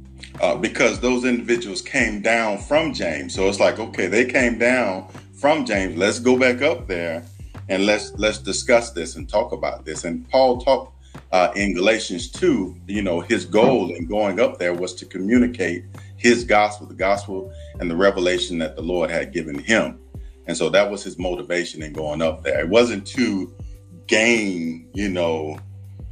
Uh, 0.41 0.57
because 0.57 1.01
those 1.01 1.25
individuals 1.25 1.83
came 1.83 2.21
down 2.21 2.59
from 2.59 2.93
James. 2.93 3.35
So 3.35 3.49
it's 3.49 3.61
like, 3.61 3.79
okay, 3.79 4.07
they 4.07 4.25
came 4.25 4.59
down 4.59 5.09
from 5.35 5.65
James. 5.65 5.97
Let's 5.97 6.19
go 6.19 6.39
back 6.39 6.63
up 6.63 6.87
there 6.87 7.25
and 7.69 7.87
let's 7.87 8.13
let's 8.15 8.39
discuss 8.39 8.93
this 8.93 9.17
and 9.17 9.29
talk 9.29 9.53
about 9.53 9.85
this. 9.85 10.05
And 10.05 10.29
Paul 10.29 10.61
talked 10.61 10.95
uh, 11.33 11.53
in 11.55 11.75
Galatians 11.75 12.31
2, 12.31 12.77
you 12.87 13.03
know, 13.03 13.21
his 13.21 13.45
goal 13.45 13.95
in 13.95 14.07
going 14.07 14.41
up 14.41 14.59
there 14.59 14.75
was 14.75 14.95
to 14.95 15.07
communicate 15.07 15.85
his 16.17 16.45
gospel, 16.45 16.87
the 16.87 16.95
gospel 16.95 17.53
and 17.81 17.91
the 17.91 17.97
revelation 17.97 18.59
that 18.59 18.77
the 18.77 18.83
Lord 18.83 19.11
had 19.11 19.33
given 19.33 19.59
him. 19.59 19.99
And 20.47 20.57
so 20.57 20.69
that 20.71 20.91
was 20.91 21.03
his 21.03 21.19
motivation 21.19 21.83
in 21.83 21.93
going 21.93 22.23
up 22.23 22.43
there. 22.43 22.61
It 22.61 22.69
wasn't 22.69 23.07
to 23.09 23.55
gain, 24.07 24.89
you 24.93 25.09
know, 25.09 25.59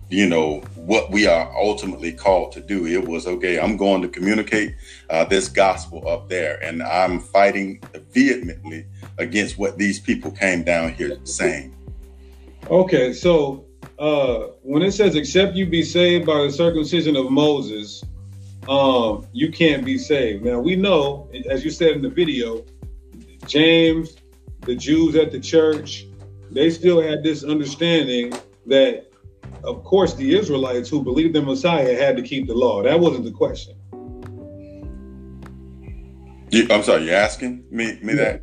you 0.08 0.28
know 0.28 0.60
what 0.76 1.10
we 1.10 1.26
are 1.26 1.50
ultimately 1.56 2.12
called 2.12 2.52
to 2.52 2.60
do. 2.60 2.86
It 2.86 3.08
was 3.08 3.26
okay. 3.26 3.58
I'm 3.58 3.76
going 3.76 4.02
to 4.02 4.08
communicate 4.08 4.74
uh, 5.08 5.24
this 5.24 5.48
gospel 5.48 6.06
up 6.06 6.28
there, 6.28 6.62
and 6.62 6.82
I'm 6.82 7.18
fighting 7.18 7.82
vehemently 8.10 8.86
against 9.18 9.56
what 9.56 9.78
these 9.78 9.98
people 9.98 10.30
came 10.30 10.64
down 10.64 10.92
here 10.92 11.16
saying. 11.24 11.74
Okay, 12.70 13.14
so 13.14 13.64
uh, 13.98 14.48
when 14.62 14.82
it 14.82 14.92
says 14.92 15.14
except 15.14 15.56
you 15.56 15.64
be 15.64 15.82
saved 15.82 16.26
by 16.26 16.42
the 16.42 16.50
circumcision 16.50 17.16
of 17.16 17.30
Moses, 17.30 18.04
um, 18.68 19.26
you 19.32 19.50
can't 19.50 19.84
be 19.84 19.98
saved. 19.98 20.44
Now 20.44 20.60
we 20.60 20.76
know, 20.76 21.28
as 21.48 21.64
you 21.64 21.70
said 21.70 21.92
in 21.92 22.02
the 22.02 22.08
video, 22.08 22.64
James, 23.46 24.16
the 24.60 24.76
Jews 24.76 25.16
at 25.16 25.32
the 25.32 25.40
church, 25.40 26.06
they 26.50 26.70
still 26.70 27.00
had 27.00 27.22
this 27.24 27.44
understanding 27.44 28.32
that, 28.66 29.10
of 29.64 29.82
course, 29.82 30.14
the 30.14 30.36
Israelites 30.36 30.88
who 30.88 31.02
believed 31.02 31.34
in 31.34 31.44
Messiah 31.44 31.96
had 31.96 32.16
to 32.16 32.22
keep 32.22 32.46
the 32.46 32.54
law. 32.54 32.82
That 32.82 33.00
wasn't 33.00 33.24
the 33.24 33.32
question. 33.32 33.74
You, 36.50 36.66
I'm 36.70 36.82
sorry, 36.82 37.06
you're 37.06 37.14
asking 37.14 37.64
me 37.70 37.98
me 38.02 38.14
yeah. 38.14 38.24
that. 38.24 38.42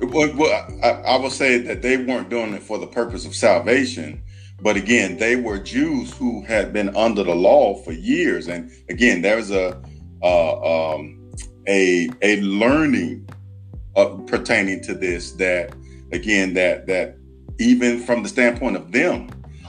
Well, 0.00 0.32
well 0.36 0.80
I, 0.82 0.90
I 0.90 1.16
will 1.16 1.30
say 1.30 1.58
that 1.58 1.82
they 1.82 1.96
weren't 1.96 2.30
doing 2.30 2.54
it 2.54 2.62
for 2.62 2.78
the 2.78 2.86
purpose 2.86 3.26
of 3.26 3.34
salvation 3.34 4.22
but 4.60 4.76
again, 4.76 5.16
they 5.18 5.36
were 5.36 5.58
Jews 5.58 6.12
who 6.16 6.42
had 6.42 6.72
been 6.72 6.94
under 6.96 7.22
the 7.22 7.34
law 7.34 7.76
for 7.82 7.92
years, 7.92 8.48
and 8.48 8.70
again, 8.88 9.22
there's 9.22 9.50
a 9.50 9.80
uh, 10.22 10.94
um, 10.94 11.32
a 11.68 12.08
a 12.22 12.40
learning 12.40 13.28
uh, 13.96 14.06
pertaining 14.26 14.82
to 14.82 14.94
this 14.94 15.32
that 15.32 15.74
again 16.12 16.54
that 16.54 16.86
that 16.86 17.16
even 17.60 18.00
from 18.00 18.22
the 18.22 18.28
standpoint 18.28 18.76
of 18.76 18.90
them 18.92 19.28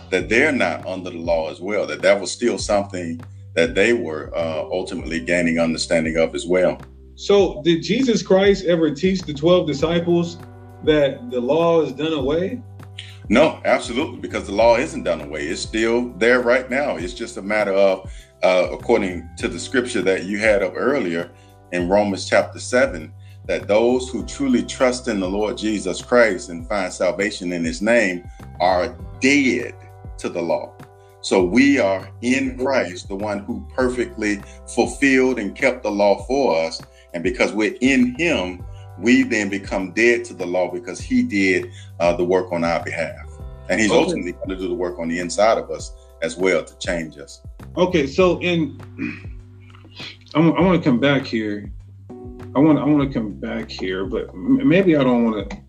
that 0.09 0.29
they're 0.29 0.51
not 0.51 0.85
under 0.87 1.09
the 1.09 1.17
law 1.17 1.51
as 1.51 1.59
well 1.59 1.85
that 1.85 2.01
that 2.01 2.19
was 2.19 2.31
still 2.31 2.57
something 2.57 3.19
that 3.55 3.75
they 3.75 3.93
were 3.93 4.31
uh, 4.35 4.61
ultimately 4.71 5.19
gaining 5.19 5.59
understanding 5.59 6.17
of 6.17 6.33
as 6.33 6.45
well. 6.47 6.79
So 7.15 7.61
did 7.63 7.83
jesus 7.83 8.23
christ 8.23 8.65
ever 8.65 8.89
teach 8.91 9.21
the 9.21 9.33
12 9.33 9.67
disciples 9.67 10.37
that 10.83 11.29
the 11.29 11.39
law 11.39 11.81
is 11.81 11.91
done 11.91 12.13
away 12.13 12.61
no, 13.29 13.61
absolutely, 13.63 14.19
because 14.19 14.47
the 14.47 14.53
law 14.53 14.75
isn't 14.77 15.03
done 15.03 15.21
away. 15.21 15.47
It's 15.47 15.61
still 15.61 16.09
there 16.17 16.41
right 16.41 16.69
now. 16.69 16.97
It's 16.97 17.13
just 17.13 17.37
a 17.37 17.41
matter 17.41 17.73
of, 17.73 18.11
uh, 18.41 18.69
according 18.71 19.29
to 19.37 19.47
the 19.47 19.59
scripture 19.59 20.01
that 20.01 20.25
you 20.25 20.39
had 20.39 20.63
up 20.63 20.73
earlier 20.75 21.31
in 21.71 21.87
Romans 21.87 22.27
chapter 22.27 22.59
7, 22.59 23.13
that 23.45 23.67
those 23.67 24.09
who 24.09 24.25
truly 24.25 24.63
trust 24.63 25.07
in 25.07 25.19
the 25.19 25.29
Lord 25.29 25.57
Jesus 25.57 26.01
Christ 26.01 26.49
and 26.49 26.67
find 26.67 26.91
salvation 26.91 27.53
in 27.53 27.63
his 27.63 27.81
name 27.83 28.27
are 28.59 28.97
dead 29.21 29.75
to 30.17 30.29
the 30.29 30.41
law. 30.41 30.73
So 31.21 31.43
we 31.43 31.79
are 31.79 32.09
in 32.21 32.57
Christ, 32.57 33.09
the 33.09 33.15
one 33.15 33.39
who 33.39 33.67
perfectly 33.75 34.41
fulfilled 34.73 35.37
and 35.37 35.55
kept 35.55 35.83
the 35.83 35.91
law 35.91 36.23
for 36.23 36.55
us. 36.65 36.81
And 37.13 37.23
because 37.23 37.51
we're 37.51 37.77
in 37.81 38.15
him, 38.17 38.65
we 38.99 39.23
then 39.23 39.49
become 39.49 39.91
dead 39.91 40.25
to 40.25 40.33
the 40.33 40.45
law 40.45 40.71
because 40.71 40.99
he 40.99 41.23
did 41.23 41.71
uh, 41.99 42.15
the 42.15 42.23
work 42.23 42.51
on 42.51 42.63
our 42.63 42.83
behalf. 42.83 43.25
And 43.69 43.79
he's 43.79 43.91
okay. 43.91 43.99
ultimately 43.99 44.31
going 44.33 44.49
to 44.49 44.55
do 44.55 44.67
the 44.67 44.75
work 44.75 44.99
on 44.99 45.07
the 45.07 45.19
inside 45.19 45.57
of 45.57 45.69
us 45.69 45.93
as 46.21 46.35
well 46.35 46.63
to 46.63 46.77
change 46.79 47.17
us. 47.17 47.41
Okay, 47.77 48.07
so 48.07 48.39
in 48.41 48.79
I 50.35 50.39
want, 50.39 50.59
I 50.59 50.77
to 50.77 50.83
come 50.83 50.99
back 50.99 51.25
here. 51.25 51.71
I 52.55 52.59
want 52.59 52.79
I 52.79 52.83
want 52.83 53.11
to 53.11 53.19
come 53.19 53.33
back 53.33 53.69
here, 53.69 54.05
but 54.05 54.33
maybe 54.35 54.95
I 54.95 55.03
don't 55.03 55.23
want 55.23 55.49
to. 55.49 55.61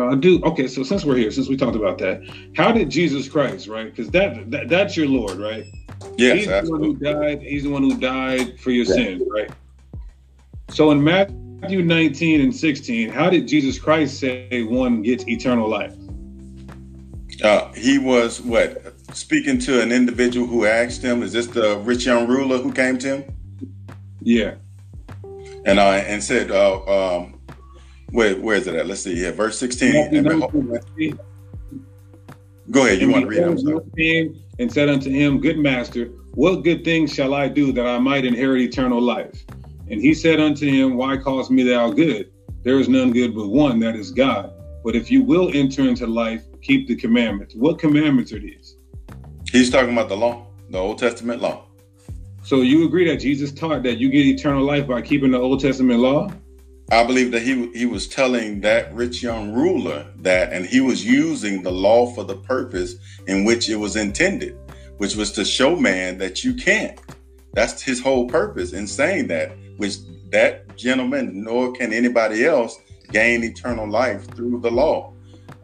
I 0.00 0.14
do. 0.14 0.40
Okay, 0.44 0.68
so 0.68 0.82
since 0.82 1.04
we're 1.04 1.16
here, 1.16 1.30
since 1.30 1.48
we 1.48 1.56
talked 1.56 1.76
about 1.76 1.98
that, 1.98 2.22
how 2.56 2.70
did 2.70 2.90
Jesus 2.90 3.28
Christ, 3.28 3.66
right? 3.66 3.90
Because 3.90 4.10
that, 4.10 4.50
that 4.50 4.68
that's 4.68 4.96
your 4.96 5.08
Lord, 5.08 5.38
right? 5.38 5.66
Yes, 6.16 6.38
he's 6.38 6.48
absolutely. 6.48 6.94
the 6.94 7.14
one 7.14 7.16
who 7.16 7.20
died. 7.22 7.42
He's 7.42 7.62
the 7.64 7.70
one 7.70 7.82
who 7.82 7.98
died 7.98 8.60
for 8.60 8.70
your 8.70 8.84
yeah. 8.86 8.94
sins, 8.94 9.22
right? 9.28 9.50
So 10.70 10.90
in 10.90 11.02
Matthew 11.02 11.47
Matthew 11.60 11.82
19 11.82 12.40
and 12.40 12.54
16, 12.54 13.10
how 13.10 13.28
did 13.30 13.48
Jesus 13.48 13.78
Christ 13.78 14.20
say 14.20 14.62
one 14.62 15.02
gets 15.02 15.26
eternal 15.26 15.68
life? 15.68 15.94
Uh, 17.42 17.72
he 17.72 17.98
was 17.98 18.40
what 18.40 18.94
speaking 19.12 19.58
to 19.60 19.80
an 19.80 19.92
individual 19.92 20.46
who 20.46 20.66
asked 20.66 21.02
him, 21.02 21.22
"Is 21.22 21.32
this 21.32 21.46
the 21.46 21.78
rich 21.78 22.06
young 22.06 22.26
ruler 22.26 22.58
who 22.58 22.72
came 22.72 22.98
to 22.98 23.18
him?" 23.18 23.24
Yeah, 24.20 24.54
and 25.64 25.78
uh, 25.78 26.02
and 26.06 26.22
said, 26.22 26.50
uh, 26.50 27.16
um, 27.16 27.40
"Where 28.10 28.34
where 28.36 28.56
is 28.56 28.66
it 28.66 28.74
at? 28.74 28.88
Let's 28.88 29.02
see 29.02 29.14
here, 29.14 29.30
verse 29.30 29.56
16." 29.58 30.16
And 30.16 30.28
behold, 30.28 30.52
go 32.70 32.86
ahead, 32.86 33.00
you 33.00 33.10
want 33.10 33.22
to 33.22 33.28
read 33.28 33.86
it? 33.96 34.36
And 34.58 34.72
said 34.72 34.88
unto 34.88 35.08
him, 35.08 35.40
"Good 35.40 35.58
master, 35.58 36.06
what 36.34 36.64
good 36.64 36.82
things 36.84 37.14
shall 37.14 37.34
I 37.34 37.46
do 37.46 37.70
that 37.72 37.86
I 37.86 38.00
might 38.00 38.24
inherit 38.24 38.62
eternal 38.62 39.00
life?" 39.00 39.44
And 39.90 40.00
he 40.00 40.14
said 40.14 40.40
unto 40.40 40.66
him, 40.66 40.96
Why 40.96 41.16
callest 41.16 41.50
me 41.50 41.62
thou 41.62 41.90
good? 41.90 42.30
There 42.62 42.78
is 42.78 42.88
none 42.88 43.12
good 43.12 43.34
but 43.34 43.48
one, 43.48 43.78
that 43.80 43.96
is 43.96 44.10
God. 44.10 44.52
But 44.84 44.94
if 44.94 45.10
you 45.10 45.22
will 45.22 45.50
enter 45.54 45.82
into 45.82 46.06
life, 46.06 46.42
keep 46.60 46.88
the 46.88 46.96
commandments. 46.96 47.54
What 47.54 47.78
commandments 47.78 48.32
are 48.32 48.38
these? 48.38 48.76
He's 49.50 49.70
talking 49.70 49.92
about 49.92 50.08
the 50.08 50.16
law, 50.16 50.46
the 50.70 50.78
Old 50.78 50.98
Testament 50.98 51.40
law. 51.40 51.64
So 52.42 52.62
you 52.62 52.86
agree 52.86 53.08
that 53.08 53.16
Jesus 53.16 53.52
taught 53.52 53.82
that 53.82 53.98
you 53.98 54.10
get 54.10 54.26
eternal 54.26 54.64
life 54.64 54.86
by 54.86 55.02
keeping 55.02 55.30
the 55.30 55.38
Old 55.38 55.60
Testament 55.60 56.00
law? 56.00 56.30
I 56.90 57.04
believe 57.04 57.32
that 57.32 57.42
he 57.42 57.68
he 57.72 57.84
was 57.84 58.08
telling 58.08 58.62
that 58.62 58.94
rich 58.94 59.22
young 59.22 59.52
ruler 59.52 60.06
that, 60.20 60.52
and 60.52 60.64
he 60.64 60.80
was 60.80 61.04
using 61.04 61.62
the 61.62 61.70
law 61.70 62.06
for 62.14 62.24
the 62.24 62.36
purpose 62.36 62.94
in 63.26 63.44
which 63.44 63.68
it 63.68 63.76
was 63.76 63.96
intended, 63.96 64.56
which 64.96 65.14
was 65.14 65.32
to 65.32 65.44
show 65.44 65.76
man 65.76 66.16
that 66.18 66.44
you 66.44 66.54
can't. 66.54 66.98
That's 67.58 67.82
his 67.82 68.00
whole 68.00 68.28
purpose 68.28 68.72
in 68.72 68.86
saying 68.86 69.26
that 69.28 69.50
which 69.78 69.96
that 70.30 70.76
gentleman 70.76 71.42
nor 71.42 71.72
can 71.72 71.92
anybody 71.92 72.44
else 72.44 72.78
gain 73.10 73.42
eternal 73.42 73.90
life 73.90 74.30
through 74.36 74.60
the 74.60 74.70
law. 74.70 75.12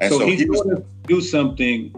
And 0.00 0.12
so, 0.12 0.18
so 0.18 0.26
he, 0.26 0.34
he 0.34 0.44
was 0.50 0.62
to 0.62 0.84
do 1.06 1.20
something, 1.20 1.92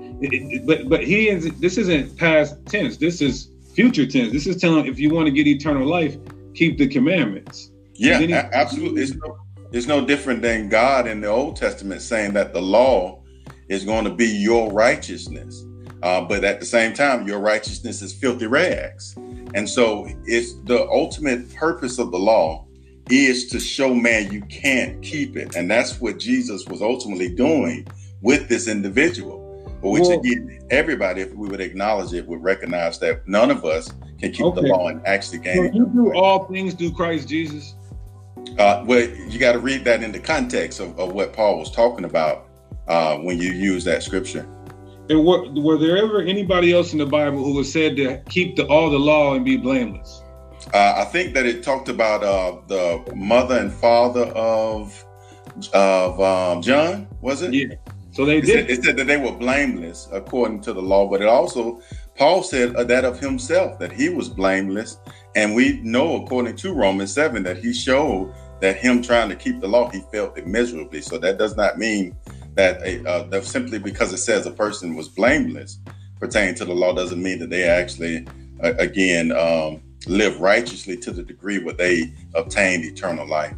but 0.66 0.90
but 0.90 1.02
he 1.02 1.30
is. 1.30 1.50
This 1.60 1.78
isn't 1.78 2.14
past 2.18 2.56
tense. 2.66 2.98
This 2.98 3.22
is 3.22 3.48
future 3.72 4.04
tense. 4.04 4.34
This 4.34 4.46
is 4.46 4.60
telling 4.60 4.84
if 4.84 4.98
you 4.98 5.08
want 5.14 5.28
to 5.28 5.32
get 5.32 5.46
eternal 5.46 5.88
life, 5.88 6.18
keep 6.52 6.76
the 6.76 6.88
commandments. 6.88 7.70
Yeah, 7.94 8.18
he, 8.18 8.34
absolutely. 8.34 9.00
It's 9.00 9.14
no, 9.14 9.38
it's 9.72 9.86
no 9.86 10.04
different 10.04 10.42
than 10.42 10.68
God 10.68 11.06
in 11.06 11.22
the 11.22 11.28
Old 11.28 11.56
Testament 11.56 12.02
saying 12.02 12.34
that 12.34 12.52
the 12.52 12.60
law 12.60 13.22
is 13.70 13.86
going 13.86 14.04
to 14.04 14.10
be 14.10 14.26
your 14.26 14.70
righteousness. 14.70 15.64
Uh, 16.02 16.20
but 16.20 16.44
at 16.44 16.60
the 16.60 16.66
same 16.66 16.92
time, 16.92 17.26
your 17.26 17.38
righteousness 17.38 18.02
is 18.02 18.12
filthy 18.12 18.46
rags. 18.46 19.16
And 19.56 19.68
so 19.68 20.06
it's 20.26 20.52
the 20.64 20.86
ultimate 20.90 21.52
purpose 21.54 21.98
of 21.98 22.10
the 22.10 22.18
law 22.18 22.66
is 23.08 23.48
to 23.48 23.58
show 23.58 23.94
man 23.94 24.30
you 24.30 24.42
can't 24.42 25.00
keep 25.02 25.34
it. 25.34 25.56
And 25.56 25.70
that's 25.70 25.98
what 25.98 26.18
Jesus 26.18 26.66
was 26.66 26.82
ultimately 26.82 27.34
doing 27.34 27.86
with 28.20 28.50
this 28.50 28.68
individual. 28.68 29.42
But 29.80 29.90
which 29.90 30.02
well, 30.02 30.20
again, 30.20 30.60
everybody, 30.70 31.22
if 31.22 31.32
we 31.32 31.48
would 31.48 31.62
acknowledge 31.62 32.12
it, 32.12 32.26
would 32.26 32.42
recognize 32.42 32.98
that 32.98 33.26
none 33.26 33.50
of 33.50 33.64
us 33.64 33.90
can 34.20 34.30
keep 34.30 34.44
okay. 34.44 34.60
the 34.60 34.66
law 34.68 34.88
and 34.88 35.00
actually 35.06 35.38
gain 35.38 35.64
it. 35.64 35.74
You 35.74 35.86
do 35.86 36.12
all 36.14 36.44
things 36.44 36.74
through 36.74 36.92
Christ 36.92 37.26
Jesus. 37.26 37.74
Uh, 38.58 38.84
well, 38.86 39.08
you 39.08 39.38
got 39.38 39.52
to 39.52 39.58
read 39.58 39.84
that 39.84 40.02
in 40.02 40.12
the 40.12 40.20
context 40.20 40.80
of, 40.80 40.98
of 40.98 41.12
what 41.12 41.32
Paul 41.32 41.58
was 41.58 41.70
talking 41.70 42.04
about 42.04 42.48
uh, 42.88 43.16
when 43.16 43.38
you 43.38 43.52
use 43.52 43.84
that 43.84 44.02
scripture. 44.02 44.46
And 45.08 45.24
were, 45.24 45.48
were 45.52 45.78
there 45.78 45.96
ever 45.98 46.20
anybody 46.20 46.72
else 46.72 46.92
in 46.92 46.98
the 46.98 47.06
Bible 47.06 47.44
who 47.44 47.54
was 47.54 47.72
said 47.72 47.96
to 47.96 48.18
keep 48.28 48.56
the, 48.56 48.66
all 48.66 48.90
the 48.90 48.98
law 48.98 49.34
and 49.34 49.44
be 49.44 49.56
blameless? 49.56 50.22
Uh, 50.74 50.94
I 50.96 51.04
think 51.04 51.34
that 51.34 51.46
it 51.46 51.62
talked 51.62 51.88
about 51.88 52.24
uh, 52.24 52.60
the 52.66 53.14
mother 53.14 53.58
and 53.58 53.72
father 53.72 54.24
of 54.34 55.04
of 55.72 56.20
um, 56.20 56.60
John. 56.60 57.06
Was 57.20 57.42
it? 57.42 57.54
Yeah. 57.54 57.76
So 58.10 58.24
they 58.24 58.38
it 58.38 58.46
did. 58.46 58.68
Said, 58.68 58.70
it 58.70 58.84
said 58.84 58.96
that 58.96 59.06
they 59.06 59.16
were 59.16 59.32
blameless 59.32 60.08
according 60.12 60.62
to 60.62 60.72
the 60.72 60.82
law, 60.82 61.08
but 61.08 61.22
it 61.22 61.28
also 61.28 61.80
Paul 62.16 62.42
said 62.42 62.74
uh, 62.74 62.84
that 62.84 63.04
of 63.04 63.20
himself 63.20 63.78
that 63.78 63.92
he 63.92 64.08
was 64.08 64.28
blameless, 64.28 64.98
and 65.36 65.54
we 65.54 65.80
know 65.82 66.24
according 66.24 66.56
to 66.56 66.72
Romans 66.72 67.12
seven 67.12 67.42
that 67.44 67.58
he 67.58 67.72
showed 67.72 68.34
that 68.60 68.76
him 68.76 69.02
trying 69.02 69.28
to 69.28 69.36
keep 69.36 69.60
the 69.60 69.68
law 69.68 69.88
he 69.90 70.02
felt 70.12 70.36
it 70.36 70.46
miserably. 70.46 71.00
So 71.02 71.18
that 71.18 71.38
does 71.38 71.56
not 71.56 71.78
mean 71.78 72.16
that, 72.56 72.82
a, 72.82 73.06
uh, 73.08 73.22
that 73.28 73.44
simply 73.44 73.78
because 73.78 74.12
it 74.12 74.18
says 74.18 74.46
a 74.46 74.50
person 74.50 74.96
was 74.96 75.08
blameless 75.08 75.78
pertaining 76.18 76.54
to 76.56 76.64
the 76.64 76.74
law 76.74 76.94
doesn't 76.94 77.22
mean 77.22 77.38
that 77.38 77.50
they 77.50 77.64
actually 77.64 78.26
uh, 78.62 78.72
again 78.78 79.32
um, 79.32 79.82
live 80.06 80.40
righteously 80.40 80.96
to 80.96 81.10
the 81.10 81.22
degree 81.22 81.58
where 81.58 81.74
they 81.74 82.12
obtained 82.34 82.84
eternal 82.84 83.26
life. 83.26 83.54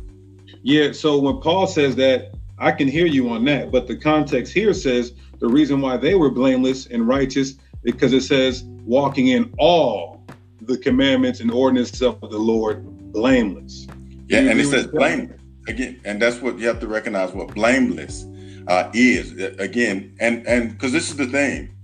Yeah. 0.62 0.92
So 0.92 1.18
when 1.18 1.40
Paul 1.40 1.66
says 1.66 1.96
that, 1.96 2.34
I 2.58 2.72
can 2.72 2.88
hear 2.88 3.06
you 3.06 3.30
on 3.30 3.44
that, 3.44 3.70
but 3.70 3.86
the 3.86 3.96
context 3.96 4.52
here 4.52 4.74
says 4.74 5.12
the 5.38 5.46
reason 5.46 5.80
why 5.80 5.96
they 5.96 6.16
were 6.16 6.30
blameless 6.30 6.86
and 6.86 7.06
righteous 7.06 7.54
because 7.84 8.12
it 8.12 8.22
says 8.22 8.64
walking 8.84 9.28
in 9.28 9.54
all 9.58 10.24
the 10.62 10.76
commandments 10.76 11.38
and 11.38 11.52
ordinances 11.52 12.02
of 12.02 12.20
the 12.20 12.38
Lord 12.38 12.84
blameless. 13.12 13.86
Yeah, 14.26 14.40
and 14.40 14.60
it 14.60 14.66
says 14.66 14.88
blameless 14.88 15.40
again, 15.68 16.00
and 16.04 16.20
that's 16.20 16.40
what 16.40 16.58
you 16.58 16.66
have 16.66 16.80
to 16.80 16.88
recognize 16.88 17.32
what 17.32 17.54
blameless 17.54 18.26
uh, 18.68 18.90
is 18.94 19.32
again, 19.58 20.14
and 20.20 20.46
and 20.46 20.72
because 20.72 20.92
this 20.92 21.10
is 21.10 21.16
the 21.16 21.26
thing. 21.26 21.74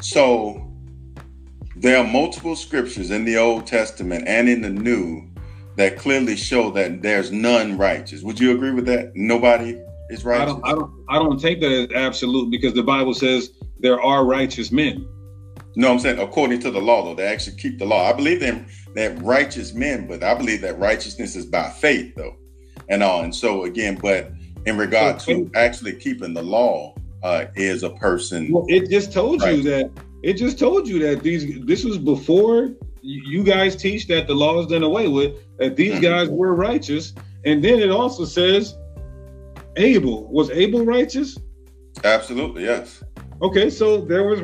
So 0.00 0.70
there 1.74 1.98
are 1.98 2.04
multiple 2.04 2.54
scriptures 2.54 3.10
in 3.10 3.24
the 3.24 3.38
Old 3.38 3.66
Testament 3.66 4.28
and 4.28 4.48
in 4.48 4.60
the 4.60 4.70
New 4.70 5.28
that 5.76 5.98
clearly 5.98 6.36
show 6.36 6.70
that 6.70 7.02
there's 7.02 7.32
none 7.32 7.76
righteous. 7.76 8.22
Would 8.22 8.38
you 8.38 8.52
agree 8.52 8.72
with 8.72 8.86
that? 8.86 9.14
Nobody 9.14 9.78
is 10.10 10.24
righteous. 10.24 10.42
I 10.42 10.46
don't. 10.46 10.66
I 10.66 10.72
don't. 10.72 11.04
I 11.08 11.18
don't 11.18 11.40
take 11.40 11.60
that 11.60 11.72
as 11.72 11.88
absolute 11.94 12.50
because 12.50 12.74
the 12.74 12.82
Bible 12.82 13.14
says 13.14 13.50
there 13.80 14.00
are 14.00 14.24
righteous 14.24 14.70
men. 14.70 15.08
No, 15.74 15.90
I'm 15.90 15.98
saying 15.98 16.18
according 16.18 16.60
to 16.60 16.70
the 16.70 16.80
law, 16.80 17.04
though, 17.04 17.14
they 17.14 17.26
actually 17.26 17.56
keep 17.56 17.78
the 17.78 17.84
law. 17.84 18.08
I 18.08 18.12
believe 18.14 18.40
them 18.40 18.66
that 18.94 19.20
righteous 19.22 19.74
men, 19.74 20.06
but 20.06 20.22
I 20.22 20.34
believe 20.34 20.62
that 20.62 20.78
righteousness 20.78 21.36
is 21.36 21.44
by 21.44 21.68
faith, 21.68 22.14
though, 22.14 22.36
and 22.88 23.02
all. 23.02 23.22
And 23.22 23.34
so 23.34 23.64
again, 23.64 23.98
but 24.00 24.32
in 24.66 24.76
regard 24.76 25.18
to 25.20 25.50
actually 25.54 25.94
keeping 25.94 26.34
the 26.34 26.42
law 26.42 26.94
uh, 27.22 27.46
is 27.54 27.82
a 27.82 27.90
person. 27.90 28.52
Well, 28.52 28.66
it 28.68 28.90
just 28.90 29.12
told 29.12 29.42
right. 29.42 29.56
you 29.56 29.62
that. 29.64 29.90
It 30.22 30.34
just 30.34 30.58
told 30.58 30.88
you 30.88 30.98
that 31.00 31.22
these. 31.22 31.64
This 31.64 31.84
was 31.84 31.98
before 31.98 32.70
you 33.00 33.44
guys 33.44 33.76
teach 33.76 34.06
that 34.08 34.26
the 34.26 34.34
law 34.34 34.60
is 34.60 34.66
done 34.66 34.82
away 34.82 35.08
with. 35.08 35.36
That 35.58 35.76
these 35.76 35.94
mm-hmm. 35.94 36.02
guys 36.02 36.28
were 36.28 36.54
righteous, 36.54 37.14
and 37.44 37.62
then 37.62 37.80
it 37.80 37.90
also 37.90 38.24
says 38.24 38.76
Abel 39.76 40.28
was 40.28 40.50
Abel 40.50 40.84
righteous. 40.84 41.38
Absolutely, 42.04 42.64
yes. 42.64 43.02
Okay, 43.42 43.70
so 43.70 44.00
there 44.00 44.24
was 44.24 44.40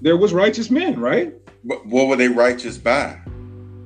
there 0.00 0.16
was 0.16 0.32
righteous 0.32 0.70
men, 0.70 0.98
right? 0.98 1.34
But 1.64 1.84
what 1.86 2.08
were 2.08 2.16
they 2.16 2.28
righteous 2.28 2.78
by? 2.78 3.18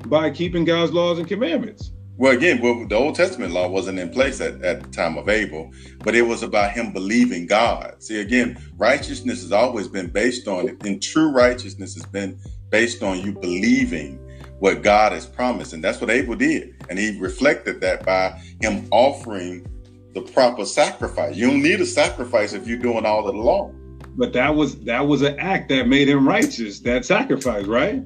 By 0.07 0.31
keeping 0.31 0.65
God's 0.65 0.93
laws 0.93 1.19
and 1.19 1.27
commandments. 1.27 1.93
Well, 2.21 2.37
again, 2.37 2.61
well, 2.61 2.87
the 2.87 2.97
Old 2.97 3.15
Testament 3.15 3.55
law 3.55 3.67
wasn't 3.67 3.99
in 3.99 4.11
place 4.11 4.43
at, 4.43 4.63
at 4.63 4.83
the 4.83 4.89
time 4.91 5.17
of 5.17 5.31
Abel, 5.31 5.73
but 6.01 6.15
it 6.15 6.21
was 6.21 6.43
about 6.43 6.73
him 6.73 6.93
believing 6.93 7.47
God. 7.47 7.95
See, 8.03 8.21
again, 8.21 8.59
righteousness 8.77 9.41
has 9.41 9.53
always 9.53 9.89
been 9.89 10.09
based 10.09 10.47
on, 10.47 10.77
and 10.85 11.03
true 11.03 11.31
righteousness 11.31 11.95
has 11.95 12.05
been 12.05 12.39
based 12.69 13.03
on 13.03 13.23
you 13.23 13.33
believing 13.33 14.19
what 14.59 14.83
God 14.83 15.13
has 15.13 15.25
promised. 15.25 15.73
And 15.73 15.83
that's 15.83 15.99
what 15.99 16.11
Abel 16.11 16.35
did. 16.35 16.75
And 16.91 16.99
he 16.99 17.19
reflected 17.19 17.81
that 17.81 18.05
by 18.05 18.39
him 18.61 18.87
offering 18.91 19.67
the 20.13 20.21
proper 20.21 20.67
sacrifice. 20.67 21.37
You 21.37 21.47
don't 21.47 21.63
need 21.63 21.81
a 21.81 21.87
sacrifice 21.87 22.53
if 22.53 22.69
you're 22.69 22.77
doing 22.77 23.07
all 23.07 23.27
of 23.27 23.35
the 23.35 23.41
law. 23.41 23.73
But 24.17 24.35
that 24.35 24.55
was 24.55 24.79
that 24.81 25.07
was 25.07 25.23
an 25.23 25.39
act 25.39 25.71
that 25.71 25.89
made 25.89 26.11
him 26.11 26.29
righteous, 26.29 26.81
that 26.81 27.07
sacrifice, 27.07 27.65
right? 27.65 28.03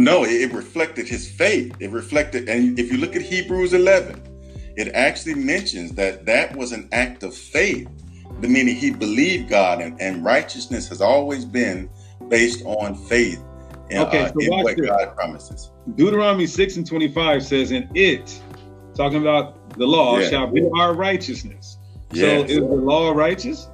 No, 0.00 0.24
it, 0.24 0.50
reflected 0.54 1.06
his 1.06 1.30
faith. 1.30 1.76
It 1.78 1.90
reflected, 1.90 2.48
and 2.48 2.78
if 2.78 2.90
you 2.90 2.96
look 2.96 3.14
at 3.16 3.22
Hebrews 3.22 3.74
11, 3.74 4.22
it 4.76 4.88
actually 4.94 5.34
mentions 5.34 5.92
that 5.92 6.24
that 6.24 6.56
was 6.56 6.72
an 6.72 6.88
act 6.92 7.22
of 7.22 7.34
faith, 7.34 7.86
the 8.40 8.48
meaning 8.48 8.74
he 8.74 8.90
believed 8.90 9.50
God, 9.50 9.82
and, 9.82 10.00
and 10.00 10.24
righteousness 10.24 10.88
has 10.88 11.02
always 11.02 11.44
been 11.44 11.90
based 12.28 12.64
on 12.64 12.94
faith 12.94 13.44
in, 13.90 13.98
okay, 13.98 14.22
uh, 14.22 14.28
so 14.28 14.40
in 14.40 14.62
what 14.62 14.76
this. 14.78 14.86
God 14.86 15.14
promises. 15.14 15.70
Deuteronomy 15.96 16.46
6 16.46 16.76
and 16.76 16.86
25 16.86 17.44
says, 17.44 17.70
"In 17.70 17.86
it, 17.94 18.40
talking 18.94 19.20
about 19.20 19.76
the 19.76 19.86
law, 19.86 20.18
yeah. 20.18 20.30
shall 20.30 20.46
be 20.46 20.66
our 20.76 20.94
righteousness. 20.94 21.76
Yes. 22.12 22.48
So 22.48 22.54
is 22.54 22.56
the 22.56 22.64
law 22.64 23.10
righteous? 23.10 23.68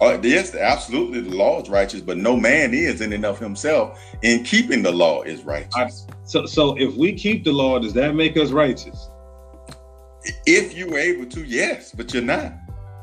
Uh, 0.00 0.18
yes, 0.22 0.54
absolutely, 0.54 1.20
the 1.20 1.34
law 1.34 1.60
is 1.60 1.68
righteous, 1.68 2.00
but 2.00 2.16
no 2.16 2.36
man 2.36 2.72
is 2.72 3.00
in 3.00 3.12
and 3.12 3.24
of 3.24 3.38
himself 3.38 4.00
in 4.22 4.44
keeping 4.44 4.82
the 4.82 4.92
law 4.92 5.22
is 5.22 5.42
righteous. 5.42 6.06
I, 6.08 6.14
so, 6.24 6.46
so 6.46 6.78
if 6.78 6.94
we 6.94 7.12
keep 7.12 7.44
the 7.44 7.52
law, 7.52 7.78
does 7.80 7.94
that 7.94 8.14
make 8.14 8.36
us 8.36 8.50
righteous? 8.50 9.10
If 10.46 10.76
you 10.76 10.88
were 10.88 10.98
able 10.98 11.26
to, 11.26 11.44
yes, 11.44 11.92
but 11.92 12.14
you're 12.14 12.22
not. 12.22 12.52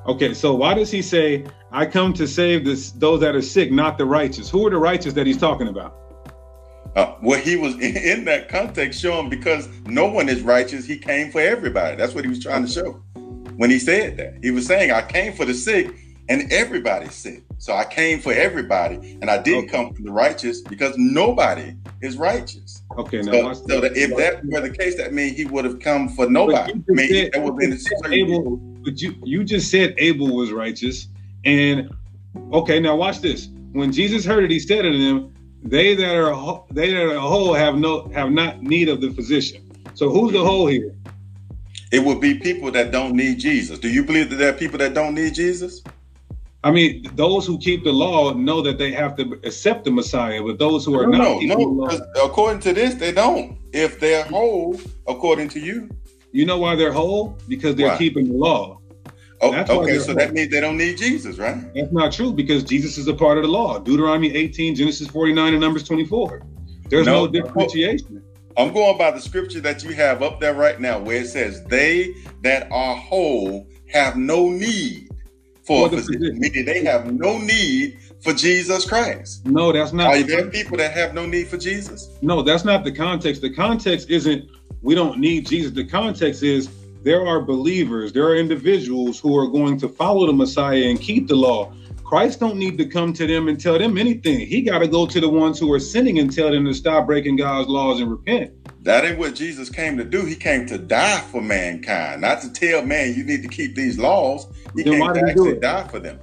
Okay, 0.08 0.34
so 0.34 0.54
why 0.54 0.74
does 0.74 0.92
he 0.92 1.02
say, 1.02 1.46
"I 1.72 1.86
come 1.86 2.14
to 2.14 2.28
save 2.28 2.64
this 2.64 2.92
those 2.92 3.20
that 3.22 3.36
are 3.36 3.42
sick, 3.42 3.72
not 3.72 3.98
the 3.98 4.06
righteous"? 4.06 4.50
Who 4.50 4.66
are 4.68 4.70
the 4.70 4.78
righteous 4.78 5.14
that 5.14 5.26
he's 5.26 5.38
talking 5.38 5.68
about? 5.68 5.98
Uh, 6.96 7.16
well, 7.22 7.40
he 7.40 7.56
was 7.56 7.74
in, 7.82 7.98
in 7.98 8.26
that 8.26 8.48
context 8.48 9.02
showing 9.02 9.30
because 9.30 9.68
no 9.86 10.06
one 10.06 10.30
is 10.30 10.42
righteous. 10.44 10.86
He 10.86 10.98
came 10.98 11.32
for 11.32 11.42
everybody. 11.42 11.98
That's 11.98 12.14
what 12.14 12.24
he 12.24 12.30
was 12.30 12.42
trying 12.42 12.66
to 12.66 12.72
show 12.72 13.02
when 13.58 13.70
he 13.70 13.80
said 13.80 14.18
that. 14.18 14.36
He 14.44 14.52
was 14.52 14.66
saying, 14.66 14.92
"I 14.92 15.02
came 15.02 15.34
for 15.34 15.44
the 15.44 15.54
sick." 15.54 15.94
And 16.30 16.52
everybody's 16.52 17.14
sick. 17.14 17.44
So 17.58 17.74
I 17.74 17.86
came 17.86 18.20
for 18.20 18.34
everybody, 18.34 19.18
and 19.22 19.30
I 19.30 19.42
didn't 19.42 19.66
okay. 19.66 19.78
come 19.78 19.94
for 19.94 20.02
the 20.02 20.12
righteous 20.12 20.62
because 20.62 20.98
nobody 20.98 21.76
is 22.02 22.18
righteous. 22.18 22.82
Okay, 22.98 23.22
now 23.22 23.54
so, 23.54 23.68
so 23.68 23.82
that 23.82 23.96
if 23.96 24.16
that 24.18 24.46
were 24.46 24.62
the 24.62 24.70
case, 24.70 24.96
that 24.98 25.14
means 25.14 25.38
he 25.38 25.46
would 25.46 25.66
have 25.66 25.80
come 25.80 26.10
for 26.10 26.30
nobody. 26.30 26.74
I 26.74 26.76
mean, 26.88 27.10
said, 27.10 27.32
that 27.34 27.44
would 27.44 27.58
been 27.58 27.78
Abel, 28.12 28.58
but 28.84 29.02
you 29.02 29.16
you 29.24 29.44
just 29.44 29.70
said 29.72 29.96
Abel 29.98 30.36
was 30.36 30.52
righteous, 30.52 31.08
and 31.44 31.94
okay, 32.54 32.80
now 32.80 32.96
watch 32.96 33.20
this. 33.20 33.50
When 33.74 33.92
Jesus 33.92 34.26
heard 34.26 34.44
it, 34.44 34.52
he 34.52 34.60
said 34.60 34.84
to 34.84 34.98
them, 34.98 35.34
"They 35.64 35.96
that 35.96 36.16
are 36.16 36.64
they 36.72 36.94
that 36.94 37.16
are 37.16 37.20
whole 37.20 37.54
have 37.54 37.76
no 37.76 38.08
have 38.10 38.32
not 38.32 38.64
need 38.64 38.90
of 38.90 39.02
the 39.02 39.12
physician." 39.12 39.62
So 39.94 40.10
who's 40.10 40.34
the 40.34 40.44
whole 40.44 40.68
here? 40.68 40.94
It 41.92 42.04
would 42.04 42.20
be 42.20 42.36
people 42.36 42.72
that 42.72 42.92
don't 42.92 43.16
need 43.16 43.40
Jesus. 43.40 43.80
Do 43.80 43.90
you 43.90 44.04
believe 44.04 44.30
that 44.30 44.36
there 44.38 44.50
are 44.50 44.58
people 44.58 44.78
that 44.80 44.94
don't 44.94 45.16
need 45.16 45.34
Jesus? 45.34 45.82
I 46.66 46.72
mean, 46.72 47.08
those 47.14 47.46
who 47.46 47.60
keep 47.60 47.84
the 47.84 47.94
law 47.94 48.34
know 48.34 48.60
that 48.64 48.80
they 48.80 48.92
have 48.92 49.16
to 49.18 49.40
accept 49.44 49.86
the 49.86 49.92
Messiah, 49.92 50.42
but 50.42 50.58
those 50.58 50.84
who 50.84 51.00
are 51.00 51.06
no, 51.06 51.40
not 51.40 51.42
no, 51.44 51.58
no. 51.58 52.06
According 52.24 52.60
to 52.62 52.74
this, 52.74 52.96
they 52.96 53.12
don't. 53.12 53.60
If 53.72 54.00
they're 54.00 54.24
whole, 54.24 54.80
according 55.08 55.50
to 55.50 55.60
you, 55.60 55.88
you 56.32 56.44
know 56.44 56.58
why 56.58 56.76
they're 56.76 56.92
whole? 56.92 57.38
Because 57.48 57.76
they're 57.76 57.90
why? 57.90 57.98
keeping 58.00 58.30
the 58.30 58.34
law. 58.34 58.80
Oh, 59.42 59.54
okay, 59.54 60.00
so 60.00 60.08
whole. 60.08 60.16
that 60.16 60.34
means 60.34 60.50
they 60.50 60.60
don't 60.60 60.76
need 60.76 60.98
Jesus, 60.98 61.38
right? 61.38 61.72
That's 61.76 61.92
not 61.92 62.12
true 62.12 62.34
because 62.34 62.64
Jesus 62.64 62.98
is 62.98 63.08
a 63.08 63.14
part 63.14 63.38
of 63.38 63.44
the 63.44 63.50
law. 63.50 63.78
Deuteronomy 63.78 64.36
18, 64.36 64.74
Genesis 64.74 65.08
49, 65.08 65.54
and 65.54 65.62
Numbers 65.62 65.84
24. 65.84 66.42
There's 66.90 67.06
no, 67.06 67.26
no 67.26 67.28
differentiation. 67.28 68.24
I'm 68.58 68.74
going 68.74 68.98
by 68.98 69.12
the 69.12 69.22
scripture 69.22 69.62
that 69.62 69.84
you 69.84 69.94
have 69.94 70.24
up 70.24 70.40
there 70.40 70.56
right 70.56 70.82
now, 70.82 70.98
where 70.98 71.18
it 71.18 71.28
says, 71.28 71.64
"They 71.66 72.16
that 72.42 72.72
are 72.72 72.96
whole 72.96 73.68
have 73.92 74.18
no 74.18 74.50
need." 74.50 75.05
For, 75.66 75.90
For 75.90 75.96
a 75.96 75.98
physician, 75.98 76.22
physician. 76.22 76.40
meaning 76.40 76.66
they 76.66 76.84
have 76.84 77.12
no 77.12 77.38
need 77.38 77.98
for 78.22 78.34
Jesus 78.34 78.88
Christ. 78.88 79.46
No, 79.46 79.72
that's 79.72 79.94
not. 79.94 80.08
Are 80.14 80.24
there 80.24 80.48
people 80.48 80.78
that 80.78 80.92
have 80.92 81.14
no 81.14 81.26
need 81.26 81.48
for 81.48 81.58
Jesus? 81.58 82.10
No, 82.22 82.42
that's 82.42 82.66
not 82.66 82.84
the 82.84 82.92
context. 82.92 83.42
The 83.42 83.54
context 83.54 84.10
isn't 84.10 84.50
we 84.82 84.94
don't 84.96 85.20
need 85.20 85.48
Jesus. 85.48 85.72
The 85.72 85.86
context 85.86 86.44
is 86.44 86.70
there 87.04 87.26
are 87.26 87.42
believers, 87.42 88.14
there 88.14 88.26
are 88.26 88.36
individuals 88.36 89.20
who 89.20 89.38
are 89.38 89.48
going 89.48 89.80
to 89.80 89.90
follow 89.90 90.28
the 90.28 90.34
Messiah 90.34 90.86
and 90.86 91.00
keep 91.00 91.28
the 91.28 91.36
law. 91.36 91.74
Christ 92.04 92.40
don't 92.40 92.58
need 92.58 92.78
to 92.78 92.86
come 92.86 93.14
to 93.14 93.26
them 93.26 93.48
and 93.48 93.60
tell 93.60 93.80
them 93.80 93.98
anything. 93.98 94.46
He 94.46 94.62
got 94.62 94.80
to 94.80 94.88
go 94.88 95.08
to 95.08 95.20
the 95.20 95.30
ones 95.30 95.58
who 95.60 95.72
are 95.74 95.80
sinning 95.80 96.20
and 96.20 96.32
tell 96.32 96.52
them 96.52 96.66
to 96.66 96.74
stop 96.74 97.08
breaking 97.08 97.38
God's 97.38 97.68
laws 97.68 98.00
and 98.00 98.12
repent. 98.12 98.54
That 98.86 99.04
ain't 99.04 99.18
what 99.18 99.34
Jesus 99.34 99.68
came 99.70 99.98
to 99.98 100.04
do. 100.04 100.26
He 100.26 100.36
came 100.36 100.68
to 100.68 100.78
die 100.78 101.20
for 101.32 101.42
mankind, 101.42 102.22
not 102.22 102.40
to 102.42 102.54
tell 102.54 102.86
man 102.86 103.16
you 103.16 103.24
need 103.24 103.42
to 103.42 103.48
keep 103.48 103.74
these 103.76 103.98
laws. 103.98 104.46
He 104.76 104.84
Then 104.84 105.00
came 105.00 105.14
to 105.14 105.20
he 105.26 105.32
actually 105.32 105.60
die 105.60 105.88
for 105.88 106.00
them. 106.00 106.20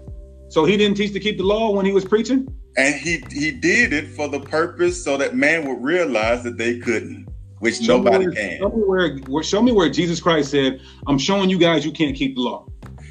So 0.49 0.65
he 0.65 0.77
didn't 0.77 0.97
teach 0.97 1.13
to 1.15 1.19
keep 1.21 1.39
the 1.39 1.43
law 1.43 1.73
when 1.73 1.85
he 1.85 1.93
was 1.93 2.05
preaching? 2.05 2.47
And 2.77 2.95
he 2.95 3.25
he 3.33 3.51
did 3.51 3.93
it 3.93 4.07
for 4.09 4.29
the 4.29 4.39
purpose 4.39 5.03
so 5.03 5.17
that 5.17 5.35
man 5.35 5.67
would 5.67 5.83
realize 5.83 6.45
that 6.45 6.57
they 6.57 6.79
couldn't, 6.79 7.27
which 7.59 7.81
Show 7.81 7.97
nobody 7.97 8.27
where- 8.27 8.35
can. 8.35 8.59
Show 8.61 8.69
me 8.69 8.83
where, 9.27 9.43
show 9.43 9.61
me 9.63 9.73
where 9.73 9.91
Jesus 9.91 10.21
Christ 10.21 10.53
said, 10.53 10.81
I'm 11.09 11.19
showing 11.19 11.51
you 11.51 11.59
guys 11.59 11.85
you 11.85 11.91
can't 11.93 12.15
keep 12.15 12.37
the 12.37 12.43
law. 12.43 12.67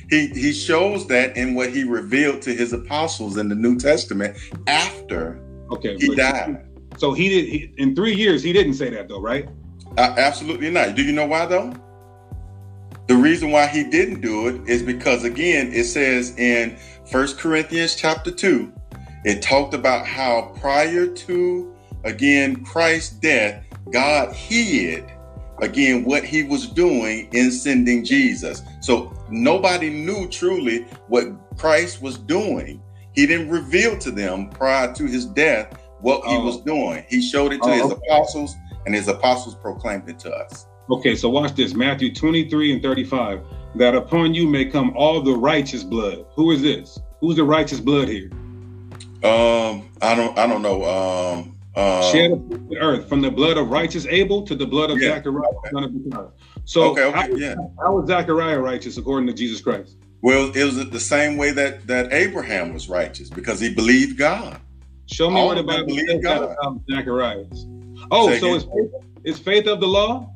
He 0.10 0.28
he 0.28 0.54
shows 0.54 1.08
that 1.08 1.36
in 1.36 1.56
what 1.56 1.72
he 1.72 1.84
revealed 1.84 2.42
to 2.44 2.54
his 2.56 2.72
apostles 2.72 3.36
in 3.36 3.50
the 3.50 3.56
New 3.56 3.78
Testament 3.78 4.38
after 4.68 5.42
Okay. 5.72 5.98
he 6.00 6.16
died. 6.16 6.66
So 7.02 7.14
he 7.14 7.30
did 7.30 7.50
he, 7.50 7.74
in 7.80 7.96
three 7.96 8.14
years 8.14 8.44
he 8.44 8.54
didn't 8.54 8.76
say 8.76 8.92
that 8.92 9.10
though, 9.10 9.20
right? 9.20 9.50
Uh, 9.98 10.14
absolutely 10.20 10.70
not. 10.70 10.94
Do 10.94 11.02
you 11.02 11.12
know 11.12 11.26
why 11.26 11.48
though? 11.48 11.74
The 13.08 13.16
reason 13.16 13.50
why 13.50 13.66
he 13.66 13.84
didn't 13.84 14.22
do 14.22 14.50
it 14.50 14.70
is 14.70 14.84
because 14.84 15.24
again, 15.24 15.74
it 15.74 15.86
says 15.86 16.38
in 16.38 16.78
First 17.10 17.40
Corinthians 17.40 17.96
chapter 17.96 18.30
2, 18.30 18.72
it 19.26 19.42
talked 19.42 19.74
about 19.74 20.06
how 20.06 20.54
prior 20.60 21.08
to 21.08 21.76
again 22.04 22.64
Christ's 22.64 23.16
death, 23.16 23.66
God 23.92 24.32
hid 24.36 25.04
again 25.60 26.04
what 26.04 26.24
he 26.24 26.44
was 26.44 26.68
doing 26.68 27.30
in 27.34 27.50
sending 27.50 28.06
Jesus. 28.06 28.62
So 28.80 29.12
nobody 29.32 29.90
knew 29.90 30.28
truly 30.28 30.84
what 31.08 31.26
Christ 31.58 32.00
was 32.00 32.20
doing. 32.20 32.80
He 33.16 33.26
didn't 33.26 33.50
reveal 33.50 33.98
to 33.98 34.12
them 34.12 34.52
prior 34.52 34.94
to 34.94 35.06
his 35.06 35.26
death 35.26 35.81
what 36.02 36.26
he 36.26 36.36
Oh. 36.36 36.46
was 36.46 36.62
doing. 36.62 37.04
He 37.10 37.22
showed 37.22 37.54
it 37.54 37.62
to 37.64 37.70
Oh, 37.70 37.74
his 37.74 37.92
okay. 37.92 38.02
apostles, 38.08 38.56
and 38.86 38.96
his 38.96 39.08
apostles 39.08 39.56
proclaimed 39.56 40.10
it 40.10 40.20
to 40.20 40.32
us. 40.36 40.66
Okay, 40.90 41.16
so 41.16 41.30
watch 41.30 41.54
this 41.56 41.74
Matthew 41.74 42.14
23 42.14 42.74
and 42.74 42.82
35. 42.82 43.42
That 43.76 43.96
upon 43.96 44.34
you 44.34 44.48
may 44.48 44.66
come 44.66 44.92
all 44.98 45.22
the 45.22 45.34
righteous 45.34 45.84
blood. 45.84 46.26
Who 46.36 46.52
is 46.52 46.62
this? 46.62 47.00
Who's 47.22 47.38
the 47.38 47.44
righteous 47.44 47.80
blood 47.80 48.10
here? 48.10 48.30
Um, 49.24 49.90
I 50.02 50.16
don't, 50.16 50.38
I 50.38 50.48
don't 50.48 50.62
know. 50.62 50.84
Um, 50.84 51.56
uh, 51.76 52.12
Shed 52.12 52.32
upon 52.32 52.68
the 52.70 52.78
earth 52.80 53.08
from 53.08 53.22
the 53.22 53.32
blood 53.32 53.58
of 53.58 53.70
righteous 53.70 54.06
Abel 54.08 54.44
to 54.44 54.56
the 54.56 54.66
blood 54.66 54.90
of 54.90 55.00
Yeah, 55.00 55.16
Zachariah, 55.16 55.54
son 55.72 55.84
of 55.84 56.34
So, 56.66 56.92
okay, 56.92 57.04
okay, 57.06 57.18
how, 57.18 57.28
yeah. 57.36 57.56
how 57.82 57.96
was 57.96 58.08
Zachariah 58.08 58.60
righteous 58.60 58.98
according 58.98 59.28
to 59.28 59.34
Jesus 59.34 59.62
Christ? 59.62 59.98
Well, 60.22 60.52
it 60.56 60.64
was 60.64 60.90
the 60.90 61.00
same 61.00 61.38
way 61.38 61.52
that 61.52 61.88
that 61.88 62.12
Abraham 62.12 62.74
was 62.74 62.90
righteous 62.90 63.30
because 63.30 63.60
he 63.60 63.74
believed 63.74 64.18
God. 64.18 64.60
Show 65.12 65.30
me 65.30 65.44
where 65.46 65.56
the 65.56 65.64
Bible 65.64 65.98
says 65.98 66.22
that 66.22 66.42
about 66.42 66.82
Zacharias. 66.90 67.66
Oh, 68.12 68.30
Say 68.30 68.40
so 68.40 68.54
it's 68.56 68.66
is 69.26 69.40
faith, 69.40 69.68
of 69.68 69.82
the 69.82 69.88
law? 69.88 70.34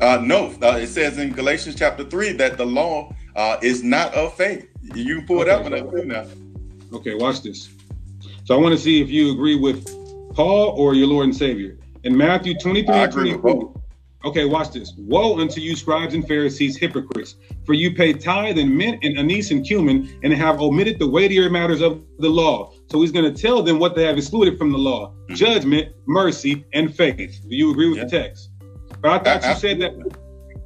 Uh, 0.00 0.20
no, 0.22 0.54
uh, 0.62 0.78
it 0.80 0.86
says 0.86 1.18
in 1.18 1.32
Galatians 1.32 1.74
chapter 1.74 2.04
three 2.04 2.32
that 2.32 2.56
the 2.56 2.64
law 2.64 3.12
uh, 3.34 3.56
is 3.60 3.82
not 3.82 4.14
of 4.14 4.34
faith. 4.36 4.68
You 4.94 5.16
can 5.16 5.26
pull 5.26 5.42
it 5.42 5.48
up 5.48 5.66
and 5.66 5.74
Okay. 5.74 5.84
up 5.84 5.92
there 5.92 6.04
now. 6.04 6.26
Okay, 6.92 7.14
watch 7.14 7.42
this. 7.42 7.68
So 8.44 8.54
I 8.54 8.58
want 8.58 8.72
to 8.72 8.80
see 8.80 9.00
if 9.02 9.10
you 9.10 9.32
agree 9.32 9.56
with 9.56 9.84
Paul 10.34 10.74
or 10.78 10.94
your 10.94 11.08
Lord 11.08 11.24
and 11.24 11.36
Savior. 11.36 11.76
In 12.04 12.16
Matthew 12.16 12.54
23 12.58 12.94
I 12.94 13.04
and 13.04 13.42
with 13.42 13.68
Okay, 14.24 14.44
watch 14.44 14.70
this. 14.70 14.92
Woe 14.96 15.40
unto 15.40 15.60
you, 15.60 15.74
scribes 15.74 16.14
and 16.14 16.26
Pharisees, 16.26 16.76
hypocrites, 16.76 17.36
for 17.64 17.72
you 17.72 17.94
pay 17.94 18.12
tithe 18.12 18.58
and 18.58 18.76
mint 18.76 19.02
and 19.02 19.18
anise 19.18 19.50
and 19.50 19.66
cumin, 19.66 20.18
and 20.22 20.32
have 20.32 20.60
omitted 20.60 20.98
the 20.98 21.08
weightier 21.08 21.50
matters 21.50 21.80
of 21.80 22.02
the 22.18 22.28
law. 22.28 22.72
So 22.90 23.00
he's 23.00 23.12
going 23.12 23.32
to 23.32 23.40
tell 23.42 23.62
them 23.62 23.78
what 23.78 23.94
they 23.94 24.04
have 24.04 24.16
excluded 24.18 24.58
from 24.58 24.72
the 24.72 24.78
law: 24.78 25.12
Mhm. 25.28 25.36
judgment, 25.36 25.88
mercy, 26.06 26.64
and 26.72 26.94
faith. 26.94 27.40
Do 27.48 27.54
you 27.54 27.70
agree 27.70 27.88
with 27.88 27.98
Yeah. 27.98 28.04
the 28.04 28.10
text? 28.10 28.50
But 29.00 29.10
I 29.12 29.18
thought 29.18 29.44
A- 29.44 29.48
you 29.50 29.54
said 29.60 29.80
that. 29.80 29.92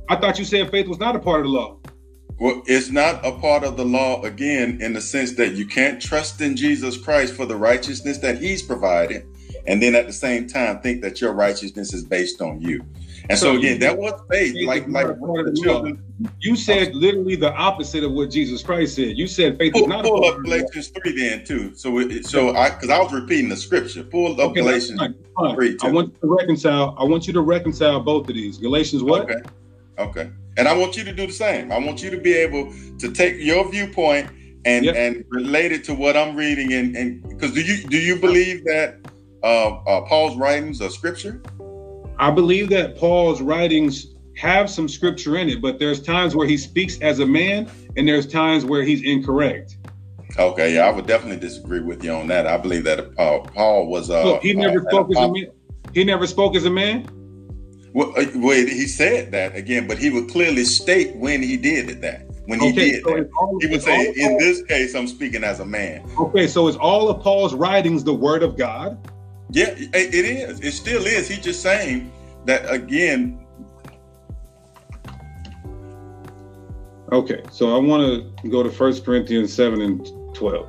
I 0.09 0.17
thought 0.17 0.39
you 0.39 0.45
said 0.45 0.71
faith 0.71 0.87
was 0.89 0.99
not 0.99 1.17
a 1.17 1.19
part 1.19 1.41
of 1.41 1.47
the 1.47 1.53
law. 1.53 1.77
Well, 2.41 2.63
it's 2.67 2.91
not 2.91 3.25
a 3.25 3.33
part 3.33 3.63
of 3.63 3.77
the 3.77 3.85
law 3.85 4.21
again 4.23 4.79
in 4.81 4.93
the 4.93 5.01
sense 5.01 5.33
that 5.33 5.55
you 5.55 5.67
can't 5.67 6.01
trust 6.01 6.41
in 6.41 6.57
Jesus 6.57 6.97
Christ 6.97 7.35
for 7.35 7.47
the 7.47 7.57
righteousness 7.57 8.19
that 8.19 8.39
He's 8.39 8.61
provided, 8.63 9.23
and 9.67 9.81
then 9.83 9.95
at 9.95 10.07
the 10.07 10.13
same 10.13 10.47
time 10.47 10.81
think 10.81 11.01
that 11.03 11.21
your 11.21 11.33
righteousness 11.33 11.95
is 11.95 12.05
based 12.05 12.41
on 12.43 12.61
you. 12.61 12.83
And 13.31 13.39
so, 13.39 13.53
So 13.55 13.59
again, 13.59 13.79
that 13.81 13.97
was 13.97 14.13
faith, 14.31 14.55
like 14.67 14.87
like 14.89 15.19
part 15.19 15.47
of 15.49 15.55
the 15.55 15.61
children. 15.63 16.03
You 16.41 16.57
said 16.57 16.95
literally 16.95 17.37
the 17.37 17.53
opposite 17.55 18.05
of 18.05 18.13
what 18.13 18.31
Jesus 18.31 18.63
Christ 18.63 18.97
said. 18.97 19.17
You 19.17 19.27
said 19.27 19.59
faith 19.59 19.75
is 19.75 19.87
not 19.87 20.05
pull 20.05 20.25
up. 20.27 20.43
Galatians 20.43 20.89
three 20.89 21.17
then 21.17 21.45
too. 21.45 21.75
So 21.75 21.99
it, 22.01 22.27
so 22.27 22.55
I 22.55 22.71
because 22.71 22.91
I 22.91 22.99
was 22.99 23.13
repeating 23.13 23.49
the 23.49 23.57
scripture. 23.57 24.05
Pull 24.05 24.33
up 24.33 24.51
Okay, 24.51 24.61
Galatians. 24.61 24.99
fine, 24.99 25.15
fine. 25.37 25.55
three, 25.55 25.77
I 25.83 25.91
want 25.91 26.13
you 26.13 26.21
to 26.21 26.37
reconcile. 26.39 26.95
I 26.99 27.05
want 27.05 27.27
you 27.27 27.33
to 27.33 27.41
reconcile 27.41 28.01
both 28.01 28.29
of 28.29 28.35
these. 28.35 28.59
Galatians 28.59 29.03
what? 29.03 29.23
Okay. 29.31 29.41
Okay. 29.99 30.31
And 30.57 30.69
I 30.69 30.77
want 30.77 30.97
you 30.97 31.05
to 31.05 31.13
do 31.13 31.27
the 31.27 31.33
same. 31.33 31.73
I 31.73 31.79
want 31.79 32.03
you 32.03 32.11
to 32.11 32.19
be 32.19 32.33
able 32.35 32.73
to 32.99 33.11
take 33.13 33.37
your 33.39 33.69
viewpoint 33.71 34.31
and 34.67 34.85
Yep. 34.85 34.97
and 34.97 35.25
relate 35.31 35.73
it 35.73 35.85
to 35.85 35.95
what 35.95 36.17
I'm 36.17 36.37
reading 36.37 36.73
and 36.75 36.97
and 36.97 37.23
because 37.29 37.53
do 37.53 37.61
you 37.61 37.83
do 37.89 37.99
you 37.99 38.17
believe 38.17 38.65
that 38.65 38.97
uh, 39.43 39.47
uh 39.87 40.01
Paul's 40.07 40.37
writings 40.37 40.81
are 40.81 40.91
scripture? 40.91 41.43
I 42.19 42.31
believe 42.31 42.69
that 42.71 42.97
Paul's 42.97 43.41
writings 43.43 44.15
have 44.37 44.69
some 44.71 44.89
scripture 44.89 45.37
in 45.37 45.49
it, 45.49 45.61
but 45.63 45.79
there's 45.79 46.03
times 46.03 46.35
where 46.35 46.47
he 46.47 46.57
speaks 46.57 46.99
as 47.01 47.21
a 47.21 47.27
man, 47.27 47.71
and 47.97 48.07
there's 48.07 48.27
times 48.27 48.65
where 48.65 48.83
he's 48.83 49.03
incorrect. 49.03 49.77
Okay, 50.39 50.75
yeah, 50.75 50.87
I 50.87 50.91
would 50.91 51.07
definitely 51.07 51.39
disagree 51.39 51.81
with 51.81 52.03
you 52.03 52.13
on 52.13 52.27
that. 52.29 52.47
I 52.47 52.57
believe 52.57 52.85
that 52.85 53.01
uh, 53.19 53.39
Paul 53.41 53.87
was 53.89 54.11
uh 54.11 54.25
Look, 54.25 54.43
he 54.43 54.53
never 54.55 54.81
uh, 54.81 54.91
spoke 54.91 55.11
as 55.11 55.19
a 55.19 55.31
man. 55.33 55.47
He 55.93 56.03
never 56.05 56.27
spoke 56.27 56.57
as 56.57 56.65
a 56.65 56.71
man. 56.71 57.09
Well, 57.93 58.13
uh, 58.17 58.25
well, 58.37 58.57
he 58.57 58.87
said 58.89 59.31
that 59.31 59.55
again, 59.55 59.87
but 59.87 59.99
he 59.99 60.11
would 60.11 60.29
clearly 60.29 60.65
state 60.65 61.15
when 61.15 61.41
he 61.43 61.57
did 61.57 61.89
it 61.89 62.01
that. 62.01 62.27
When 62.47 62.59
he 62.59 62.71
Okay, 62.71 62.91
did 62.91 63.05
so 63.05 63.15
that. 63.15 63.31
all, 63.39 63.59
He 63.61 63.69
would 63.69 63.83
say, 63.83 64.09
in 64.17 64.31
Paul- 64.31 64.39
this 64.41 64.63
case, 64.65 64.95
I'm 64.97 65.07
speaking 65.07 65.45
as 65.45 65.61
a 65.61 65.65
man. 65.65 66.05
okay, 66.19 66.49
so 66.49 66.67
is 66.67 66.75
all 66.77 67.09
of 67.09 67.23
Paul's 67.23 67.55
writings 67.55 68.03
the 68.03 68.13
word 68.13 68.43
of 68.43 68.57
God? 68.57 68.99
Yeah, 69.55 69.73
it 69.77 70.15
is. 70.15 70.59
It 70.59 70.73
still 70.73 71.07
is. 71.07 71.29
He's 71.29 71.39
just 71.39 71.63
saying 71.63 72.11
that 72.45 72.69
again. 72.69 73.47
Okay, 77.13 77.41
so 77.53 77.73
I 77.73 77.79
want 77.79 78.03
to 78.43 78.49
go 78.49 78.65
to 78.65 78.71
First 78.71 79.05
Corinthians 79.05 79.53
7 79.53 79.81
and 79.81 80.35
12. 80.35 80.69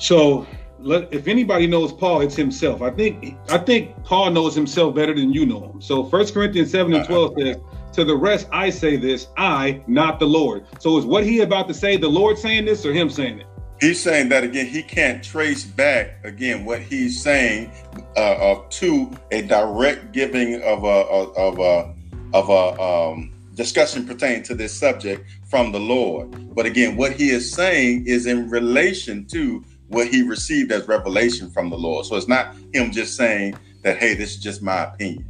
So 0.00 0.48
let, 0.80 1.14
if 1.14 1.28
anybody 1.28 1.68
knows 1.68 1.92
Paul, 1.92 2.22
it's 2.22 2.34
himself. 2.34 2.82
I 2.82 2.90
think 2.90 3.36
I 3.48 3.58
think 3.58 4.02
Paul 4.02 4.32
knows 4.32 4.56
himself 4.56 4.96
better 4.96 5.14
than 5.14 5.32
you 5.32 5.46
know 5.46 5.70
him. 5.70 5.80
So 5.80 6.02
First 6.02 6.34
Corinthians 6.34 6.72
7 6.72 6.92
and 6.92 7.06
12 7.06 7.34
says, 7.38 7.56
To 7.92 8.04
the 8.04 8.16
rest 8.16 8.48
I 8.50 8.68
say 8.68 8.96
this, 8.96 9.28
I, 9.36 9.80
not 9.86 10.18
the 10.18 10.26
Lord. 10.26 10.66
So 10.80 10.98
is 10.98 11.06
what 11.06 11.22
he 11.22 11.42
about 11.42 11.68
to 11.68 11.74
say 11.74 11.96
the 11.96 12.08
Lord 12.08 12.36
saying 12.36 12.64
this 12.64 12.84
or 12.84 12.92
him 12.92 13.08
saying 13.08 13.38
it? 13.38 13.46
He's 13.82 14.00
saying 14.00 14.28
that 14.28 14.44
again. 14.44 14.66
He 14.66 14.80
can't 14.80 15.24
trace 15.24 15.64
back 15.64 16.24
again 16.24 16.64
what 16.64 16.80
he's 16.80 17.20
saying 17.20 17.72
uh, 18.16 18.20
uh, 18.20 18.62
to 18.70 19.10
a 19.32 19.42
direct 19.42 20.12
giving 20.12 20.62
of 20.62 20.84
a 20.84 20.86
of 20.86 21.58
a 21.58 21.92
of 22.32 22.48
a 22.48 22.80
um, 22.80 23.32
discussion 23.56 24.06
pertaining 24.06 24.44
to 24.44 24.54
this 24.54 24.72
subject 24.72 25.28
from 25.50 25.72
the 25.72 25.80
Lord. 25.80 26.54
But 26.54 26.64
again, 26.64 26.96
what 26.96 27.14
he 27.14 27.30
is 27.30 27.52
saying 27.52 28.06
is 28.06 28.26
in 28.26 28.48
relation 28.48 29.26
to 29.32 29.64
what 29.88 30.06
he 30.06 30.22
received 30.22 30.70
as 30.70 30.86
revelation 30.86 31.50
from 31.50 31.68
the 31.68 31.76
Lord. 31.76 32.06
So 32.06 32.14
it's 32.14 32.28
not 32.28 32.54
him 32.72 32.92
just 32.92 33.16
saying 33.16 33.56
that, 33.82 33.98
"Hey, 33.98 34.14
this 34.14 34.30
is 34.30 34.36
just 34.36 34.62
my 34.62 34.84
opinion." 34.84 35.26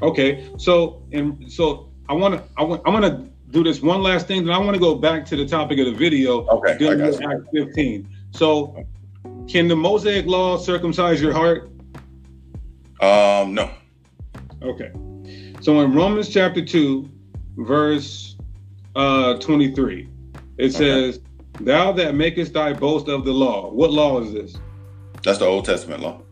Okay, 0.00 0.50
so 0.56 1.02
and 1.12 1.52
so 1.52 1.90
I 2.08 2.14
want 2.14 2.32
to 2.32 2.42
I 2.56 2.62
want 2.62 2.80
I 2.86 2.88
want 2.88 3.04
to 3.04 3.33
do 3.54 3.62
this 3.62 3.80
one 3.80 4.02
last 4.02 4.26
thing, 4.26 4.44
then 4.44 4.52
I 4.52 4.58
want 4.58 4.74
to 4.74 4.80
go 4.80 4.96
back 4.96 5.24
to 5.26 5.36
the 5.36 5.46
topic 5.46 5.78
of 5.78 5.86
the 5.86 5.92
video. 5.92 6.44
Okay, 6.48 6.76
dealing 6.76 7.00
with. 7.00 7.22
Acts 7.22 7.46
15. 7.54 8.08
So, 8.32 8.84
can 9.48 9.68
the 9.68 9.76
Mosaic 9.76 10.26
law 10.26 10.58
circumcise 10.58 11.22
your 11.22 11.32
heart? 11.32 11.70
Um, 13.00 13.54
no. 13.54 13.70
Okay. 14.60 14.90
So 15.60 15.80
in 15.80 15.94
Romans 15.94 16.28
chapter 16.28 16.62
2, 16.64 17.08
verse 17.58 18.36
uh 18.96 19.38
23, 19.38 20.08
it 20.58 20.72
says, 20.72 21.20
Thou 21.60 21.92
that 21.92 22.14
makest 22.14 22.52
thy 22.52 22.72
boast 22.72 23.08
of 23.08 23.24
the 23.24 23.32
law. 23.32 23.70
What 23.70 23.92
law 23.92 24.20
is 24.20 24.32
this? 24.32 24.56
That's 25.22 25.38
the 25.38 25.46
Old 25.46 25.64
Testament 25.64 26.02
law. 26.02 26.22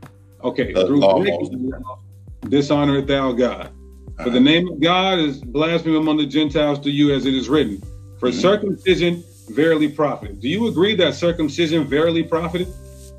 Okay, 0.43 0.73
The 0.73 0.87
through 0.87 0.99
law 0.99 1.17
law, 1.17 2.01
dishonoreth 2.43 3.07
thou 3.07 3.33
God. 3.33 3.71
For 4.23 4.31
the 4.31 4.41
name 4.41 4.69
of 4.69 4.81
God 4.81 5.19
is 5.19 5.41
blasphemy 5.41 5.97
among 5.97 6.19
the 6.19 6.27
Gentiles 6.27 6.79
to 6.81 6.91
you, 6.91 7.13
as 7.15 7.27
it 7.27 7.35
is 7.35 7.49
written. 7.49 7.83
For 8.19 8.29
Mhm. 8.29 8.35
circumcision 8.41 9.25
verily 9.51 9.89
profited. 9.89 10.41
Do 10.41 10.49
you 10.49 10.69
agree 10.69 10.95
that 10.97 11.15
circumcision 11.15 11.87
verily 11.87 12.23
profited? 12.23 12.69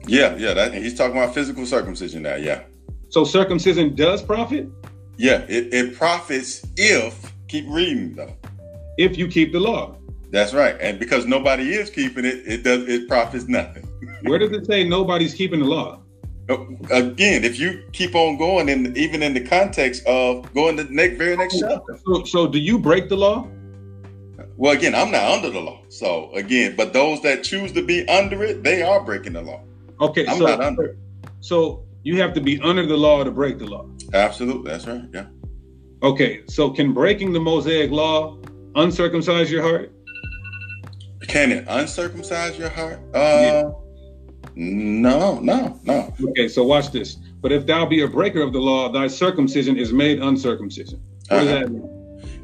Yeah, 0.07 0.35
yeah. 0.37 0.53
That, 0.53 0.73
he's 0.73 0.93
talking 0.93 1.17
about 1.17 1.33
physical 1.33 1.65
circumcision 1.65 2.23
now. 2.23 2.35
Yeah, 2.35 2.61
So 3.09 3.23
circumcision 3.23 3.95
does 3.95 4.21
profit 4.21 4.67
yeah. 5.17 5.43
It, 5.47 5.71
it 5.73 5.95
profits 5.95 6.65
if 6.77 7.31
keep 7.47 7.65
reading 7.69 8.15
though. 8.15 8.33
if 8.97 9.17
you 9.17 9.27
keep 9.27 9.51
the 9.51 9.59
law. 9.59 9.95
That's 10.31 10.53
right. 10.53 10.75
And 10.81 10.97
because 10.97 11.27
nobody 11.27 11.73
is 11.73 11.89
keeping 11.91 12.25
it, 12.25 12.41
it 12.47 12.63
does 12.63 12.87
it 12.87 13.07
profits 13.07 13.47
nothing. 13.47 13.83
Where 14.23 14.39
does 14.39 14.51
it 14.51 14.65
say 14.65 14.83
nobody's 14.83 15.33
keeping 15.35 15.59
the 15.59 15.65
law? 15.67 15.99
Again, 16.49 17.43
if 17.45 17.57
you 17.57 17.83
keep 17.93 18.15
on 18.15 18.37
going, 18.37 18.69
and 18.69 18.95
even 18.97 19.23
in 19.23 19.33
the 19.33 19.39
context 19.39 20.05
of 20.05 20.53
going 20.53 20.75
to 20.77 20.83
the 20.83 20.93
next, 20.93 21.17
very 21.17 21.37
next 21.37 21.59
chapter. 21.59 21.97
So, 22.05 22.23
so 22.25 22.47
do 22.47 22.59
you 22.59 22.77
break 22.77 23.07
the 23.07 23.15
law? 23.15 23.47
Well, 24.57 24.73
again, 24.73 24.93
I'm 24.93 25.09
not 25.09 25.23
under 25.23 25.49
the 25.49 25.59
law. 25.61 25.81
So 25.89 26.31
again, 26.33 26.75
but 26.75 26.91
those 26.93 27.21
that 27.21 27.43
choose 27.43 27.71
to 27.71 27.81
be 27.81 28.07
under 28.07 28.43
it, 28.43 28.61
they 28.63 28.81
are 28.83 29.03
breaking 29.03 29.33
the 29.33 29.41
law. 29.41 29.61
Okay, 30.01 30.27
I'm 30.27 30.37
so 30.37 30.45
not 30.45 30.61
under. 30.61 30.97
so 31.39 31.85
you 32.03 32.19
have 32.21 32.33
to 32.33 32.41
be 32.41 32.59
under 32.61 32.85
the 32.85 32.97
law 32.97 33.23
to 33.23 33.31
break 33.31 33.57
the 33.57 33.65
law. 33.65 33.87
Absolutely, 34.13 34.69
that's 34.71 34.85
right. 34.85 35.03
Yeah. 35.13 35.27
Okay, 36.03 36.41
so 36.47 36.69
can 36.69 36.93
breaking 36.93 37.31
the 37.31 37.39
Mosaic 37.39 37.89
law 37.89 38.37
uncircumcise 38.75 39.49
your 39.49 39.63
heart? 39.63 39.91
Can 41.27 41.51
it 41.53 41.65
uncircumcise 41.69 42.57
your 42.59 42.69
heart? 42.69 42.99
Uh, 43.13 43.17
Yeah. 43.17 43.71
No, 44.55 45.39
no, 45.39 45.79
no. 45.83 46.13
Okay, 46.29 46.47
so 46.47 46.63
watch 46.63 46.91
this. 46.91 47.15
But 47.41 47.51
if 47.51 47.65
thou 47.65 47.85
be 47.85 48.01
a 48.01 48.07
breaker 48.07 48.41
of 48.41 48.53
the 48.53 48.59
law, 48.59 48.89
thy 48.91 49.07
circumcision 49.07 49.77
is 49.77 49.91
made 49.91 50.21
uncircumcision. 50.21 51.01
What 51.29 51.39
does 51.39 51.47
Uh-huh. 51.47 51.59
that 51.59 51.71
mean? 51.71 51.89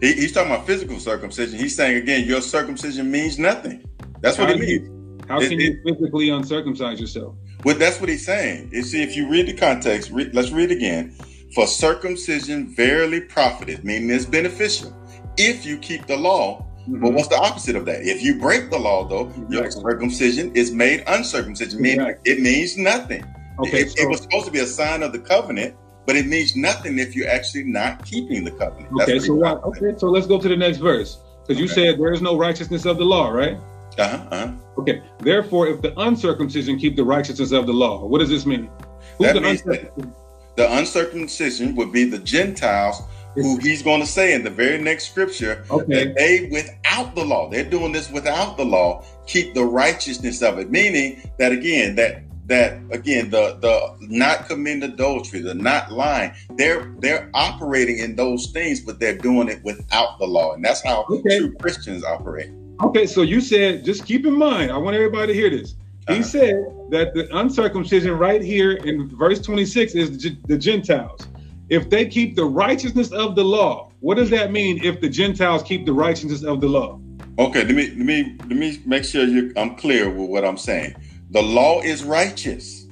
He, 0.01 0.13
he's 0.13 0.31
talking 0.31 0.51
about 0.51 0.65
physical 0.65 0.99
circumcision. 0.99 1.57
He's 1.59 1.75
saying 1.75 1.97
again, 1.97 2.25
your 2.27 2.41
circumcision 2.41 3.09
means 3.11 3.37
nothing. 3.39 3.83
That's 4.21 4.37
what 4.37 4.47
How 4.49 4.55
it 4.55 4.59
do 4.59 4.65
you- 4.65 4.79
means. 4.81 5.23
How 5.27 5.39
It- 5.39 5.49
can 5.49 5.59
you 5.59 5.79
physically 5.85 6.29
uncircumcise 6.29 6.99
yourself? 6.99 7.35
Well, 7.63 7.77
that's 7.77 7.99
what 7.99 8.09
he's 8.09 8.25
saying. 8.25 8.69
You 8.73 8.81
see, 8.83 9.03
if 9.03 9.15
you 9.15 9.29
read 9.29 9.47
the 9.47 9.53
context, 9.53 10.09
re- 10.11 10.29
let's 10.33 10.51
read 10.51 10.71
again. 10.71 11.13
For 11.53 11.67
circumcision 11.67 12.73
verily 12.75 13.21
profited, 13.21 13.83
meaning 13.83 14.09
it's 14.09 14.25
beneficial 14.25 14.95
if 15.37 15.65
you 15.65 15.77
keep 15.77 16.07
the 16.07 16.15
law. 16.17 16.65
But 16.91 17.13
what's 17.13 17.27
the 17.27 17.37
opposite 17.37 17.75
of 17.75 17.85
that? 17.85 18.01
If 18.01 18.23
you 18.23 18.39
break 18.39 18.71
the 18.71 18.79
law, 18.79 19.05
though, 19.05 19.31
your 19.49 19.69
circumcision 19.69 20.51
is 20.55 20.71
made 20.71 21.03
uncircumcision, 21.07 21.81
meaning 21.81 22.01
Exactly. 22.01 22.31
it 22.31 22.39
means 22.41 22.77
nothing. 22.77 23.23
Okay, 23.59 23.81
it, 23.81 23.91
so, 23.91 24.03
it 24.03 24.09
was 24.09 24.21
supposed 24.21 24.45
to 24.47 24.51
be 24.51 24.59
a 24.59 24.65
sign 24.65 25.03
of 25.03 25.11
the 25.11 25.19
covenant, 25.19 25.75
but 26.07 26.15
it 26.15 26.25
means 26.25 26.55
nothing 26.55 26.97
if 26.97 27.15
you're 27.15 27.29
actually 27.29 27.63
not 27.65 28.03
keeping 28.05 28.43
the 28.43 28.51
covenant. 28.51 28.89
That's 28.97 29.09
okay, 29.11 29.19
so 29.19 29.35
what? 29.35 29.63
Okay, 29.65 29.93
so 29.97 30.07
let's 30.09 30.25
go 30.25 30.39
to 30.39 30.47
the 30.47 30.55
next 30.57 30.77
verse 30.77 31.19
because 31.45 31.59
you 31.59 31.65
Okay. 31.65 31.91
said 31.91 31.99
there 31.99 32.11
is 32.13 32.21
no 32.21 32.37
righteousness 32.37 32.85
of 32.85 32.97
the 32.97 33.05
law, 33.05 33.29
right? 33.29 33.57
Uh-huh, 33.97 34.17
uh-huh. 34.31 34.51
Okay. 34.79 35.01
Therefore, 35.19 35.67
if 35.67 35.81
the 35.81 35.93
uncircumcision 35.99 36.79
keep 36.79 36.95
the 36.95 37.03
righteousness 37.03 37.51
of 37.51 37.67
the 37.67 37.73
law, 37.73 38.05
what 38.05 38.19
does 38.19 38.29
this 38.29 38.45
mean? 38.45 38.69
Who's 39.17 39.27
That 39.27 39.33
the 39.33 39.41
means 39.41 39.61
uncircumcision? 39.61 40.13
The 40.55 40.77
uncircumcision 40.77 41.75
would 41.75 41.91
be 41.91 42.05
the 42.05 42.19
Gentiles 42.19 43.01
who 43.41 43.57
he's 43.57 43.81
going 43.81 43.99
to 44.01 44.05
say 44.07 44.33
in 44.33 44.43
the 44.43 44.49
very 44.49 44.77
next 44.81 45.09
scripture 45.09 45.63
Okay. 45.69 46.05
that 46.05 46.15
they 46.15 46.49
without 46.51 47.15
the 47.15 47.23
law 47.23 47.49
they're 47.49 47.69
doing 47.69 47.91
this 47.91 48.09
without 48.11 48.57
the 48.57 48.65
law 48.65 49.03
keep 49.27 49.53
the 49.53 49.63
righteousness 49.63 50.41
of 50.41 50.59
it 50.59 50.69
meaning 50.69 51.21
that 51.37 51.51
again 51.51 51.95
that 51.95 52.23
that 52.45 52.79
again 52.91 53.29
the 53.29 53.57
the 53.61 53.95
not 54.07 54.47
committing 54.47 54.83
adultery 54.83 55.39
the 55.41 55.53
not 55.53 55.91
lying 55.91 56.31
they're 56.57 56.91
they're 56.99 57.29
operating 57.33 57.99
in 57.99 58.15
those 58.15 58.47
things 58.51 58.79
but 58.81 58.99
they're 58.99 59.19
doing 59.19 59.47
it 59.47 59.63
without 59.63 60.17
the 60.19 60.25
law 60.25 60.53
and 60.53 60.63
that's 60.65 60.83
how 60.83 61.05
Okay. 61.09 61.37
true 61.37 61.53
christians 61.61 62.03
operate 62.03 62.49
Okay, 62.81 63.05
so 63.07 63.23
you 63.23 63.41
said, 63.41 63.83
just 63.83 64.05
keep 64.05 64.25
in 64.25 64.33
mind, 64.37 64.71
I 64.71 64.77
want 64.77 64.95
everybody 64.95 65.33
to 65.33 65.37
hear 65.37 65.49
this. 65.49 65.75
He 66.07 66.13
Uh-huh. 66.13 66.23
said 66.23 66.55
that 66.91 67.13
the 67.13 67.27
uncircumcision 67.37 68.17
right 68.17 68.41
here 68.41 68.71
in 68.71 69.09
verse 69.17 69.41
26 69.41 69.95
is 69.95 70.17
the 70.47 70.57
Gentiles. 70.57 71.27
If 71.69 71.89
they 71.89 72.07
keep 72.07 72.35
the 72.35 72.45
righteousness 72.45 73.11
of 73.11 73.35
the 73.35 73.43
law, 73.43 73.91
what 73.99 74.15
does 74.15 74.29
that 74.31 74.51
mean 74.51 74.83
if 74.83 75.01
the 75.01 75.09
Gentiles 75.09 75.63
keep 75.63 75.85
the 75.85 75.93
righteousness 75.93 76.43
of 76.43 76.61
the 76.61 76.67
law? 76.67 76.99
okay 77.39 77.63
let 77.63 77.75
me 77.75 77.87
let 77.89 78.05
me 78.05 78.37
let 78.47 78.57
me 78.57 78.79
make 78.85 79.03
sure 79.05 79.25
you 79.25 79.53
i'm 79.57 79.75
clear 79.75 80.09
with 80.09 80.29
what 80.29 80.45
i'm 80.45 80.57
saying 80.57 80.95
the 81.31 81.41
law 81.41 81.81
is 81.81 82.03
righteous 82.03 82.85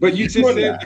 But 0.00 0.14
you 0.16 0.28
just 0.28 0.54
said, 0.54 0.78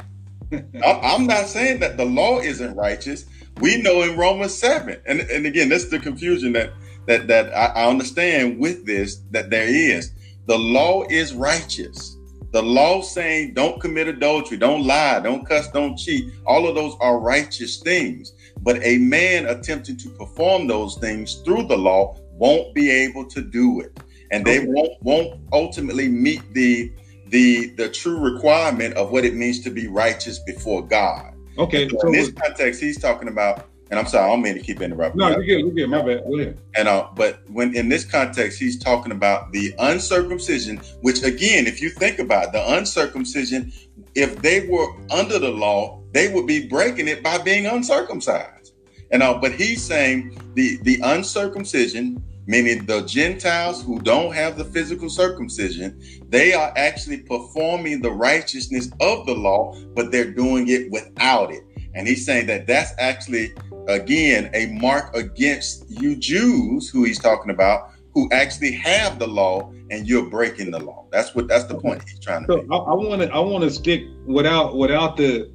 I'm 0.85 1.27
not 1.27 1.47
saying 1.47 1.81
that 1.81 1.97
the 1.97 2.05
law 2.05 2.41
isn't 2.41 2.77
righteous. 2.77 3.24
We 3.57 3.83
know 3.83 4.03
in 4.03 4.16
Romans 4.18 4.55
seven, 4.55 5.01
and 5.07 5.20
and 5.20 5.47
again, 5.47 5.68
that's 5.68 5.89
the 5.91 5.99
confusion 5.99 6.53
that 6.53 6.72
that 7.07 7.29
that 7.29 7.55
I, 7.55 7.83
I 7.83 7.89
understand 7.89 8.59
with 8.59 8.87
this 8.87 9.16
that 9.33 9.51
there 9.51 9.68
is. 9.68 10.12
The 10.47 10.59
law 10.59 11.05
is 11.11 11.35
righteous. 11.35 12.16
The 12.57 12.63
law 12.63 13.03
saying 13.03 13.53
don't 13.53 13.79
commit 13.83 14.09
adultery, 14.09 14.57
don't 14.57 14.87
lie, 14.87 15.21
don't 15.21 15.47
cuss, 15.47 15.71
don't 15.73 15.95
cheat. 15.95 16.33
All 16.47 16.67
of 16.67 16.75
those 16.75 16.97
are 17.03 17.21
righteous 17.21 17.77
things. 17.83 18.33
But 18.63 18.83
a 18.83 18.97
man 18.97 19.45
attempting 19.45 19.99
to 19.99 20.09
perform 20.13 20.67
those 20.67 20.97
things 20.97 21.35
through 21.45 21.65
the 21.65 21.77
law 21.77 22.17
won't 22.33 22.75
be 22.75 22.91
able 22.91 23.27
to 23.27 23.43
do 23.43 23.81
it, 23.81 24.01
and 24.31 24.43
they 24.47 24.61
won't 24.61 24.95
won't 25.03 25.39
ultimately 25.53 26.09
meet 26.09 26.41
the 26.55 26.91
the 27.27 27.75
the 27.77 27.91
true 27.91 28.19
requirement 28.19 28.95
of 28.95 29.11
what 29.11 29.27
it 29.27 29.35
means 29.35 29.63
to 29.65 29.71
be 29.71 29.87
righteous 29.87 30.39
before 30.39 30.81
God. 30.81 31.35
okay, 31.59 31.87
So 31.91 31.99
so 31.99 32.07
in 32.07 32.13
this 32.15 32.33
context, 32.33 32.81
he's 32.81 32.99
talking 32.99 33.29
about, 33.29 33.69
and 33.91 34.01
I'm 34.01 34.07
sorry, 34.07 34.24
I 34.24 34.28
don't 34.28 34.43
mean 34.43 34.55
to 34.55 34.61
keep 34.61 34.80
interrupting. 34.80 35.20
no, 35.20 35.28
you. 35.28 35.34
you're 35.34 35.45
good, 35.45 35.76
you're 35.76 35.87
good, 35.87 35.91
my 35.91 36.03
bad. 36.03 36.24
Go 36.24 36.39
ahead. 36.39 36.59
And 36.76 36.89
uh, 36.89 37.09
but 37.14 37.41
when 37.49 37.74
in 37.76 37.89
this 37.89 38.05
context, 38.05 38.59
he's 38.59 38.78
talking 38.78 39.12
about 39.12 39.53
the 39.53 39.74
uncircumcision, 39.78 40.78
which 41.03 41.22
again, 41.22 41.66
if 41.66 41.80
you 41.80 41.91
think 41.91 42.18
about 42.18 42.47
it, 42.47 42.53
the 42.53 42.74
uncircumcision, 42.76 43.72
if 44.14 44.43
they 44.43 44.66
were 44.66 44.89
under 45.11 45.39
the 45.39 45.51
law, 45.51 46.03
they 46.12 46.32
would 46.32 46.47
be 46.47 46.66
breaking 46.66 47.07
it 47.07 47.22
by 47.22 47.39
being 47.39 47.66
uncircumcised. 47.66 48.72
And 49.12 49.22
uh, 49.22 49.39
but 49.39 49.53
he's 49.53 49.84
saying 49.84 50.37
the 50.55 50.78
the 50.82 51.01
uncircumcision, 51.05 52.22
meaning 52.47 52.87
the 52.87 53.03
Gentiles 53.03 53.84
who 53.84 54.01
don't 54.01 54.34
have 54.34 54.59
the 54.59 54.64
physical 54.64 55.09
circumcision, 55.09 56.01
they 56.28 56.55
are 56.55 56.72
actually 56.76 57.18
performing 57.18 58.03
the 58.03 58.11
righteousness 58.11 58.91
of 59.01 59.26
the 59.26 59.34
law, 59.34 59.76
but 59.95 60.11
they're 60.11 60.32
doing 60.32 60.68
it 60.68 60.91
without 60.91 61.53
it. 61.53 61.62
And 61.97 62.07
he's 62.07 62.25
saying 62.25 62.47
that 62.47 62.67
that's 62.67 62.93
actually 62.99 63.55
again 63.89 64.51
a 64.55 64.67
mark 64.67 65.17
against 65.17 65.89
you 65.89 66.15
Jews 66.15 66.89
who 66.89 67.05
he's 67.05 67.19
talking 67.19 67.51
about 67.51 67.91
who 68.13 68.29
actually 68.33 68.73
have 68.73 69.19
the 69.19 69.27
law 69.27 69.73
and 69.91 70.07
you're 70.07 70.29
breaking 70.29 70.71
the 70.71 70.79
law. 70.79 71.07
That's 71.11 71.35
what 71.35 71.49
that's 71.49 71.65
the 71.65 71.75
point 71.75 72.03
he's 72.09 72.21
trying 72.21 72.47
to 72.47 72.53
So 72.53 72.57
make. 72.59 72.71
I 72.71 72.95
want 72.95 73.23
to 73.23 73.33
I 73.33 73.39
want 73.39 73.65
to 73.65 73.71
stick 73.71 74.05
without 74.27 74.77
without 74.77 75.17
the 75.17 75.51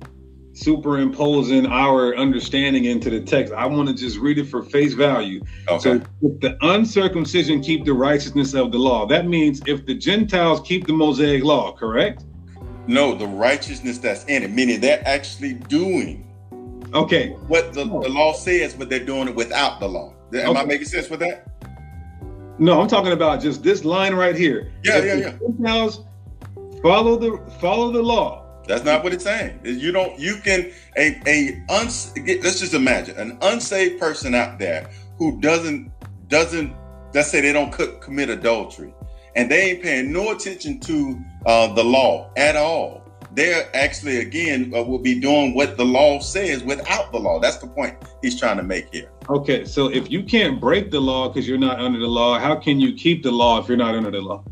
superimposing 0.54 1.66
our 1.68 2.16
understanding 2.18 2.86
into 2.86 3.10
the 3.10 3.22
text. 3.22 3.54
I 3.54 3.66
want 3.68 3.88
to 3.88 3.94
just 3.94 4.18
read 4.18 4.38
it 4.38 4.46
for 4.46 4.64
face 4.64 4.94
value. 4.94 5.42
Okay. 5.70 5.80
So 5.80 6.02
if 6.22 6.40
the 6.42 6.58
uncircumcision 6.62 7.62
keep 7.62 7.86
the 7.86 7.94
righteousness 7.94 8.54
of 8.54 8.72
the 8.72 8.78
law, 8.78 9.06
that 9.08 9.28
means 9.28 9.62
if 9.66 9.86
the 9.86 9.94
Gentiles 9.94 10.60
keep 10.62 10.88
the 10.88 10.94
Mosaic 10.94 11.44
law, 11.44 11.72
correct? 11.72 12.26
no, 12.88 13.16
the 13.16 13.28
righteousness 13.28 13.98
that's 13.98 14.26
in 14.26 14.44
it, 14.44 14.52
meaning 14.52 14.82
they're 14.82 15.06
actually 15.08 15.54
doing 15.54 16.28
Okay. 16.94 17.30
what 17.48 17.74
the, 17.74 17.84
the 17.84 18.10
law 18.10 18.34
says, 18.34 18.74
but 18.74 18.90
they're 18.90 19.06
doing 19.06 19.28
it 19.28 19.36
without 19.36 19.80
the 19.80 19.88
law. 19.88 20.14
Am 20.34 20.58
I 20.58 20.66
making 20.66 20.88
sense 20.88 21.10
with 21.10 21.20
that? 21.22 21.48
No, 22.60 22.80
I'm 22.80 22.88
talking 22.88 23.12
about 23.12 23.42
just 23.42 23.64
this 23.64 23.84
line 23.84 24.14
right 24.14 24.36
here. 24.36 24.72
Yeah, 24.84 24.98
If 24.98 25.06
yeah, 25.06 25.16
yeah. 25.16 25.38
Gentiles 25.40 26.02
follow 26.84 27.18
the 27.18 27.52
follow 27.60 27.92
the 27.92 28.02
law. 28.02 28.46
That's 28.68 28.84
not 28.84 29.04
what 29.04 29.14
it's 29.14 29.24
saying. 29.24 29.60
You 29.64 29.92
don't. 29.92 30.20
You 30.20 30.38
can 30.38 30.72
a 30.98 31.20
a 31.26 31.64
uns. 31.70 32.14
Let's 32.18 32.60
just 32.60 32.74
imagine 32.74 33.18
an 33.18 33.38
unsaved 33.42 34.00
person 34.00 34.36
out 34.36 34.60
there 34.60 34.90
who 35.18 35.40
doesn't 35.42 35.92
doesn't. 36.28 36.76
Let's 37.14 37.30
say 37.32 37.42
they 37.42 37.52
don't 37.52 37.74
co- 37.74 37.98
commit 37.98 38.30
adultery, 38.30 38.94
and 39.36 39.50
they 39.50 39.72
ain't 39.72 39.84
paying 39.84 40.14
no 40.14 40.32
attention 40.32 40.80
to 40.82 41.20
uh, 41.46 41.74
the 41.74 41.84
law 41.84 42.32
at 42.38 42.56
all. 42.56 43.01
They're 43.34 43.70
actually 43.76 44.18
again 44.18 44.74
uh, 44.76 44.84
will 44.84 45.00
be 45.00 45.20
doing 45.20 45.54
what 45.54 45.78
the 45.78 45.86
law 45.86 46.20
says 46.20 46.64
without 46.64 47.12
the 47.12 47.18
law. 47.18 47.40
That's 47.40 47.58
the 47.58 47.68
point 47.68 47.96
he's 48.22 48.40
trying 48.40 48.58
to 48.58 48.64
make 48.64 48.94
here. 48.94 49.10
Okay, 49.30 49.64
so 49.64 49.88
if 49.88 50.12
you 50.12 50.24
can't 50.24 50.60
break 50.60 50.92
the 50.92 51.00
law 51.00 51.30
because 51.30 51.48
you're 51.48 51.58
not 51.58 51.80
under 51.80 52.00
the 52.00 52.08
law, 52.08 52.38
how 52.40 52.56
can 52.56 52.80
you 52.80 52.94
keep 52.94 53.24
the 53.24 53.32
law 53.32 53.60
if 53.60 53.68
you're 53.68 53.78
not 53.78 53.96
under 53.96 54.12
the 54.12 54.22
law? 54.22 54.44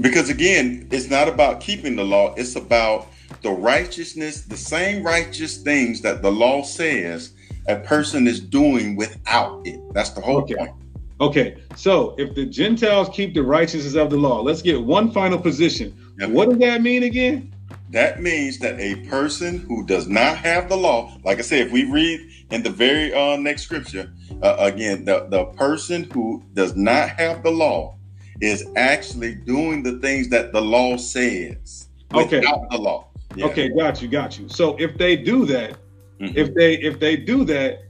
Because 0.00 0.28
again, 0.28 0.88
it's 0.90 1.08
not 1.08 1.26
about 1.28 1.60
keeping 1.60 1.96
the 1.96 2.04
law, 2.04 2.34
it's 2.36 2.56
about 2.56 3.08
the 3.42 3.50
righteousness, 3.50 4.42
the 4.42 4.56
same 4.56 5.02
righteous 5.02 5.58
things 5.58 6.02
that 6.02 6.22
the 6.22 6.30
law 6.30 6.62
says 6.62 7.32
a 7.68 7.76
person 7.76 8.26
is 8.26 8.40
doing 8.40 8.96
without 8.96 9.66
it. 9.66 9.80
That's 9.94 10.10
the 10.10 10.20
whole 10.20 10.38
Okay. 10.38 10.54
point. 10.54 10.72
Okay, 11.20 11.56
so 11.76 12.14
if 12.18 12.34
the 12.34 12.46
Gentiles 12.46 13.10
keep 13.12 13.34
the 13.34 13.42
righteousness 13.42 13.94
of 13.94 14.08
the 14.08 14.16
law, 14.16 14.40
let's 14.40 14.62
get 14.62 14.82
one 14.82 15.10
final 15.10 15.38
position. 15.38 15.94
Yeah. 16.18 16.26
What 16.26 16.48
does 16.48 16.58
that 16.60 16.80
mean 16.80 17.02
again? 17.02 17.52
That 17.90 18.22
means 18.22 18.58
that 18.60 18.78
a 18.78 18.96
person 19.08 19.58
who 19.58 19.84
does 19.84 20.06
not 20.06 20.36
have 20.38 20.68
the 20.68 20.76
law, 20.76 21.16
like 21.24 21.38
I 21.38 21.42
said, 21.42 21.66
if 21.66 21.72
we 21.72 21.84
read 21.90 22.20
in 22.50 22.62
the 22.62 22.70
very 22.70 23.12
uh, 23.12 23.36
next 23.36 23.62
scripture, 23.62 24.12
uh, 24.42 24.56
again, 24.58 25.04
the, 25.04 25.26
the 25.28 25.46
person 25.46 26.04
who 26.04 26.42
does 26.54 26.76
not 26.76 27.08
have 27.10 27.42
the 27.42 27.50
law 27.50 27.96
is 28.40 28.64
actually 28.76 29.34
doing 29.34 29.82
the 29.82 29.98
things 29.98 30.28
that 30.28 30.52
the 30.52 30.60
law 30.60 30.96
says 30.96 31.88
Okay. 32.14 32.38
without 32.38 32.70
the 32.70 32.78
law. 32.78 33.08
Yeah. 33.34 33.46
Okay, 33.46 33.68
got 33.68 34.00
you, 34.00 34.08
got 34.08 34.38
you. 34.38 34.48
So 34.48 34.76
if 34.78 34.96
they 34.96 35.16
do 35.16 35.44
that, 35.46 35.76
Mhm. 36.20 36.36
if 36.36 36.54
they 36.54 36.74
if 36.74 36.98
they 37.00 37.16
do 37.16 37.44
that, 37.44 37.80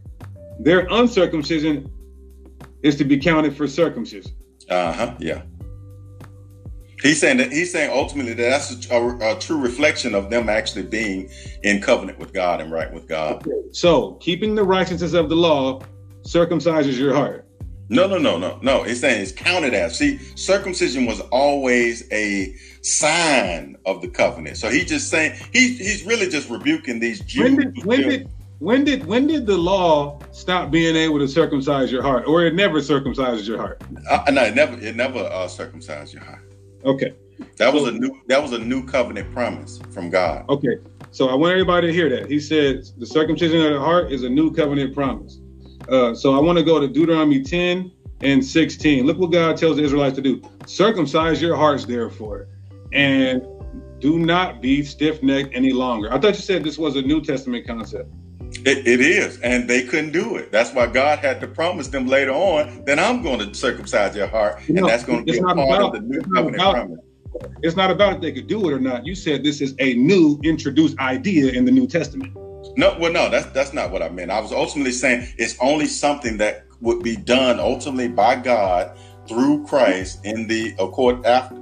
their 0.61 0.87
uncircumcision 0.91 1.91
is 2.83 2.97
to 2.97 3.05
be 3.05 3.19
counted 3.19 3.57
for 3.57 3.67
circumcision. 3.67 4.33
Uh 4.69 4.93
huh. 4.93 5.15
Yeah. 5.19 5.43
He's 7.03 7.21
saying 7.21 7.39
that 7.39 7.53
he's 7.53 7.73
saying 7.73 7.91
ultimately 7.93 8.35
that 8.35 8.51
that's 8.51 8.91
a, 8.91 8.95
a- 8.95 9.37
a 9.37 9.39
true 9.41 9.59
reflection 9.59 10.15
of 10.15 10.31
them 10.31 10.49
actually 10.49 10.83
being 10.85 11.31
in 11.63 11.81
covenant 11.81 12.19
with 12.19 12.33
God 12.33 12.61
and 12.61 12.71
right 12.71 12.93
with 12.93 13.09
God. 13.09 13.47
So 13.73 14.13
keeping 14.15 14.55
the 14.55 14.65
righteousness 14.65 15.13
of 15.15 15.29
the 15.29 15.37
law 15.37 15.81
circumcises 16.23 16.99
your 16.99 17.15
heart. 17.15 17.47
No, 17.89 18.07
no, 18.07 18.19
no, 18.19 18.39
no, 18.39 18.59
no. 18.63 18.85
He's 18.85 19.01
saying 19.01 19.21
it's 19.21 19.33
counted 19.33 19.75
as. 19.75 19.99
See, 19.99 20.19
circumcision 20.37 21.07
was 21.07 21.21
always 21.33 22.05
a 22.13 22.55
sign 22.83 23.77
of 23.85 24.01
the 24.01 24.09
covenant. 24.09 24.59
So 24.59 24.71
he's 24.71 24.85
just 24.85 25.11
saying 25.11 25.37
he 25.53 25.75
he's 25.75 26.05
really 26.05 26.29
just 26.29 26.49
rebuking 26.51 27.01
these 27.01 27.21
Jews. 27.21 27.43
When 27.43 27.57
did 27.57 27.85
when 27.85 28.09
did 28.09 28.29
when 28.59 28.85
did 28.85 29.07
when 29.07 29.27
did 29.27 29.47
the 29.47 29.57
law 29.57 30.21
stop 30.33 30.71
being 30.71 30.95
able 30.95 31.19
to 31.19 31.27
circumcise 31.27 31.91
your 31.91 32.03
heart, 32.03 32.27
or 32.29 32.45
it 32.45 32.55
never 32.55 32.79
circumcises 32.81 33.49
your 33.49 33.59
heart? 33.59 33.83
uh, 34.09 34.23
no, 34.31 34.45
it 34.45 34.55
never 34.55 34.79
it 34.81 34.95
never 34.95 35.19
uh, 35.21 35.49
circumcised 35.49 36.13
your 36.15 36.23
heart. 36.23 36.45
Okay, 36.85 37.13
That 37.57 37.73
was 37.73 37.85
a 37.89 37.93
new 37.93 38.21
that 38.29 38.41
was 38.43 38.53
a 38.53 38.59
new 38.59 38.85
covenant 38.87 39.33
promise 39.33 39.81
from 39.91 40.11
God. 40.11 40.45
okay. 40.49 40.77
So 41.13 41.29
I 41.29 41.35
want 41.35 41.53
everybody 41.53 41.89
to 41.89 41.93
hear 41.93 42.09
that. 42.11 42.31
He 42.31 42.39
said 42.39 42.85
the 42.99 43.07
circumcision 43.07 43.61
of 43.67 43.73
the 43.73 43.81
heart 43.81 44.13
is 44.13 44.23
a 44.23 44.29
new 44.29 44.53
covenant 44.53 44.95
promise. 44.95 45.41
Uh, 45.89 46.15
so 46.15 46.37
I 46.37 46.41
want 46.41 46.57
to 46.59 46.63
go 46.65 46.79
to 46.79 46.87
Deuteronomy 46.87 47.43
10 47.43 47.91
and 48.23 48.45
16. 48.45 49.07
Look 49.07 49.19
what 49.19 49.33
God 49.33 49.57
tells 49.57 49.77
the 49.79 49.83
Israelites 49.83 50.15
to 50.17 50.23
do. 50.23 50.41
Circumcise 50.67 51.43
your 51.43 51.57
hearts, 51.57 51.85
therefore, 51.85 52.47
and 52.93 53.43
do 53.99 54.19
not 54.21 54.63
be 54.63 54.85
stiff 54.85 55.21
necked 55.23 55.51
any 55.53 55.73
longer. 55.73 56.13
I 56.13 56.19
thought 56.21 56.35
you 56.37 56.43
said 56.43 56.63
this 56.63 56.79
was 56.79 56.95
a 56.97 57.03
New 57.03 57.21
Testament 57.23 57.67
concept. 57.67 58.09
It, 58.67 58.87
it 58.87 59.01
is, 59.01 59.41
and 59.41 59.69
they 59.69 59.83
couldn't 59.83 60.13
do 60.13 60.37
it. 60.37 60.53
That's 60.53 60.73
why 60.73 60.87
God 60.87 61.19
had 61.21 61.41
to 61.41 61.47
promise 61.47 61.89
them 61.89 62.07
later 62.07 62.33
on 62.33 62.85
that 62.85 62.99
I'm 62.99 63.23
going 63.23 63.39
to 63.39 63.55
circumcise 63.55 64.15
your 64.15 64.27
heart, 64.27 64.61
and 64.69 64.79
that's 64.87 65.05
going 65.05 65.25
to 65.25 65.33
be 65.33 65.41
part 65.41 65.53
about- 65.59 65.83
of 65.83 65.93
the 65.93 66.01
new 66.01 66.21
covenant 66.21 66.55
about- 66.57 66.75
promise. 66.75 66.99
It's 67.63 67.77
not 67.77 67.91
about 67.91 68.17
if 68.17 68.21
they 68.21 68.33
could 68.33 68.49
do 68.49 68.69
it 68.69 68.73
or 68.73 68.81
not. 68.81 69.07
You 69.07 69.15
said 69.15 69.45
this 69.45 69.61
is 69.61 69.75
a 69.79 69.95
new 69.95 70.39
introduced 70.43 70.99
idea 70.99 71.53
in 71.53 71.65
the 71.65 71.71
New 71.71 71.87
Testament. 71.87 72.33
No, 72.77 72.97
well, 72.99 73.13
no, 73.13 73.31
that's 73.31 73.47
that's 73.47 73.73
not 73.73 73.91
what 73.93 74.03
I 74.03 74.09
meant. 74.11 74.31
I 74.31 74.41
was 74.41 74.53
ultimately 74.53 74.93
saying 74.93 75.29
it's 75.39 75.57
only 75.61 75.87
something 75.87 76.37
that 76.39 76.67
would 76.81 77.03
be 77.03 77.17
done 77.17 77.61
ultimately 77.61 78.09
by 78.09 78.35
God 78.37 78.99
through 79.29 79.65
Christ 79.65 80.25
in 80.25 80.49
the 80.49 80.75
accord 80.79 81.25
after 81.25 81.57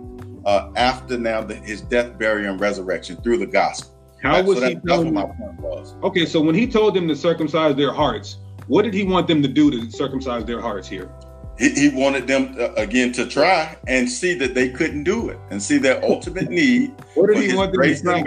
uh, 0.46 0.70
after 0.76 1.18
now 1.18 1.42
the, 1.42 1.54
his 1.56 1.82
death, 1.82 2.18
burial, 2.18 2.52
and 2.52 2.60
resurrection 2.60 3.16
through 3.22 3.36
the 3.36 3.46
gospel. 3.46 3.94
How 4.22 4.42
was 4.42 4.58
so 4.58 4.68
he 4.68 4.74
that, 4.74 4.84
that's 4.84 4.98
what 4.98 5.14
telling 5.14 5.14
them? 5.14 6.02
Okay, 6.02 6.26
so 6.26 6.40
when 6.40 6.54
he 6.54 6.66
told 6.66 6.94
them 6.94 7.06
to 7.08 7.16
circumcise 7.16 7.76
their 7.76 7.92
hearts, 7.92 8.38
what 8.66 8.82
did 8.82 8.94
he 8.94 9.04
want 9.04 9.26
them 9.28 9.42
to 9.42 9.48
do 9.48 9.70
to 9.70 9.90
circumcise 9.90 10.44
their 10.44 10.60
hearts 10.60 10.88
here? 10.88 11.10
He, 11.58 11.70
he 11.70 11.88
wanted 11.88 12.26
them 12.26 12.56
uh, 12.58 12.72
again 12.74 13.12
to 13.12 13.26
try 13.26 13.76
and 13.86 14.08
see 14.08 14.34
that 14.34 14.54
they 14.54 14.68
couldn't 14.70 15.04
do 15.04 15.28
it, 15.28 15.38
and 15.50 15.60
see 15.62 15.78
their 15.78 16.04
ultimate 16.04 16.50
need 16.50 16.92
What 17.14 17.34
did 17.34 17.50
he 17.50 17.56
want 17.56 17.72
them 17.72 17.82
to 17.82 18.02
try? 18.02 18.22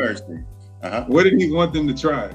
Uh-huh. 0.84 1.06
What 1.08 1.24
did 1.24 1.40
he 1.40 1.52
want 1.52 1.74
them 1.74 1.88
to 1.88 1.94
try? 1.94 2.32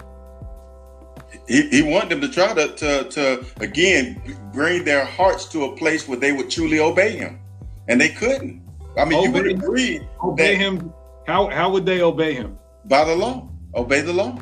He, 1.48 1.68
he 1.68 1.82
wanted 1.82 2.08
them 2.10 2.20
to 2.22 2.28
try 2.28 2.54
to, 2.54 2.68
to 2.74 3.04
to 3.10 3.46
again 3.60 4.20
bring 4.52 4.84
their 4.84 5.04
hearts 5.04 5.46
to 5.46 5.64
a 5.64 5.76
place 5.76 6.08
where 6.08 6.18
they 6.18 6.32
would 6.32 6.50
truly 6.50 6.80
obey 6.80 7.16
him, 7.16 7.40
and 7.88 8.00
they 8.00 8.08
couldn't. 8.08 8.62
I 8.96 9.04
mean, 9.04 9.22
you 9.22 9.30
would 9.32 9.46
Obey 9.46 9.54
agree 9.54 10.00
Obey 10.22 10.56
that 10.56 10.60
him. 10.60 10.92
How 11.26 11.48
how 11.50 11.70
would 11.70 11.84
they 11.84 12.02
obey 12.02 12.34
him? 12.34 12.58
By 12.88 13.04
the 13.04 13.14
law, 13.14 13.48
obey 13.74 14.00
the 14.00 14.12
law. 14.12 14.38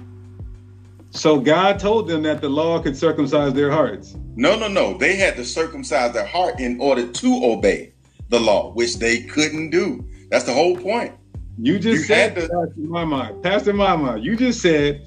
So 1.10 1.38
God 1.38 1.78
told 1.78 2.08
them 2.08 2.22
that 2.24 2.40
the 2.40 2.48
law 2.48 2.80
could 2.82 2.96
circumcise 2.96 3.52
their 3.54 3.70
hearts. 3.70 4.16
No, 4.36 4.58
no, 4.58 4.66
no. 4.68 4.98
They 4.98 5.14
had 5.16 5.36
to 5.36 5.44
circumcise 5.44 6.12
their 6.12 6.26
heart 6.26 6.58
in 6.58 6.80
order 6.80 7.06
to 7.06 7.40
obey 7.44 7.94
the 8.30 8.40
law, 8.40 8.72
which 8.72 8.96
they 8.98 9.22
couldn't 9.22 9.70
do. 9.70 10.04
That's 10.30 10.44
the 10.44 10.52
whole 10.52 10.76
point. 10.76 11.14
You 11.58 11.78
just 11.78 12.00
You 12.00 12.04
said, 12.04 12.34
to- 12.34 12.40
Pastor 12.40 12.72
Mama, 12.76 13.32
Pastor 13.42 13.72
Mama, 13.72 14.18
you 14.18 14.34
just 14.36 14.60
said, 14.60 15.06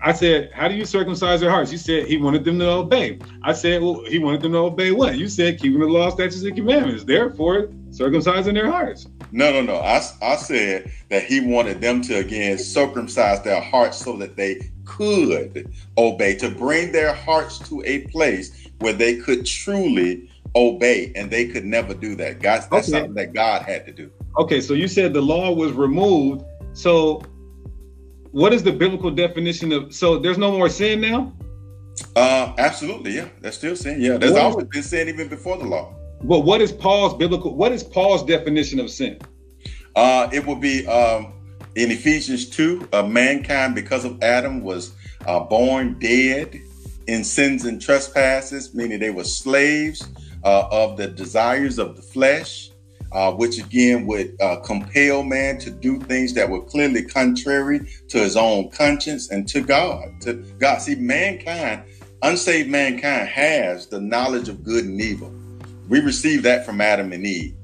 I 0.00 0.12
said, 0.12 0.50
how 0.54 0.68
do 0.68 0.74
you 0.74 0.86
circumcise 0.86 1.40
their 1.40 1.50
hearts? 1.50 1.70
You 1.70 1.76
said 1.78 2.06
he 2.06 2.16
wanted 2.16 2.44
them 2.44 2.58
to 2.58 2.68
obey. 2.70 3.18
I 3.42 3.52
said, 3.52 3.82
well, 3.82 4.02
he 4.06 4.18
wanted 4.18 4.40
them 4.40 4.52
to 4.52 4.58
obey 4.58 4.90
what? 4.90 5.18
You 5.18 5.28
said 5.28 5.60
keeping 5.60 5.80
the 5.80 5.86
law, 5.86 6.08
statutes, 6.10 6.42
and 6.42 6.56
commandments. 6.56 7.04
Therefore, 7.04 7.66
circumcising 7.90 8.54
their 8.54 8.70
hearts. 8.70 9.06
No, 9.32 9.52
no, 9.52 9.62
no. 9.62 9.76
I, 9.76 10.02
I 10.22 10.36
said 10.36 10.90
that 11.08 11.24
he 11.24 11.40
wanted 11.40 11.80
them 11.80 12.02
to 12.02 12.16
again 12.18 12.58
circumcise 12.58 13.42
their 13.42 13.60
hearts 13.60 13.98
so 13.98 14.16
that 14.16 14.36
they 14.36 14.70
could 14.84 15.72
obey, 15.96 16.34
to 16.36 16.50
bring 16.50 16.92
their 16.92 17.14
hearts 17.14 17.58
to 17.68 17.82
a 17.86 18.00
place 18.08 18.68
where 18.80 18.92
they 18.92 19.16
could 19.16 19.46
truly 19.46 20.28
obey, 20.56 21.12
and 21.14 21.30
they 21.30 21.46
could 21.46 21.64
never 21.64 21.94
do 21.94 22.16
that. 22.16 22.40
God, 22.40 22.64
that's 22.70 22.88
Okay. 22.88 22.98
something 22.98 23.14
that 23.14 23.32
God 23.32 23.62
had 23.62 23.86
to 23.86 23.92
do. 23.92 24.10
Okay, 24.38 24.60
so 24.60 24.74
you 24.74 24.88
said 24.88 25.12
the 25.12 25.20
law 25.20 25.52
was 25.52 25.72
removed. 25.72 26.42
So, 26.72 27.22
what 28.32 28.52
is 28.52 28.62
the 28.62 28.72
biblical 28.72 29.10
definition 29.10 29.72
of? 29.72 29.94
So, 29.94 30.18
there's 30.18 30.38
no 30.38 30.50
more 30.50 30.68
sin 30.68 31.00
now. 31.00 31.32
Uh, 32.16 32.52
absolutely, 32.58 33.12
yeah. 33.12 33.28
That's 33.40 33.56
still 33.56 33.76
sin. 33.76 34.00
Yeah, 34.00 34.16
there's 34.16 34.36
always 34.36 34.66
been 34.66 34.82
sin 34.82 35.08
even 35.08 35.28
before 35.28 35.58
the 35.58 35.66
law. 35.66 35.94
But 36.22 36.40
what 36.40 36.60
is 36.60 36.72
Paul's 36.72 37.14
biblical? 37.14 37.54
What 37.54 37.72
is 37.72 37.82
Paul's 37.82 38.24
definition 38.24 38.78
of 38.78 38.90
sin? 38.90 39.18
Uh, 39.96 40.28
it 40.32 40.46
will 40.46 40.56
be 40.56 40.86
um, 40.86 41.32
in 41.76 41.90
Ephesians 41.90 42.48
2 42.50 42.88
uh, 42.92 43.02
mankind, 43.04 43.74
because 43.74 44.04
of 44.04 44.22
Adam, 44.22 44.62
was 44.62 44.92
uh, 45.26 45.40
born 45.40 45.98
dead 45.98 46.60
in 47.06 47.24
sins 47.24 47.64
and 47.64 47.80
trespasses, 47.80 48.74
meaning 48.74 48.98
they 48.98 49.10
were 49.10 49.24
slaves 49.24 50.06
uh, 50.44 50.68
of 50.70 50.96
the 50.96 51.08
desires 51.08 51.78
of 51.78 51.96
the 51.96 52.02
flesh, 52.02 52.70
uh, 53.12 53.32
which 53.32 53.58
again 53.58 54.06
would 54.06 54.36
uh, 54.40 54.56
compel 54.60 55.22
man 55.22 55.58
to 55.58 55.70
do 55.70 55.98
things 56.00 56.34
that 56.34 56.48
were 56.48 56.62
clearly 56.62 57.02
contrary 57.02 57.80
to 58.08 58.18
his 58.18 58.36
own 58.36 58.70
conscience 58.70 59.30
and 59.30 59.48
to 59.48 59.60
God. 59.60 60.20
To 60.22 60.34
God, 60.58 60.80
see, 60.82 60.94
mankind, 60.94 61.82
unsaved 62.22 62.68
mankind, 62.68 63.28
has 63.28 63.86
the 63.86 64.00
knowledge 64.00 64.48
of 64.48 64.62
good 64.62 64.84
and 64.84 65.00
evil. 65.00 65.34
We 65.90 66.00
received 66.00 66.44
that 66.44 66.64
from 66.64 66.80
Adam 66.80 67.12
and 67.12 67.26
Eve. 67.26 67.54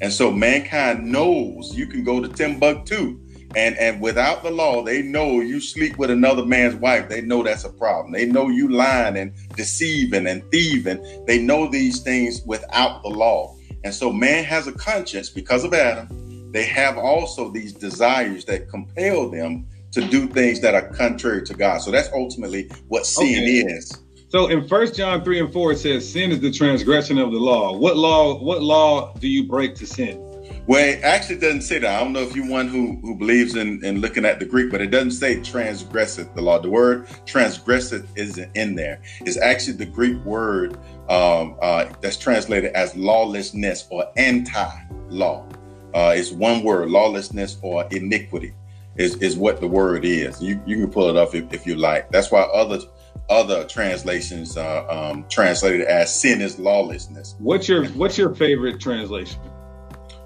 And 0.00 0.12
so 0.12 0.30
mankind 0.30 1.10
knows 1.10 1.74
you 1.76 1.86
can 1.86 2.04
go 2.04 2.20
to 2.20 2.28
Timbuktu 2.28 3.18
and 3.56 3.76
and 3.78 4.00
without 4.00 4.42
the 4.44 4.50
law, 4.50 4.82
they 4.84 5.02
know 5.02 5.40
you 5.40 5.60
sleep 5.60 5.98
with 5.98 6.10
another 6.10 6.44
man's 6.44 6.76
wife. 6.76 7.08
They 7.08 7.20
know 7.20 7.42
that's 7.42 7.64
a 7.64 7.68
problem. 7.72 8.12
They 8.12 8.26
know 8.26 8.48
you 8.48 8.68
lying 8.68 9.16
and 9.16 9.32
deceiving 9.56 10.28
and 10.28 10.42
thieving. 10.52 11.24
They 11.26 11.40
know 11.42 11.68
these 11.68 12.00
things 12.00 12.42
without 12.46 13.02
the 13.02 13.08
law. 13.08 13.56
And 13.82 13.92
so 13.92 14.12
man 14.12 14.44
has 14.44 14.68
a 14.68 14.72
conscience 14.72 15.30
because 15.30 15.64
of 15.64 15.74
Adam. 15.74 16.52
They 16.52 16.64
have 16.64 16.96
also 16.96 17.50
these 17.50 17.72
desires 17.72 18.44
that 18.44 18.68
compel 18.68 19.30
them 19.30 19.66
to 19.92 20.00
do 20.02 20.28
things 20.28 20.60
that 20.60 20.74
are 20.74 20.88
contrary 20.94 21.42
to 21.46 21.54
God. 21.54 21.78
So 21.78 21.90
that's 21.90 22.10
ultimately 22.12 22.68
what 22.86 23.04
sin 23.04 23.26
Okay. 23.26 23.74
is. 23.74 23.92
So 24.30 24.46
in 24.46 24.68
First 24.68 24.94
John 24.94 25.24
three 25.24 25.40
and 25.40 25.52
four, 25.52 25.72
it 25.72 25.78
says 25.78 26.08
sin 26.08 26.30
is 26.30 26.38
the 26.38 26.52
transgression 26.52 27.18
of 27.18 27.32
the 27.32 27.38
law. 27.38 27.76
What 27.76 27.96
law? 27.96 28.40
What 28.40 28.62
law 28.62 29.12
do 29.14 29.26
you 29.26 29.48
break 29.48 29.74
to 29.74 29.86
sin? 29.88 30.24
Well, 30.68 30.88
it 30.88 31.02
actually 31.02 31.40
doesn't 31.40 31.62
say 31.62 31.80
that. 31.80 31.96
I 31.96 31.98
don't 31.98 32.12
know 32.12 32.20
if 32.20 32.36
you're 32.36 32.48
one 32.48 32.68
who, 32.68 32.96
who 33.02 33.16
believes 33.16 33.56
in, 33.56 33.84
in 33.84 34.00
looking 34.00 34.24
at 34.24 34.38
the 34.38 34.44
Greek, 34.44 34.70
but 34.70 34.80
it 34.80 34.92
doesn't 34.92 35.10
say 35.12 35.42
transgresseth 35.42 36.32
the 36.36 36.42
law. 36.42 36.60
The 36.60 36.70
word 36.70 37.08
transgresseth 37.26 38.06
isn't 38.16 38.56
in 38.56 38.76
there. 38.76 39.02
It's 39.22 39.36
actually 39.36 39.78
the 39.78 39.86
Greek 39.86 40.24
word 40.24 40.74
um, 41.08 41.56
uh, 41.60 41.86
that's 42.00 42.16
translated 42.16 42.72
as 42.74 42.94
lawlessness 42.94 43.88
or 43.90 44.12
anti-law. 44.16 45.44
Uh, 45.92 46.14
it's 46.14 46.30
one 46.30 46.62
word, 46.62 46.88
lawlessness 46.88 47.58
or 47.62 47.84
iniquity 47.90 48.54
is, 48.94 49.16
is 49.16 49.36
what 49.36 49.60
the 49.60 49.66
word 49.66 50.04
is. 50.04 50.40
You, 50.40 50.62
you 50.66 50.76
can 50.76 50.90
pull 50.90 51.08
it 51.08 51.16
up 51.16 51.34
if, 51.34 51.52
if 51.52 51.66
you 51.66 51.74
like. 51.74 52.12
That's 52.12 52.30
why 52.30 52.42
other 52.42 52.78
other 53.30 53.64
translations 53.64 54.56
uh, 54.56 54.84
um, 54.88 55.24
translated 55.28 55.82
as 55.82 56.14
sin 56.14 56.40
is 56.40 56.58
lawlessness. 56.58 57.36
What's 57.38 57.68
your 57.68 57.86
What's 57.90 58.18
your 58.18 58.34
favorite 58.34 58.80
translation? 58.80 59.40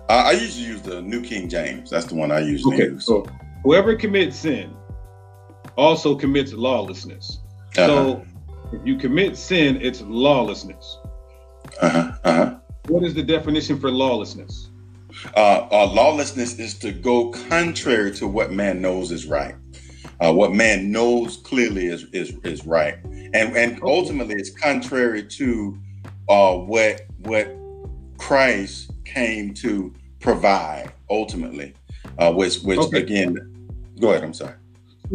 Uh, 0.08 0.24
I 0.26 0.32
usually 0.32 0.66
use 0.66 0.82
the 0.82 1.00
New 1.02 1.22
King 1.22 1.48
James. 1.48 1.90
That's 1.90 2.06
the 2.06 2.14
one 2.14 2.30
I 2.30 2.40
usually 2.40 2.76
Okay, 2.76 2.84
use. 2.92 3.06
so 3.06 3.26
whoever 3.62 3.94
commits 3.94 4.36
sin 4.36 4.74
also 5.76 6.14
commits 6.14 6.52
lawlessness. 6.52 7.40
Uh-huh. 7.76 7.86
So 7.86 8.26
if 8.72 8.86
you 8.86 8.96
commit 8.96 9.36
sin, 9.36 9.78
it's 9.80 10.00
lawlessness. 10.02 10.98
Uh-huh, 11.80 12.12
uh-huh. 12.24 12.56
What 12.88 13.04
is 13.04 13.14
the 13.14 13.22
definition 13.22 13.78
for 13.80 13.90
lawlessness? 13.90 14.70
Uh, 15.34 15.66
uh, 15.70 15.90
lawlessness 15.92 16.58
is 16.58 16.74
to 16.78 16.92
go 16.92 17.30
contrary 17.30 18.12
to 18.16 18.26
what 18.26 18.52
man 18.52 18.82
knows 18.82 19.10
is 19.10 19.26
right. 19.26 19.54
Uh, 20.24 20.32
what 20.32 20.54
man 20.54 20.90
knows 20.90 21.36
clearly 21.38 21.86
is 21.86 22.04
is, 22.12 22.34
is 22.44 22.64
right, 22.66 22.96
and 23.34 23.54
and 23.56 23.78
ultimately 23.82 24.34
it's 24.36 24.48
contrary 24.48 25.22
to 25.22 25.78
uh, 26.30 26.54
what 26.54 27.02
what 27.18 27.54
Christ 28.16 28.90
came 29.04 29.52
to 29.54 29.92
provide 30.20 30.92
ultimately, 31.10 31.74
uh, 32.18 32.32
which 32.32 32.60
which 32.60 32.78
Okay. 32.78 33.02
again, 33.02 33.36
go 34.00 34.12
ahead. 34.12 34.24
I'm 34.24 34.32
sorry. 34.32 34.54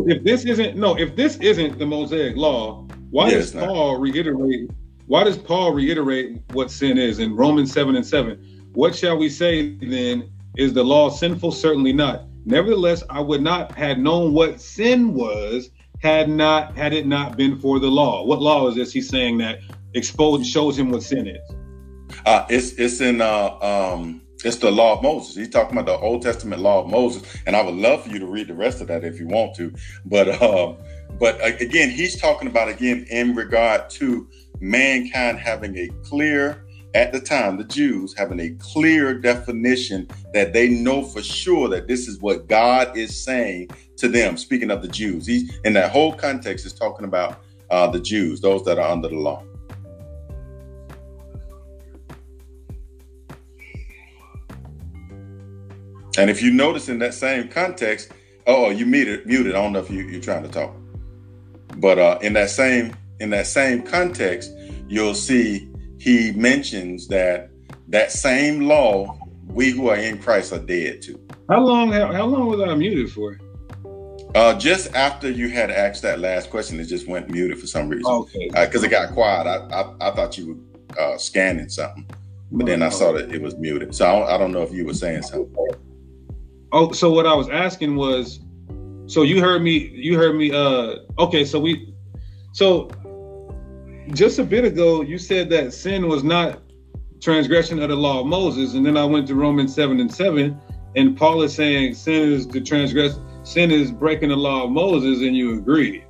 If 0.05 0.23
this 0.23 0.45
isn't 0.45 0.77
no, 0.77 0.95
if 0.95 1.15
this 1.15 1.37
isn't 1.37 1.79
the 1.79 1.87
Mosaic 1.87 2.35
law, 2.35 2.85
why 3.09 3.29
Yeah, 3.29 3.35
does 3.37 3.55
not. 3.55 3.67
Paul 3.67 3.97
reiterate? 3.97 4.69
Why 5.07 5.23
does 5.23 5.39
Paul 5.39 5.73
reiterate 5.73 6.37
what 6.51 6.69
sin 6.69 6.99
is 6.99 7.17
in 7.17 7.35
Romans 7.35 7.71
seven 7.73 7.95
and 7.95 8.05
seven? 8.05 8.35
What 8.73 8.95
shall 8.95 9.17
we 9.17 9.29
say 9.29 9.69
then? 9.77 10.29
Is 10.55 10.73
the 10.73 10.83
law 10.83 11.09
sinful? 11.09 11.51
Certainly 11.51 11.93
not. 11.93 12.25
Nevertheless, 12.45 13.03
I 13.09 13.19
would 13.21 13.41
not 13.41 13.73
had 13.73 13.99
known 13.99 14.33
what 14.33 14.61
sin 14.61 15.13
was 15.13 15.69
had 15.99 16.29
not 16.29 16.77
had 16.77 16.93
it 16.93 17.05
not 17.05 17.37
been 17.37 17.59
for 17.59 17.79
the 17.79 17.89
law. 17.89 18.25
What 18.25 18.41
law 18.41 18.67
is 18.67 18.75
this? 18.75 18.91
He's 18.91 19.09
saying 19.09 19.37
that 19.39 19.59
exposed 19.93 20.45
shows 20.45 20.77
him 20.77 20.89
what 20.89 21.03
sin 21.03 21.27
is. 21.27 21.55
Uh, 22.25 22.45
it's 22.49 22.71
it's 22.73 23.01
in 23.01 23.21
uh, 23.21 23.57
um, 23.61 24.21
it's 24.43 24.57
the 24.57 24.71
law 24.71 24.97
of 24.97 25.03
Moses. 25.03 25.35
He's 25.35 25.49
talking 25.49 25.77
about 25.77 25.85
the 25.85 25.97
Old 25.97 26.21
Testament 26.21 26.61
law 26.61 26.83
of 26.83 26.89
Moses, 26.89 27.23
and 27.45 27.55
I 27.55 27.61
would 27.61 27.75
love 27.75 28.03
for 28.03 28.09
you 28.09 28.19
to 28.19 28.25
read 28.25 28.47
the 28.47 28.53
rest 28.53 28.81
of 28.81 28.87
that 28.87 29.03
if 29.03 29.19
you 29.19 29.27
want 29.27 29.55
to. 29.55 29.73
But 30.05 30.41
um, 30.41 30.77
but 31.19 31.43
again, 31.61 31.89
he's 31.89 32.19
talking 32.19 32.47
about 32.47 32.69
again 32.69 33.05
in 33.09 33.35
regard 33.35 33.89
to 33.91 34.27
mankind 34.61 35.39
having 35.39 35.77
a 35.77 35.89
clear 36.03 36.65
at 36.95 37.11
the 37.11 37.19
time 37.19 37.57
the 37.57 37.63
Jews 37.63 38.15
having 38.17 38.39
a 38.39 38.49
clear 38.59 39.13
definition 39.13 40.07
that 40.33 40.53
they 40.53 40.69
know 40.69 41.03
for 41.03 41.21
sure 41.21 41.67
that 41.69 41.87
this 41.87 42.07
is 42.07 42.19
what 42.19 42.47
God 42.47 42.97
is 42.97 43.23
saying 43.23 43.69
to 43.97 44.07
them. 44.07 44.37
Speaking 44.37 44.71
of 44.71 44.81
the 44.81 44.87
Jews, 44.87 45.25
he's 45.25 45.55
in 45.63 45.73
that 45.73 45.91
whole 45.91 46.13
context 46.13 46.65
is 46.65 46.73
talking 46.73 47.05
about 47.05 47.41
uh, 47.69 47.87
the 47.87 47.99
Jews, 47.99 48.41
those 48.41 48.63
that 48.65 48.79
are 48.79 48.89
under 48.89 49.07
the 49.07 49.15
law. 49.15 49.43
And 56.17 56.29
if 56.29 56.41
you 56.41 56.51
notice 56.51 56.89
in 56.89 56.99
that 56.99 57.13
same 57.13 57.47
context, 57.47 58.11
oh, 58.47 58.71
you 58.71 58.85
muted, 58.85 59.25
muted. 59.25 59.55
I 59.55 59.61
don't 59.61 59.73
know 59.73 59.79
if 59.79 59.89
you, 59.89 60.01
you're 60.07 60.19
trying 60.19 60.43
to 60.43 60.49
talk, 60.49 60.75
but 61.77 61.99
uh, 61.99 62.17
in 62.21 62.33
that 62.33 62.49
same 62.49 62.95
in 63.19 63.29
that 63.29 63.47
same 63.47 63.83
context, 63.83 64.51
you'll 64.87 65.13
see 65.13 65.69
he 65.99 66.31
mentions 66.31 67.07
that 67.07 67.51
that 67.89 68.11
same 68.11 68.61
law 68.61 69.19
we 69.47 69.71
who 69.71 69.89
are 69.89 69.97
in 69.97 70.17
Christ 70.17 70.53
are 70.53 70.59
dead 70.59 71.01
to. 71.03 71.19
How 71.49 71.61
long? 71.61 71.91
How, 71.91 72.11
how 72.11 72.25
long 72.25 72.47
was 72.47 72.61
I 72.61 72.73
muted 72.75 73.11
for? 73.11 73.39
Uh, 74.35 74.53
just 74.59 74.93
after 74.93 75.29
you 75.29 75.49
had 75.49 75.71
asked 75.71 76.03
that 76.03 76.19
last 76.19 76.51
question, 76.51 76.79
it 76.79 76.85
just 76.85 77.07
went 77.07 77.29
muted 77.29 77.59
for 77.59 77.65
some 77.65 77.89
reason 77.89 78.11
Okay. 78.11 78.49
because 78.53 78.83
it 78.83 78.89
got 78.89 79.11
quiet. 79.13 79.47
I, 79.47 79.81
I 79.81 80.09
I 80.09 80.15
thought 80.15 80.37
you 80.37 80.53
were 80.53 81.01
uh, 81.01 81.17
scanning 81.17 81.67
something, 81.67 82.05
but 82.51 82.67
then 82.67 82.83
I 82.83 82.89
saw 82.89 83.11
that 83.13 83.33
it 83.33 83.41
was 83.41 83.57
muted. 83.57 83.93
So 83.95 84.05
I 84.05 84.19
don't, 84.19 84.29
I 84.29 84.37
don't 84.37 84.51
know 84.51 84.61
if 84.61 84.71
you 84.71 84.85
were 84.85 84.93
saying 84.93 85.23
something. 85.23 85.55
Oh, 86.71 86.91
so 86.91 87.11
what 87.11 87.25
I 87.25 87.33
was 87.33 87.49
asking 87.49 87.95
was, 87.95 88.39
so 89.07 89.23
you 89.23 89.41
heard 89.41 89.63
me, 89.63 89.89
you 89.91 90.15
heard 90.15 90.35
me, 90.35 90.51
uh, 90.51 90.97
okay, 91.17 91.43
so 91.43 91.59
we, 91.59 91.91
so 92.53 92.91
just 94.13 94.39
a 94.39 94.43
bit 94.43 94.65
ago, 94.65 95.01
you 95.01 95.17
said 95.17 95.49
that 95.49 95.73
sin 95.73 96.07
was 96.07 96.23
not 96.23 96.61
transgression 97.21 97.79
of 97.81 97.89
the 97.89 97.95
law 97.95 98.21
of 98.21 98.27
Moses. 98.27 98.73
And 98.73 98.85
then 98.85 98.97
I 98.97 99.05
went 99.05 99.27
to 99.27 99.35
Romans 99.35 99.73
7 99.75 99.99
and 99.99 100.13
7, 100.13 100.59
and 100.95 101.17
Paul 101.17 101.41
is 101.41 101.53
saying 101.53 101.93
sin 101.95 102.31
is 102.31 102.47
the 102.47 102.61
transgress, 102.61 103.19
sin 103.43 103.71
is 103.71 103.91
breaking 103.91 104.29
the 104.29 104.37
law 104.37 104.63
of 104.63 104.71
Moses, 104.71 105.21
and 105.21 105.35
you 105.35 105.57
agree. 105.57 106.03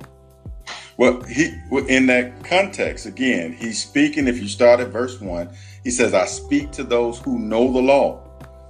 Well, 0.96 1.22
he 1.22 1.54
in 1.88 2.06
that 2.06 2.44
context 2.44 3.06
again, 3.06 3.54
he's 3.54 3.82
speaking. 3.82 4.28
If 4.28 4.38
you 4.40 4.48
start 4.48 4.80
at 4.80 4.88
verse 4.88 5.18
one, 5.18 5.48
he 5.82 5.90
says, 5.90 6.12
"I 6.12 6.26
speak 6.26 6.72
to 6.72 6.84
those 6.84 7.18
who 7.18 7.38
know 7.38 7.72
the 7.72 7.80
law." 7.80 8.20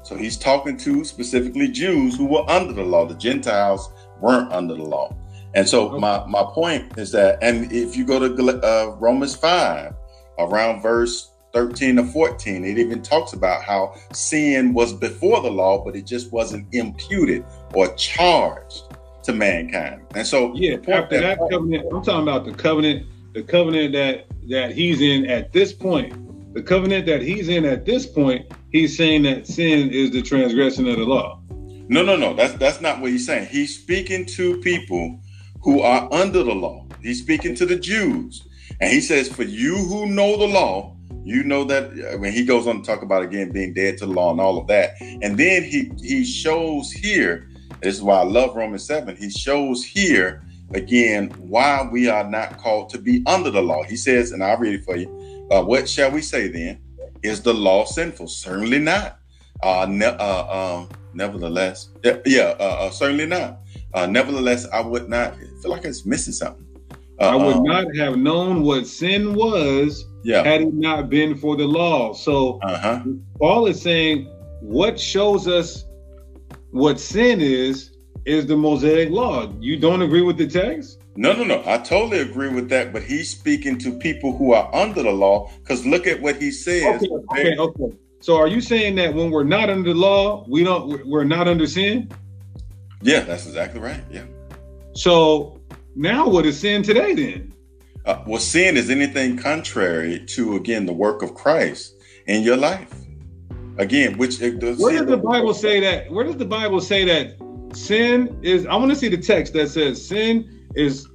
So 0.04 0.16
he's 0.16 0.36
talking 0.36 0.76
to 0.78 1.04
specifically 1.04 1.66
Jews 1.66 2.16
who 2.16 2.26
were 2.26 2.48
under 2.48 2.72
the 2.72 2.84
law. 2.84 3.04
The 3.04 3.16
Gentiles 3.16 3.92
weren't 4.20 4.52
under 4.52 4.74
the 4.74 4.84
law. 4.84 5.12
And 5.54 5.68
so 5.68 5.98
my 5.98 6.24
my 6.26 6.44
point 6.44 6.96
is 6.96 7.12
that, 7.12 7.38
and 7.42 7.70
if 7.72 7.96
you 7.96 8.04
go 8.06 8.18
to 8.18 8.62
uh, 8.64 8.96
Romans 8.98 9.34
five, 9.34 9.94
around 10.38 10.80
verse 10.80 11.32
thirteen 11.52 11.96
to 11.96 12.04
fourteen, 12.04 12.64
it 12.64 12.78
even 12.78 13.02
talks 13.02 13.32
about 13.32 13.62
how 13.62 13.94
sin 14.12 14.72
was 14.72 14.92
before 14.92 15.40
the 15.42 15.50
law, 15.50 15.84
but 15.84 15.96
it 15.96 16.06
just 16.06 16.32
wasn't 16.32 16.66
imputed 16.72 17.44
or 17.74 17.92
charged 17.94 18.82
to 19.24 19.32
mankind. 19.32 20.02
And 20.14 20.26
so 20.26 20.54
Yeah, 20.54 20.76
after 20.88 21.20
that 21.20 21.38
covenant, 21.50 21.86
I'm 21.92 22.02
talking 22.02 22.22
about 22.22 22.44
the 22.44 22.54
covenant, 22.54 23.06
the 23.34 23.42
covenant 23.42 23.92
that 23.92 24.26
that 24.50 24.72
he's 24.72 25.00
in 25.00 25.26
at 25.26 25.52
this 25.52 25.72
point. 25.72 26.54
The 26.54 26.62
covenant 26.62 27.06
that 27.06 27.22
he's 27.22 27.48
in 27.48 27.64
at 27.64 27.84
this 27.84 28.06
point, 28.06 28.52
he's 28.72 28.96
saying 28.96 29.22
that 29.22 29.46
sin 29.46 29.90
is 29.90 30.10
the 30.10 30.20
transgression 30.20 30.88
of 30.88 30.96
the 30.96 31.04
law. 31.04 31.40
No, 31.88 32.02
no, 32.02 32.16
no. 32.16 32.34
That's 32.34 32.54
that's 32.54 32.80
not 32.80 33.00
what 33.00 33.10
he's 33.10 33.26
saying. 33.26 33.48
He's 33.48 33.76
speaking 33.76 34.26
to 34.26 34.60
people 34.60 35.20
who 35.62 35.80
are 35.80 36.08
under 36.12 36.42
the 36.42 36.54
law. 36.54 36.86
He's 37.02 37.20
speaking 37.20 37.54
to 37.56 37.66
the 37.66 37.76
Jews, 37.76 38.46
and 38.80 38.92
he 38.92 39.00
says, 39.00 39.28
"For 39.28 39.42
you 39.42 39.76
who 39.76 40.06
know 40.06 40.36
the 40.36 40.46
law, 40.46 40.96
you 41.24 41.42
know 41.44 41.64
that." 41.64 42.18
When 42.20 42.32
he 42.32 42.44
goes 42.44 42.66
on 42.66 42.82
to 42.82 42.86
talk 42.86 43.02
about 43.02 43.22
again 43.22 43.50
being 43.50 43.72
dead 43.72 43.98
to 43.98 44.06
the 44.06 44.12
law 44.12 44.30
and 44.32 44.40
all 44.40 44.58
of 44.58 44.66
that, 44.68 44.94
and 45.00 45.38
then 45.38 45.62
he 45.64 45.90
he 46.02 46.24
shows 46.24 46.90
here. 46.90 47.48
This 47.82 47.96
is 47.96 48.02
why 48.02 48.20
I 48.20 48.24
love 48.24 48.54
Romans 48.56 48.84
seven. 48.84 49.16
He 49.16 49.30
shows 49.30 49.82
here 49.82 50.42
again 50.74 51.30
why 51.38 51.88
we 51.90 52.08
are 52.08 52.28
not 52.28 52.58
called 52.58 52.90
to 52.90 52.98
be 52.98 53.22
under 53.26 53.50
the 53.50 53.62
law. 53.62 53.82
He 53.82 53.96
says, 53.96 54.32
and 54.32 54.44
I'll 54.44 54.58
read 54.58 54.74
it 54.74 54.84
for 54.84 54.96
you. 54.96 55.08
Uh, 55.50 55.62
what 55.62 55.88
shall 55.88 56.10
we 56.10 56.20
say 56.20 56.48
then? 56.48 56.78
Is 57.22 57.42
the 57.42 57.54
law 57.54 57.84
sinful? 57.84 58.28
Certainly 58.28 58.80
not. 58.80 59.18
Uh, 59.62 59.86
ne- 59.88 60.06
uh, 60.06 60.78
um, 60.78 60.88
nevertheless, 61.12 61.90
yeah, 62.02 62.16
yeah 62.24 62.54
uh, 62.58 62.86
uh, 62.86 62.90
certainly 62.90 63.26
not. 63.26 63.58
Uh, 63.94 64.06
nevertheless, 64.06 64.66
I 64.72 64.80
would 64.80 65.08
not 65.08 65.36
feel 65.62 65.70
like 65.70 65.84
it's 65.84 66.06
missing 66.06 66.32
something. 66.32 66.66
Uh, 67.20 67.24
I 67.24 67.36
would 67.36 67.56
um, 67.56 67.62
not 67.64 67.84
have 67.96 68.16
known 68.16 68.62
what 68.62 68.86
sin 68.86 69.34
was 69.34 70.04
Yeah. 70.24 70.42
had 70.44 70.62
it 70.62 70.74
not 70.74 71.10
been 71.10 71.36
for 71.36 71.56
the 71.56 71.66
law. 71.66 72.12
So 72.14 72.58
Uh 72.62 72.78
huh. 72.78 73.02
Paul 73.38 73.66
is 73.66 73.80
saying 73.80 74.26
what 74.60 74.98
shows 74.98 75.48
us 75.48 75.84
what 76.70 77.00
sin 77.00 77.40
is 77.40 77.90
is 78.26 78.46
the 78.46 78.56
Mosaic 78.56 79.10
law. 79.10 79.52
You 79.60 79.78
don't 79.78 80.02
agree 80.02 80.22
with 80.22 80.36
the 80.38 80.46
text? 80.46 81.00
No, 81.16 81.32
no, 81.32 81.44
no. 81.44 81.62
I 81.66 81.78
totally 81.78 82.20
agree 82.20 82.48
with 82.48 82.68
that. 82.70 82.92
But 82.92 83.02
he's 83.02 83.30
speaking 83.30 83.76
to 83.78 83.98
people 83.98 84.36
who 84.36 84.52
are 84.52 84.72
under 84.74 85.02
the 85.02 85.10
law 85.10 85.50
because 85.60 85.84
look 85.84 86.06
at 86.06 86.22
what 86.22 86.36
he 86.36 86.50
says. 86.50 87.02
Okay, 87.02 87.08
okay, 87.32 87.56
okay. 87.58 87.96
So 88.20 88.36
are 88.36 88.46
you 88.46 88.60
saying 88.60 88.94
that 88.96 89.14
when 89.14 89.30
we're 89.30 89.44
not 89.44 89.68
under 89.70 89.92
the 89.92 89.98
law, 89.98 90.44
we 90.48 90.62
don't 90.62 91.06
we're 91.06 91.24
not 91.24 91.48
under 91.48 91.66
sin? 91.66 92.10
Yeah, 93.02 93.20
that's 93.20 93.46
exactly 93.46 93.80
right. 93.80 94.02
Yeah. 94.10 94.24
So 94.94 95.60
now 95.94 96.28
what 96.28 96.46
is 96.46 96.58
sin 96.58 96.82
today 96.82 97.14
then? 97.14 97.54
Uh, 98.04 98.22
well, 98.26 98.40
sin 98.40 98.76
is 98.76 98.90
anything 98.90 99.36
contrary 99.36 100.24
to 100.26 100.56
again 100.56 100.86
the 100.86 100.92
work 100.92 101.22
of 101.22 101.34
Christ 101.34 101.94
in 102.26 102.42
your 102.42 102.56
life. 102.56 102.92
Again, 103.78 104.18
which 104.18 104.40
it 104.40 104.58
does. 104.58 104.78
Where 104.78 104.98
does 104.98 105.06
the 105.06 105.16
Bible 105.16 105.54
say 105.54 105.80
that? 105.80 106.10
Where 106.10 106.24
does 106.24 106.36
the 106.36 106.44
Bible 106.44 106.80
say 106.80 107.04
that 107.04 107.36
sin 107.76 108.38
is? 108.42 108.66
I 108.66 108.76
want 108.76 108.90
to 108.90 108.96
see 108.96 109.08
the 109.08 109.18
text 109.18 109.52
that 109.54 109.68
says 109.68 110.06
sin 110.06 110.66
is 110.74 111.06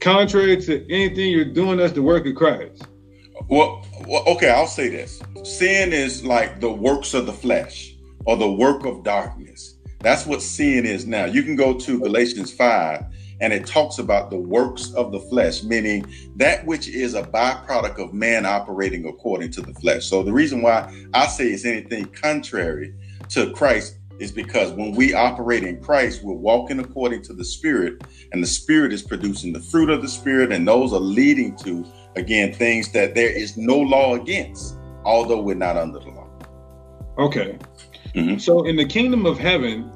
contrary 0.00 0.56
to 0.62 0.84
anything 0.92 1.30
you're 1.30 1.44
doing 1.44 1.76
that's 1.76 1.92
the 1.92 2.02
work 2.02 2.26
of 2.26 2.34
Christ. 2.34 2.86
Well, 3.48 3.84
well, 4.06 4.24
okay, 4.26 4.50
I'll 4.50 4.66
say 4.66 4.88
this. 4.88 5.22
Sin 5.44 5.92
is 5.92 6.24
like 6.24 6.60
the 6.60 6.70
works 6.70 7.14
of 7.14 7.26
the 7.26 7.32
flesh 7.32 7.94
or 8.26 8.36
the 8.36 8.50
work 8.50 8.84
of 8.84 9.02
darkness. 9.02 9.76
That's 10.00 10.26
what 10.26 10.40
sin 10.42 10.86
is 10.86 11.06
now. 11.06 11.26
You 11.26 11.42
can 11.42 11.56
go 11.56 11.78
to 11.78 12.00
Galatians 12.00 12.52
5 12.52 13.04
and 13.40 13.52
it 13.52 13.66
talks 13.66 13.98
about 13.98 14.30
the 14.30 14.38
works 14.38 14.92
of 14.94 15.12
the 15.12 15.20
flesh, 15.20 15.62
meaning 15.62 16.06
that 16.36 16.64
which 16.66 16.88
is 16.88 17.14
a 17.14 17.22
byproduct 17.22 17.98
of 17.98 18.12
man 18.12 18.44
operating 18.44 19.06
according 19.06 19.50
to 19.52 19.62
the 19.62 19.74
flesh. 19.74 20.06
So 20.06 20.22
the 20.22 20.32
reason 20.32 20.62
why 20.62 20.92
I 21.14 21.26
say 21.26 21.48
it's 21.48 21.64
anything 21.64 22.06
contrary 22.06 22.94
to 23.30 23.50
Christ 23.52 23.96
is 24.18 24.30
because 24.30 24.72
when 24.72 24.94
we 24.94 25.14
operate 25.14 25.64
in 25.64 25.82
Christ, 25.82 26.22
we're 26.22 26.34
walking 26.34 26.78
according 26.78 27.22
to 27.22 27.32
the 27.32 27.44
Spirit, 27.44 28.02
and 28.32 28.42
the 28.42 28.46
Spirit 28.46 28.92
is 28.92 29.02
producing 29.02 29.52
the 29.52 29.60
fruit 29.60 29.88
of 29.88 30.02
the 30.02 30.08
Spirit, 30.08 30.52
and 30.52 30.68
those 30.68 30.92
are 30.92 31.00
leading 31.00 31.56
to, 31.56 31.86
again, 32.16 32.52
things 32.52 32.92
that 32.92 33.14
there 33.14 33.30
is 33.30 33.56
no 33.56 33.78
law 33.78 34.14
against, 34.14 34.76
although 35.04 35.40
we're 35.40 35.54
not 35.54 35.78
under 35.78 35.98
the 35.98 36.10
law. 36.10 36.28
Okay. 37.18 37.58
Mhm. 38.14 38.40
So 38.40 38.64
in 38.64 38.76
the 38.76 38.84
kingdom 38.84 39.26
of 39.26 39.38
heaven, 39.38 39.90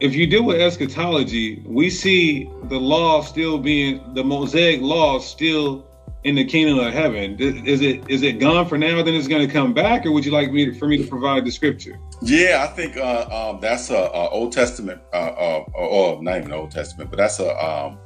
if 0.00 0.14
you 0.14 0.26
deal 0.26 0.44
with 0.44 0.60
eschatology, 0.60 1.62
we 1.64 1.88
see 1.88 2.50
the 2.64 2.78
law 2.78 3.22
still 3.22 3.58
being 3.58 4.02
the 4.14 4.24
Mosaic 4.24 4.80
law 4.80 5.18
still 5.20 5.86
in 6.24 6.34
the 6.34 6.44
kingdom 6.44 6.78
of 6.78 6.92
heaven. 6.92 7.36
Is 7.38 7.80
it 7.80 8.08
is 8.08 8.22
it 8.22 8.38
gone 8.38 8.66
for 8.66 8.78
now? 8.78 9.02
Then 9.02 9.14
it's 9.14 9.28
going 9.28 9.46
to 9.46 9.52
come 9.52 9.72
back, 9.72 10.06
or 10.06 10.12
would 10.12 10.24
you 10.24 10.32
like 10.32 10.52
me 10.52 10.66
to, 10.66 10.74
for 10.74 10.86
me 10.86 10.98
to 10.98 11.06
provide 11.06 11.44
the 11.44 11.50
scripture? 11.50 11.98
Yeah, 12.20 12.66
I 12.68 12.72
think 12.72 12.96
uh, 12.96 13.26
um, 13.30 13.60
that's 13.60 13.90
a, 13.90 13.96
a 13.96 14.28
Old 14.28 14.52
Testament, 14.52 15.00
uh, 15.12 15.16
uh, 15.16 15.64
or, 15.74 16.22
not 16.22 16.38
even 16.38 16.52
Old 16.52 16.70
Testament, 16.70 17.10
but 17.10 17.16
that's 17.16 17.40
a 17.40 17.56
um, 17.64 17.98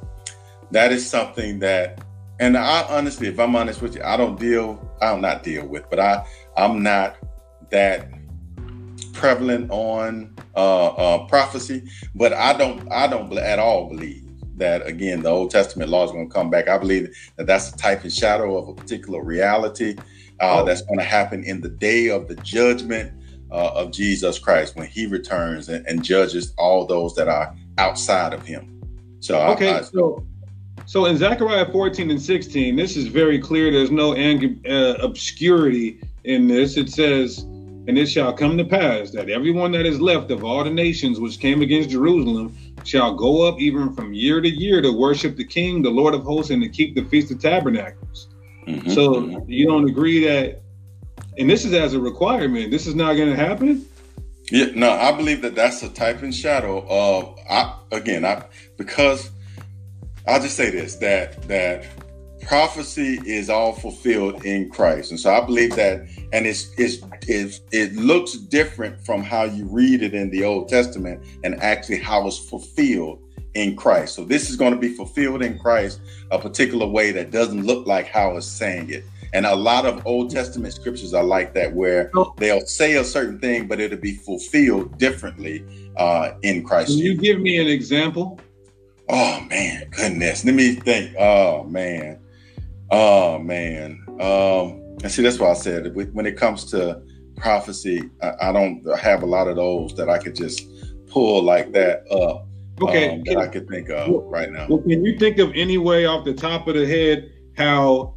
that 0.71 0.91
is 0.91 1.07
something 1.07 1.59
that, 1.59 2.03
and 2.39 2.57
I 2.57 2.83
honestly, 2.89 3.27
if 3.27 3.39
I'm 3.39 3.55
honest 3.55 3.81
with 3.81 3.95
you, 3.95 4.03
I 4.03 4.17
don't 4.17 4.39
deal, 4.39 4.91
I 5.01 5.11
don't 5.11 5.21
not 5.21 5.43
deal 5.43 5.67
with, 5.67 5.89
but 5.89 5.99
I 5.99 6.25
I'm 6.55 6.81
not 6.81 7.17
that 7.69 8.09
prevalent 9.17 9.69
on 9.71 10.33
uh, 10.55 10.87
uh, 10.87 11.27
prophecy, 11.27 11.83
but 12.15 12.33
I 12.33 12.53
don't 12.53 12.89
I 12.91 13.07
don't 13.07 13.35
at 13.37 13.59
all 13.59 13.89
believe 13.89 14.23
that 14.57 14.85
again 14.87 15.21
the 15.21 15.29
Old 15.29 15.51
Testament 15.51 15.89
law 15.89 16.05
is 16.05 16.11
going 16.11 16.29
to 16.29 16.33
come 16.33 16.49
back. 16.49 16.67
I 16.67 16.77
believe 16.77 17.15
that 17.35 17.47
that's 17.47 17.73
a 17.73 17.77
type 17.77 18.03
and 18.03 18.13
shadow 18.13 18.57
of 18.57 18.69
a 18.69 18.73
particular 18.73 19.23
reality 19.23 19.95
uh, 20.39 20.61
oh. 20.61 20.65
that's 20.65 20.81
going 20.83 20.99
to 20.99 21.05
happen 21.05 21.43
in 21.43 21.61
the 21.61 21.69
day 21.69 22.07
of 22.09 22.27
the 22.27 22.35
judgment 22.35 23.11
uh, 23.51 23.71
of 23.73 23.91
Jesus 23.91 24.37
Christ 24.37 24.75
when 24.75 24.87
He 24.87 25.07
returns 25.07 25.69
and, 25.69 25.85
and, 25.87 26.03
judges 26.03 26.53
all 26.57 26.85
those 26.85 27.15
that 27.15 27.27
are 27.27 27.55
outside 27.77 28.33
of 28.33 28.45
Him. 28.45 28.81
So 29.19 29.41
okay, 29.49 29.73
I, 29.73 29.79
I, 29.79 29.81
so 29.81 30.25
so 30.85 31.05
in 31.05 31.17
Zechariah 31.17 31.71
14 31.71 32.11
and 32.11 32.21
16, 32.21 32.75
this 32.75 32.95
is 32.95 33.07
very 33.07 33.39
clear. 33.39 33.71
There's 33.71 33.91
no 33.91 34.13
uh, 34.13 34.93
obscurity 35.01 35.99
in 36.23 36.47
this. 36.47 36.77
It 36.77 36.89
says, 36.89 37.45
"And 37.87 37.97
it 37.97 38.07
shall 38.07 38.33
come 38.33 38.57
to 38.57 38.65
pass 38.65 39.11
that 39.11 39.29
everyone 39.29 39.71
that 39.71 39.85
is 39.85 39.99
left 39.99 40.31
of 40.31 40.43
all 40.43 40.63
the 40.63 40.69
nations 40.69 41.19
which 41.19 41.39
came 41.39 41.61
against 41.61 41.89
Jerusalem." 41.89 42.55
shall 42.87 43.13
go 43.13 43.47
up 43.47 43.59
even 43.59 43.93
from 43.93 44.13
year 44.13 44.39
to 44.41 44.49
year 44.49 44.81
to 44.81 44.91
worship 44.91 45.35
the 45.35 45.43
King, 45.43 45.81
the 45.81 45.89
Lord 45.89 46.13
of 46.13 46.23
hosts, 46.23 46.51
and 46.51 46.63
to 46.63 46.69
keep 46.69 46.95
the 46.95 47.03
Feast 47.03 47.31
of 47.31 47.39
Tabernacles. 47.39 48.27
Mm-hmm. 48.65 48.89
So 48.89 49.15
mm-hmm. 49.15 49.51
you 49.51 49.67
don't 49.67 49.87
agree 49.89 50.23
that, 50.25 50.61
and 51.37 51.49
this 51.49 51.65
is 51.65 51.73
as 51.73 51.93
a 51.93 51.99
requirement. 51.99 52.71
This 52.71 52.87
is 52.87 52.95
not 52.95 53.13
going 53.13 53.29
to 53.29 53.35
happen. 53.35 53.85
Yeah, 54.51 54.67
no, 54.75 54.91
I 54.91 55.11
believe 55.11 55.41
that 55.41 55.55
that's 55.55 55.83
a 55.83 55.89
type 55.89 56.21
and 56.21 56.33
shadow 56.33 56.85
of. 56.89 57.37
I 57.49 57.77
again, 57.91 58.23
I 58.23 58.45
because 58.77 59.29
I'll 60.25 60.41
just 60.41 60.55
say 60.55 60.69
this 60.69 60.95
that 60.95 61.41
that 61.49 61.85
prophecy 62.47 63.19
is 63.25 63.49
all 63.49 63.73
fulfilled 63.73 64.45
in 64.45 64.69
Christ, 64.69 65.11
and 65.11 65.19
so 65.19 65.33
I 65.33 65.45
believe 65.45 65.75
that, 65.75 66.07
and 66.31 66.47
it's 66.47 66.73
it's, 66.77 66.99
it's 67.27 67.61
it 67.71 67.93
looks 67.95 68.33
different 68.33 69.05
from 69.05 69.21
how 69.21 69.43
you 69.43 69.65
read 69.65 70.01
it 70.01 70.13
in 70.13 70.29
the 70.29 70.45
Old 70.45 70.69
Testament, 70.69 71.23
and 71.43 71.61
actually 71.61 71.99
how 71.99 72.25
it's 72.25 72.39
fulfilled 72.39 73.19
in 73.53 73.75
Christ. 73.75 74.15
So 74.15 74.23
this 74.23 74.49
is 74.49 74.55
going 74.55 74.73
to 74.73 74.79
be 74.79 74.89
fulfilled 74.89 75.41
in 75.41 75.59
Christ 75.59 75.99
a 76.31 76.39
particular 76.39 76.87
way 76.87 77.11
that 77.11 77.31
doesn't 77.31 77.65
look 77.65 77.85
like 77.85 78.07
how 78.07 78.37
it's 78.37 78.45
saying 78.45 78.91
it. 78.91 79.03
And 79.33 79.45
a 79.45 79.55
lot 79.55 79.85
of 79.85 80.05
Old 80.05 80.29
Testament 80.29 80.73
scriptures 80.73 81.13
are 81.13 81.23
like 81.23 81.53
that, 81.55 81.73
where 81.73 82.09
they'll 82.37 82.65
say 82.65 82.95
a 82.95 83.03
certain 83.03 83.39
thing, 83.39 83.67
but 83.67 83.81
it'll 83.81 83.97
be 83.97 84.15
fulfilled 84.15 84.97
differently 84.97 85.65
uh, 85.97 86.31
in 86.43 86.63
Christ. 86.63 86.89
Can 86.89 86.99
you 86.99 87.15
give 87.17 87.39
me 87.39 87.59
an 87.59 87.67
example? 87.67 88.39
Oh 89.09 89.41
man, 89.49 89.89
goodness. 89.91 90.45
Let 90.45 90.55
me 90.55 90.75
think. 90.75 91.15
Oh 91.19 91.63
man. 91.65 92.19
Oh 92.91 93.39
man. 93.39 94.03
Um, 94.19 94.81
and 95.03 95.11
see, 95.11 95.21
that's 95.21 95.39
why 95.39 95.51
I 95.51 95.53
said 95.53 95.95
when 95.95 96.25
it 96.25 96.37
comes 96.37 96.65
to 96.71 97.01
prophecy, 97.35 98.01
I, 98.21 98.49
I, 98.49 98.51
don't 98.51 98.83
have 98.97 99.21
a 99.23 99.25
lot 99.25 99.47
of 99.47 99.55
those 99.55 99.93
that 99.95 100.09
I 100.09 100.17
could 100.17 100.35
just 100.35 100.67
pull 101.07 101.43
like 101.43 101.71
that 101.73 102.11
up. 102.11 102.47
Okay, 102.81 103.15
um, 103.15 103.23
that 103.25 103.37
I 103.37 103.47
could 103.47 103.67
think 103.67 103.89
of 103.89 104.09
well, 104.09 104.21
right 104.23 104.51
now. 104.51 104.67
Well, 104.69 104.79
can 104.79 105.03
you 105.03 105.17
think 105.17 105.39
of 105.39 105.51
any 105.55 105.77
way 105.77 106.05
off 106.05 106.25
the 106.25 106.33
top 106.33 106.67
of 106.67 106.75
the 106.75 106.85
head 106.85 107.31
how 107.55 108.15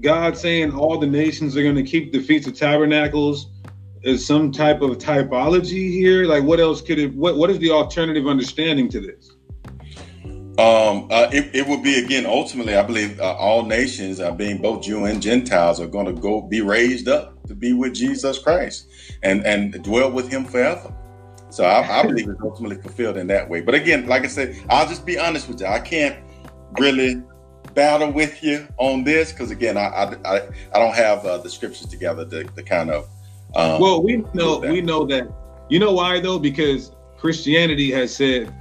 God 0.00 0.36
saying 0.36 0.74
all 0.74 0.98
the 0.98 1.06
nations 1.06 1.56
are 1.56 1.62
going 1.62 1.76
to 1.76 1.82
keep 1.82 2.12
the 2.12 2.20
feast 2.20 2.46
of 2.46 2.54
tabernacles 2.54 3.50
is 4.02 4.26
some 4.26 4.52
type 4.52 4.82
of 4.82 4.98
typology 4.98 5.90
here? 5.90 6.24
Like, 6.24 6.44
what 6.44 6.60
else 6.60 6.82
could 6.82 6.98
it? 6.98 7.14
What 7.14 7.36
What 7.36 7.50
is 7.50 7.58
the 7.58 7.70
alternative 7.70 8.26
understanding 8.26 8.88
to 8.90 9.00
this? 9.00 9.33
Um, 10.56 11.08
uh, 11.10 11.28
it, 11.32 11.52
it 11.52 11.66
would 11.66 11.82
be 11.82 11.98
again 11.98 12.26
ultimately, 12.26 12.76
I 12.76 12.82
believe 12.82 13.18
uh, 13.18 13.34
all 13.34 13.64
nations, 13.64 14.20
uh, 14.20 14.30
being 14.30 14.62
both 14.62 14.84
Jew 14.84 15.04
and 15.04 15.20
Gentiles, 15.20 15.80
are 15.80 15.88
going 15.88 16.06
to 16.06 16.12
go 16.12 16.42
be 16.42 16.60
raised 16.60 17.08
up 17.08 17.42
to 17.48 17.56
be 17.56 17.72
with 17.72 17.92
Jesus 17.94 18.38
Christ 18.38 18.86
and 19.24 19.44
and 19.44 19.82
dwell 19.82 20.12
with 20.12 20.30
Him 20.30 20.44
forever. 20.44 20.94
So 21.50 21.64
I, 21.64 22.00
I 22.00 22.02
believe 22.02 22.28
it's 22.28 22.40
ultimately 22.40 22.76
fulfilled 22.76 23.16
in 23.16 23.26
that 23.28 23.48
way. 23.48 23.62
But 23.62 23.74
again, 23.74 24.06
like 24.06 24.24
I 24.24 24.28
said, 24.28 24.56
I'll 24.70 24.88
just 24.88 25.04
be 25.04 25.18
honest 25.18 25.48
with 25.48 25.60
you. 25.60 25.66
I 25.66 25.80
can't 25.80 26.18
really 26.78 27.20
battle 27.74 28.12
with 28.12 28.42
you 28.42 28.68
on 28.76 29.02
this 29.02 29.32
because 29.32 29.50
again, 29.50 29.76
I 29.76 29.86
I, 29.86 30.36
I, 30.36 30.48
I 30.72 30.78
don't 30.78 30.94
have 30.94 31.24
uh, 31.26 31.38
the 31.38 31.50
scriptures 31.50 31.86
together 31.88 32.24
to, 32.26 32.44
to 32.44 32.62
kind 32.62 32.90
of. 32.90 33.08
Um, 33.56 33.80
well, 33.80 34.04
we 34.04 34.24
know 34.34 34.60
we 34.60 34.80
know 34.80 35.04
that. 35.06 35.28
You 35.68 35.80
know 35.80 35.92
why 35.92 36.20
though? 36.20 36.38
Because 36.38 36.92
Christianity 37.16 37.90
has 37.90 38.14
said 38.14 38.54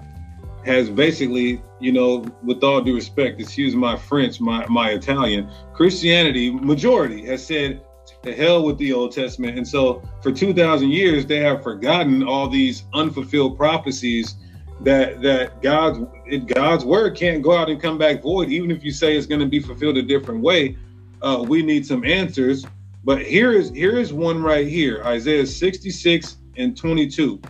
has 0.65 0.89
basically, 0.89 1.61
you 1.79 1.91
know, 1.91 2.25
with 2.43 2.63
all 2.63 2.81
due 2.81 2.95
respect, 2.95 3.39
excuse 3.39 3.75
my 3.75 3.97
French, 3.97 4.39
my, 4.39 4.65
my 4.67 4.91
Italian, 4.91 5.49
Christianity, 5.73 6.51
majority 6.51 7.25
has 7.25 7.45
said 7.45 7.81
to 8.23 8.33
hell 8.33 8.63
with 8.63 8.77
the 8.77 8.93
Old 8.93 9.11
Testament. 9.11 9.57
And 9.57 9.67
so 9.67 10.01
for 10.21 10.31
2,000 10.31 10.89
years, 10.89 11.25
they 11.25 11.39
have 11.39 11.63
forgotten 11.63 12.23
all 12.23 12.47
these 12.47 12.83
unfulfilled 12.93 13.57
prophecies 13.57 14.35
that 14.81 15.21
that 15.21 15.61
God's 15.61 15.99
God's 16.47 16.83
word 16.83 17.15
can't 17.15 17.41
go 17.41 17.55
out 17.55 17.69
and 17.69 17.81
come 17.81 17.97
back 17.97 18.21
void, 18.21 18.49
even 18.49 18.71
if 18.71 18.83
you 18.83 18.91
say 18.91 19.15
it's 19.15 19.27
going 19.27 19.39
to 19.39 19.47
be 19.47 19.59
fulfilled 19.59 19.97
a 19.97 20.01
different 20.01 20.41
way. 20.41 20.77
Uh, 21.21 21.43
we 21.47 21.63
need 21.63 21.85
some 21.85 22.03
answers. 22.03 22.65
But 23.05 23.21
here 23.21 23.51
is 23.51 23.69
here 23.69 23.97
is 23.97 24.13
one 24.13 24.41
right 24.41 24.67
here, 24.67 25.03
Isaiah 25.03 25.45
66 25.45 26.37
and 26.57 26.75
22. 26.75 27.41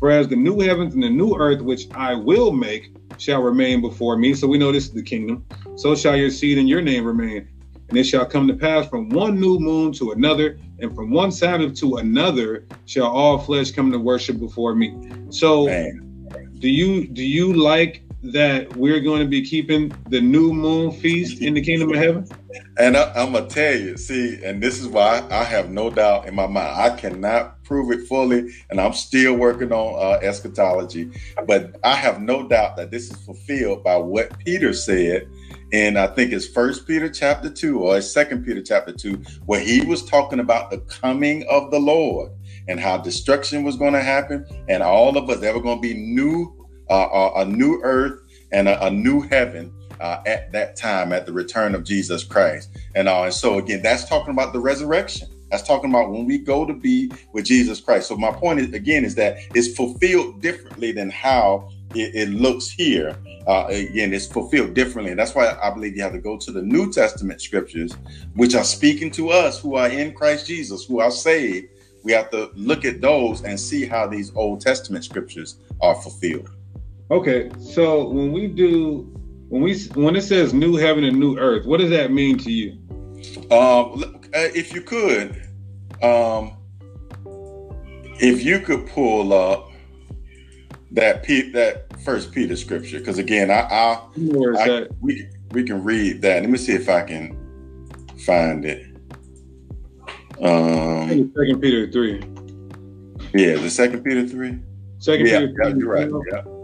For 0.00 0.10
as 0.10 0.28
the 0.28 0.36
new 0.36 0.58
heavens 0.60 0.94
and 0.94 1.02
the 1.02 1.10
new 1.10 1.36
earth, 1.36 1.60
which 1.60 1.86
I 1.94 2.14
will 2.14 2.52
make, 2.52 2.94
shall 3.18 3.42
remain 3.42 3.82
before 3.82 4.16
me. 4.16 4.32
So 4.32 4.48
we 4.48 4.56
know 4.56 4.72
this 4.72 4.86
is 4.86 4.92
the 4.92 5.02
kingdom. 5.02 5.44
So 5.76 5.94
shall 5.94 6.16
your 6.16 6.30
seed 6.30 6.56
and 6.56 6.66
your 6.68 6.80
name 6.80 7.04
remain. 7.04 7.46
And 7.90 7.98
it 7.98 8.04
shall 8.04 8.24
come 8.24 8.48
to 8.48 8.54
pass 8.54 8.88
from 8.88 9.10
one 9.10 9.38
new 9.38 9.58
moon 9.58 9.92
to 9.94 10.12
another, 10.12 10.58
and 10.78 10.94
from 10.94 11.10
one 11.10 11.30
Sabbath 11.30 11.74
to 11.80 11.96
another 11.96 12.66
shall 12.86 13.08
all 13.08 13.38
flesh 13.38 13.72
come 13.72 13.92
to 13.92 13.98
worship 13.98 14.38
before 14.38 14.74
me. 14.74 14.96
So 15.28 15.66
Man. 15.66 16.50
do 16.58 16.68
you 16.68 17.06
do 17.06 17.22
you 17.22 17.52
like 17.52 18.02
that 18.22 18.74
we're 18.76 19.00
going 19.00 19.20
to 19.20 19.28
be 19.28 19.42
keeping 19.42 19.94
the 20.08 20.20
new 20.20 20.52
moon 20.52 20.92
feast 20.92 21.40
in 21.40 21.54
the 21.54 21.62
kingdom 21.62 21.90
of 21.90 21.96
heaven? 21.96 22.28
And 22.78 22.96
I, 22.96 23.22
am 23.22 23.32
gonna 23.32 23.46
tell 23.46 23.74
you, 23.74 23.96
see, 23.96 24.42
and 24.44 24.62
this 24.62 24.80
is 24.80 24.88
why 24.88 25.26
I 25.30 25.44
have 25.44 25.70
no 25.70 25.90
doubt 25.90 26.26
in 26.26 26.34
my 26.34 26.46
mind. 26.46 26.80
I 26.80 26.96
cannot 26.96 27.62
prove 27.64 27.92
it 27.92 28.06
fully, 28.08 28.50
and 28.70 28.80
I'm 28.80 28.92
still 28.92 29.34
working 29.34 29.72
on 29.72 29.94
uh, 29.98 30.18
eschatology. 30.18 31.10
But 31.46 31.78
I 31.84 31.94
have 31.94 32.20
no 32.20 32.48
doubt 32.48 32.76
that 32.76 32.90
this 32.90 33.10
is 33.10 33.16
fulfilled 33.24 33.84
by 33.84 33.96
what 33.96 34.38
Peter 34.40 34.72
said 34.72 35.28
And 35.72 35.98
I 35.98 36.08
think 36.08 36.32
it's 36.32 36.48
First 36.48 36.86
Peter 36.86 37.08
chapter 37.08 37.48
two 37.48 37.80
or 37.80 38.00
Second 38.00 38.44
Peter 38.44 38.62
chapter 38.62 38.92
two, 38.92 39.22
where 39.46 39.60
he 39.60 39.84
was 39.84 40.04
talking 40.04 40.40
about 40.40 40.70
the 40.70 40.78
coming 40.78 41.44
of 41.48 41.70
the 41.70 41.78
Lord 41.78 42.32
and 42.68 42.80
how 42.80 42.98
destruction 42.98 43.62
was 43.62 43.76
going 43.76 43.92
to 43.92 44.02
happen, 44.02 44.46
and 44.68 44.82
all 44.82 45.16
of 45.16 45.30
us 45.30 45.40
there 45.40 45.54
were 45.54 45.62
going 45.62 45.78
to 45.78 45.88
be 45.88 45.94
new 45.94 46.59
a 46.90 47.44
new 47.44 47.80
earth 47.82 48.20
and 48.52 48.68
a, 48.68 48.86
a 48.86 48.90
new 48.90 49.20
heaven 49.22 49.72
uh, 50.00 50.22
at 50.26 50.50
that 50.52 50.76
time 50.76 51.12
at 51.12 51.26
the 51.26 51.32
return 51.32 51.74
of 51.74 51.84
Jesus 51.84 52.24
Christ. 52.24 52.70
And, 52.94 53.08
uh, 53.08 53.24
and 53.24 53.34
so, 53.34 53.58
again, 53.58 53.82
that's 53.82 54.08
talking 54.08 54.30
about 54.32 54.52
the 54.52 54.60
resurrection. 54.60 55.28
That's 55.50 55.62
talking 55.62 55.90
about 55.90 56.10
when 56.10 56.26
we 56.26 56.38
go 56.38 56.64
to 56.64 56.72
be 56.72 57.10
with 57.32 57.44
Jesus 57.44 57.80
Christ. 57.80 58.08
So, 58.08 58.16
my 58.16 58.32
point 58.32 58.60
is, 58.60 58.72
again, 58.72 59.04
is 59.04 59.14
that 59.16 59.38
it's 59.54 59.74
fulfilled 59.76 60.40
differently 60.40 60.92
than 60.92 61.10
how 61.10 61.68
it, 61.94 62.14
it 62.14 62.28
looks 62.30 62.70
here. 62.70 63.16
Uh, 63.46 63.66
again, 63.68 64.14
it's 64.14 64.26
fulfilled 64.26 64.74
differently. 64.74 65.10
And 65.10 65.18
that's 65.18 65.34
why 65.34 65.56
I 65.62 65.70
believe 65.70 65.96
you 65.96 66.02
have 66.02 66.12
to 66.12 66.20
go 66.20 66.36
to 66.38 66.52
the 66.52 66.62
New 66.62 66.92
Testament 66.92 67.42
scriptures, 67.42 67.96
which 68.34 68.54
are 68.54 68.64
speaking 68.64 69.10
to 69.12 69.30
us 69.30 69.60
who 69.60 69.74
are 69.74 69.88
in 69.88 70.14
Christ 70.14 70.46
Jesus, 70.46 70.84
who 70.84 71.00
are 71.00 71.10
saved. 71.10 71.68
We 72.02 72.12
have 72.12 72.30
to 72.30 72.50
look 72.54 72.86
at 72.86 73.02
those 73.02 73.42
and 73.42 73.60
see 73.60 73.84
how 73.84 74.06
these 74.06 74.34
Old 74.34 74.62
Testament 74.62 75.04
scriptures 75.04 75.56
are 75.82 75.94
fulfilled. 75.96 76.48
Okay, 77.10 77.50
so 77.58 78.08
when 78.08 78.30
we 78.30 78.46
do 78.46 79.10
when 79.48 79.62
we 79.62 79.76
when 79.94 80.14
it 80.14 80.22
says 80.22 80.54
new 80.54 80.76
heaven 80.76 81.02
and 81.02 81.18
new 81.18 81.36
earth, 81.38 81.66
what 81.66 81.80
does 81.80 81.90
that 81.90 82.12
mean 82.12 82.38
to 82.38 82.52
you? 82.52 82.72
Um, 83.50 84.20
uh, 84.32 84.48
if 84.54 84.72
you 84.72 84.80
could, 84.80 85.30
um, 86.02 86.56
if 88.20 88.44
you 88.44 88.60
could 88.60 88.86
pull 88.86 89.32
up 89.32 89.72
that 90.92 91.24
P, 91.24 91.50
that 91.50 92.00
First 92.02 92.30
Peter 92.30 92.54
scripture, 92.54 93.00
because 93.00 93.18
again, 93.18 93.50
I, 93.50 93.62
I, 93.62 94.02
I 94.58 94.86
we 95.00 95.28
we 95.50 95.64
can 95.64 95.82
read 95.82 96.22
that. 96.22 96.42
Let 96.42 96.50
me 96.50 96.58
see 96.58 96.74
if 96.74 96.88
I 96.88 97.02
can 97.02 97.36
find 98.24 98.64
it. 98.64 98.86
Um, 100.40 101.32
Second 101.36 101.60
Peter 101.60 101.90
three. 101.90 102.20
Yeah, 103.34 103.56
the 103.56 103.68
Second 103.68 104.04
Peter 104.04 104.28
three. 104.28 104.60
Second 104.98 105.26
yeah, 105.26 105.40
Peter. 105.40 105.54
Yeah, 105.60 105.74
you're 105.74 105.88
right. 105.88 106.10
Yeah. 106.32 106.59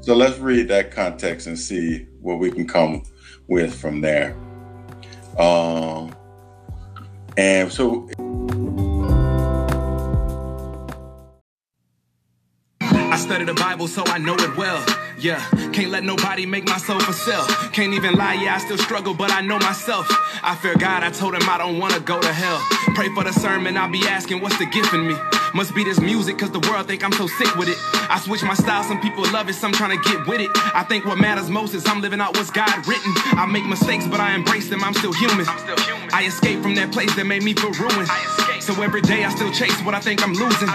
So 0.00 0.14
let's 0.14 0.38
read 0.38 0.68
that 0.68 0.90
context 0.90 1.46
and 1.46 1.58
see 1.58 2.06
what 2.20 2.38
we 2.38 2.50
can 2.50 2.66
come 2.66 3.02
with 3.48 3.74
from 3.74 4.00
there. 4.00 4.36
Um, 5.38 6.14
and 7.36 7.70
so. 7.70 8.08
I 12.80 13.16
study 13.16 13.44
the 13.44 13.54
Bible, 13.54 13.88
so 13.88 14.02
I 14.06 14.18
know 14.18 14.34
it 14.34 14.56
well. 14.56 14.97
Yeah, 15.20 15.40
can't 15.72 15.90
let 15.90 16.04
nobody 16.04 16.46
make 16.46 16.64
my 16.68 16.78
soul 16.78 17.00
for 17.00 17.12
sale. 17.12 17.44
Can't 17.72 17.92
even 17.92 18.14
lie, 18.14 18.34
yeah, 18.34 18.54
I 18.54 18.58
still 18.58 18.78
struggle, 18.78 19.14
but 19.14 19.32
I 19.32 19.40
know 19.40 19.58
myself. 19.58 20.06
I 20.44 20.54
fear 20.54 20.76
God, 20.76 21.02
I 21.02 21.10
told 21.10 21.34
him 21.34 21.42
I 21.48 21.58
don't 21.58 21.80
wanna 21.80 21.98
go 21.98 22.20
to 22.20 22.32
hell. 22.32 22.60
Pray 22.94 23.08
for 23.14 23.24
the 23.24 23.32
sermon, 23.32 23.76
I'll 23.76 23.90
be 23.90 24.06
asking 24.06 24.40
what's 24.40 24.56
the 24.58 24.66
gift 24.66 24.94
in 24.94 25.08
me. 25.08 25.16
Must 25.54 25.74
be 25.74 25.82
this 25.82 25.98
music, 25.98 26.38
cause 26.38 26.52
the 26.52 26.60
world 26.70 26.86
think 26.86 27.02
I'm 27.02 27.10
so 27.12 27.26
sick 27.26 27.52
with 27.56 27.68
it. 27.68 27.76
I 28.08 28.20
switch 28.20 28.44
my 28.44 28.54
style, 28.54 28.84
some 28.84 29.00
people 29.00 29.24
love 29.32 29.48
it, 29.48 29.54
some 29.54 29.72
trying 29.72 29.98
to 29.98 30.08
get 30.08 30.24
with 30.28 30.40
it. 30.40 30.50
I 30.54 30.84
think 30.84 31.04
what 31.04 31.18
matters 31.18 31.50
most 31.50 31.74
is 31.74 31.84
I'm 31.86 32.00
living 32.00 32.20
out 32.20 32.36
what's 32.36 32.50
God 32.50 32.86
written. 32.86 33.12
I 33.34 33.44
make 33.46 33.66
mistakes, 33.66 34.06
but 34.06 34.20
I 34.20 34.34
embrace 34.34 34.68
them, 34.68 34.84
I'm 34.84 34.94
still 34.94 35.12
human. 35.12 35.48
I'm 35.48 35.58
still 35.58 35.78
human. 35.78 36.10
I 36.12 36.26
escape 36.26 36.62
from 36.62 36.76
that 36.76 36.92
place 36.92 37.12
that 37.16 37.24
made 37.24 37.42
me 37.42 37.54
feel 37.54 37.72
ruined. 37.72 38.08
So 38.68 38.82
every 38.82 39.00
day 39.00 39.24
I 39.24 39.30
still 39.30 39.50
chase 39.50 39.80
what 39.80 39.94
I 39.94 40.00
think 40.00 40.22
I'm 40.22 40.34
losing. 40.34 40.68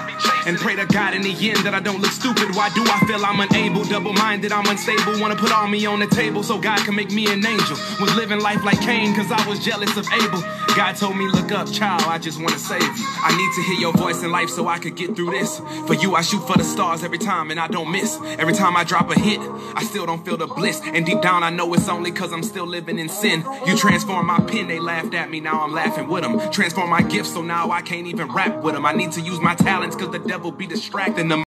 And 0.48 0.57
pray 0.57 0.76
to 0.76 0.88
God 0.88 1.14
in 1.14 1.22
the 1.22 1.30
end 1.30 1.60
that 1.60 1.76
I 1.76 1.80
don't 1.80 2.02
look 2.02 2.10
stupid. 2.10 2.56
Why 2.56 2.70
do 2.74 2.82
I 2.82 2.98
feel 3.06 3.24
I'm 3.24 3.40
unable, 3.40 3.84
double 3.84 4.14
minded, 4.14 4.52
I'm 4.52 4.65
unstable? 4.65 5.22
Wanna 5.22 5.36
put 5.36 5.53
all 5.53 5.68
me 5.68 5.86
on 5.86 5.99
the 5.99 6.07
table 6.07 6.41
so 6.41 6.57
God 6.57 6.80
can 6.80 6.95
make 6.95 7.11
me 7.11 7.28
an 7.28 7.45
angel. 7.45 7.78
Was 8.02 8.15
living 8.15 8.40
life 8.40 8.64
like 8.64 8.82
Cain, 8.82 9.14
cause 9.14 9.32
I 9.32 9.48
was 9.48 9.64
jealous 9.64 9.95
of 9.95 10.07
Abel. 10.11 10.41
God 10.76 10.95
told 10.95 11.16
me, 11.18 11.28
look 11.28 11.52
up, 11.52 11.72
child, 11.72 12.02
I 12.08 12.18
just 12.18 12.41
wanna 12.41 12.58
save 12.58 12.82
you. 12.82 13.06
I 13.22 13.36
need 13.38 13.54
to 13.56 13.62
hear 13.70 13.80
your 13.80 13.94
voice 13.94 14.24
in 14.24 14.32
life 14.32 14.50
so 14.50 14.68
I 14.68 14.80
could 14.80 14.95
get 14.95 15.16
through 15.16 15.32
this. 15.32 15.60
For 15.86 15.94
you, 15.94 16.16
I 16.16 16.22
shoot 16.22 16.40
for 16.48 16.58
the 16.58 16.64
stars 16.64 17.04
every 17.04 17.20
time 17.20 17.52
and 17.52 17.60
I 17.60 17.68
don't 17.68 17.91
miss. 17.91 18.20
Every 18.40 18.54
time 18.54 18.76
I 18.76 18.84
drop 18.84 19.12
a 19.12 19.20
hit, 19.20 19.40
I 19.76 19.84
still 19.84 20.08
don't 20.08 20.26
feel 20.26 20.36
the 20.36 20.48
bliss. 20.48 20.82
And 20.84 21.06
deep 21.06 21.22
down, 21.22 21.44
I 21.44 21.52
know 21.52 21.72
it's 21.76 21.88
only 21.88 22.12
cause 22.12 22.34
I'm 22.34 22.44
still 22.44 22.66
living 22.66 22.98
in 22.98 23.08
sin. 23.08 23.45
You 23.68 23.78
transform 23.78 24.26
my 24.26 24.40
pen, 24.40 24.68
they 24.68 24.80
laughed 24.80 25.14
at 25.14 25.30
me, 25.30 25.40
now 25.40 25.62
I'm 25.62 25.74
laughing 25.74 26.08
with 26.08 26.24
them. 26.24 26.40
Transform 26.52 26.90
my 26.90 27.04
gifts, 27.04 27.34
so 27.34 27.44
now 27.44 27.70
I 27.70 27.82
can't 27.82 28.08
even 28.08 28.32
rap 28.32 28.64
with 28.64 28.74
them. 28.74 28.86
I 28.86 28.94
need 28.94 29.12
to 29.12 29.22
use 29.22 29.40
my 29.40 29.54
talents 29.56 29.95
cause 29.95 30.12
the 30.12 30.20
devil 30.20 30.52
be 30.52 30.66
distracting 30.66 31.28
them. 31.28 31.44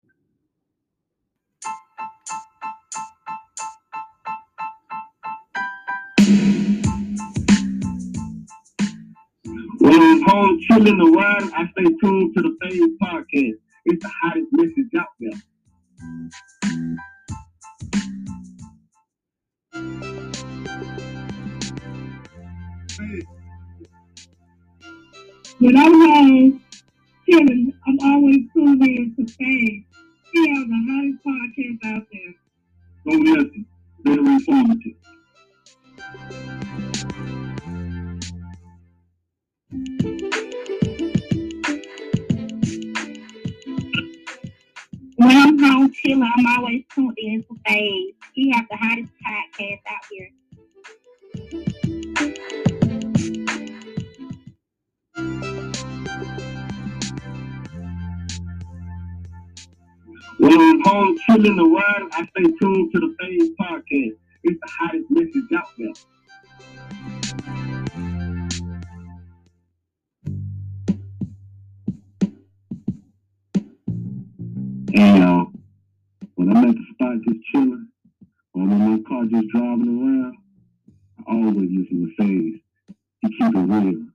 When 9.96 10.04
I'm 10.04 10.22
home 10.24 10.60
chilling 10.60 10.98
the 10.98 11.06
ride, 11.06 11.44
I 11.56 11.72
stay 11.72 11.86
tuned 12.04 12.36
to 12.36 12.42
the 12.42 12.58
Fame 12.62 12.98
Podcast. 13.02 13.54
It's 13.86 14.04
the 14.04 14.12
hottest 14.22 14.48
message 14.52 14.94
out 15.00 15.08
there. 15.22 15.40
When 25.60 25.78
I'm 25.78 25.94
home 25.94 26.62
chilling, 27.30 27.74
I'm 27.88 28.00
always 28.02 28.40
tuned 28.54 28.84
in 28.84 29.16
to 29.16 29.34
Fame. 29.36 29.86
He 30.34 30.50
has 30.50 30.66
the 30.68 30.80
hottest 30.90 31.24
podcast 31.26 31.96
out 31.96 32.08
there. 32.12 32.34
Go 33.06 33.12
listen. 33.18 33.66
Very 34.04 34.18
informative. 34.18 34.98
When 45.18 45.38
I'm 45.38 45.58
home 45.60 45.92
chilling, 45.94 46.30
I'm 46.38 46.46
always 46.58 46.84
tuned 46.94 47.18
in 47.18 47.44
to 47.44 47.56
Fame. 47.68 48.12
He 48.34 48.52
has 48.52 48.66
the 48.70 48.78
hottest 48.78 49.12
podcast 49.26 49.80
out 49.88 50.06
here. 50.12 50.30
When 60.38 60.62
I'm 60.62 60.82
home 60.84 61.18
chilling 61.26 61.56
the 61.56 61.64
ride, 61.64 62.10
I 62.12 62.28
stay 62.28 62.44
tuned 62.62 62.92
to 62.94 63.00
the 63.00 63.16
Phaze 63.22 63.50
Podcast. 63.60 64.18
It's 64.44 64.60
the 64.60 64.72
hottest 64.80 65.06
message 65.10 65.52
out 65.58 65.68
there. 65.78 66.15
Hey 74.94 75.20
y'all, 75.20 75.48
when 76.36 76.49
I'm 76.56 76.70
at 76.70 76.76
the 76.76 76.84
spot 76.94 77.16
just 77.28 77.40
chilling, 77.52 77.90
or 78.53 78.64
I'm 78.64 78.80
my 78.80 78.99
car 79.07 79.26
just 79.26 79.48
driving 79.49 79.90
around, 79.90 80.38
I 81.28 81.34
always 81.34 81.70
listen 81.72 82.14
to 82.18 82.24
Phaze. 82.24 82.62
He 83.22 83.30
keep 83.30 83.56
it 83.56 83.60
real. 83.60 84.06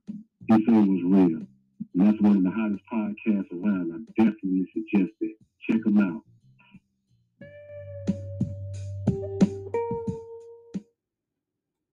He 0.47 0.55
say 0.65 0.73
was 0.73 1.03
real. 1.05 1.41
And 1.41 1.47
that's 1.95 2.21
one 2.21 2.37
of 2.37 2.43
the 2.43 2.51
hottest 2.51 2.83
podcasts 2.93 3.53
around. 3.53 3.93
I 3.93 4.23
definitely 4.23 4.67
suggest 4.73 5.13
it. 5.21 5.37
Check 5.69 5.81
him 5.85 5.99
out. 5.99 6.30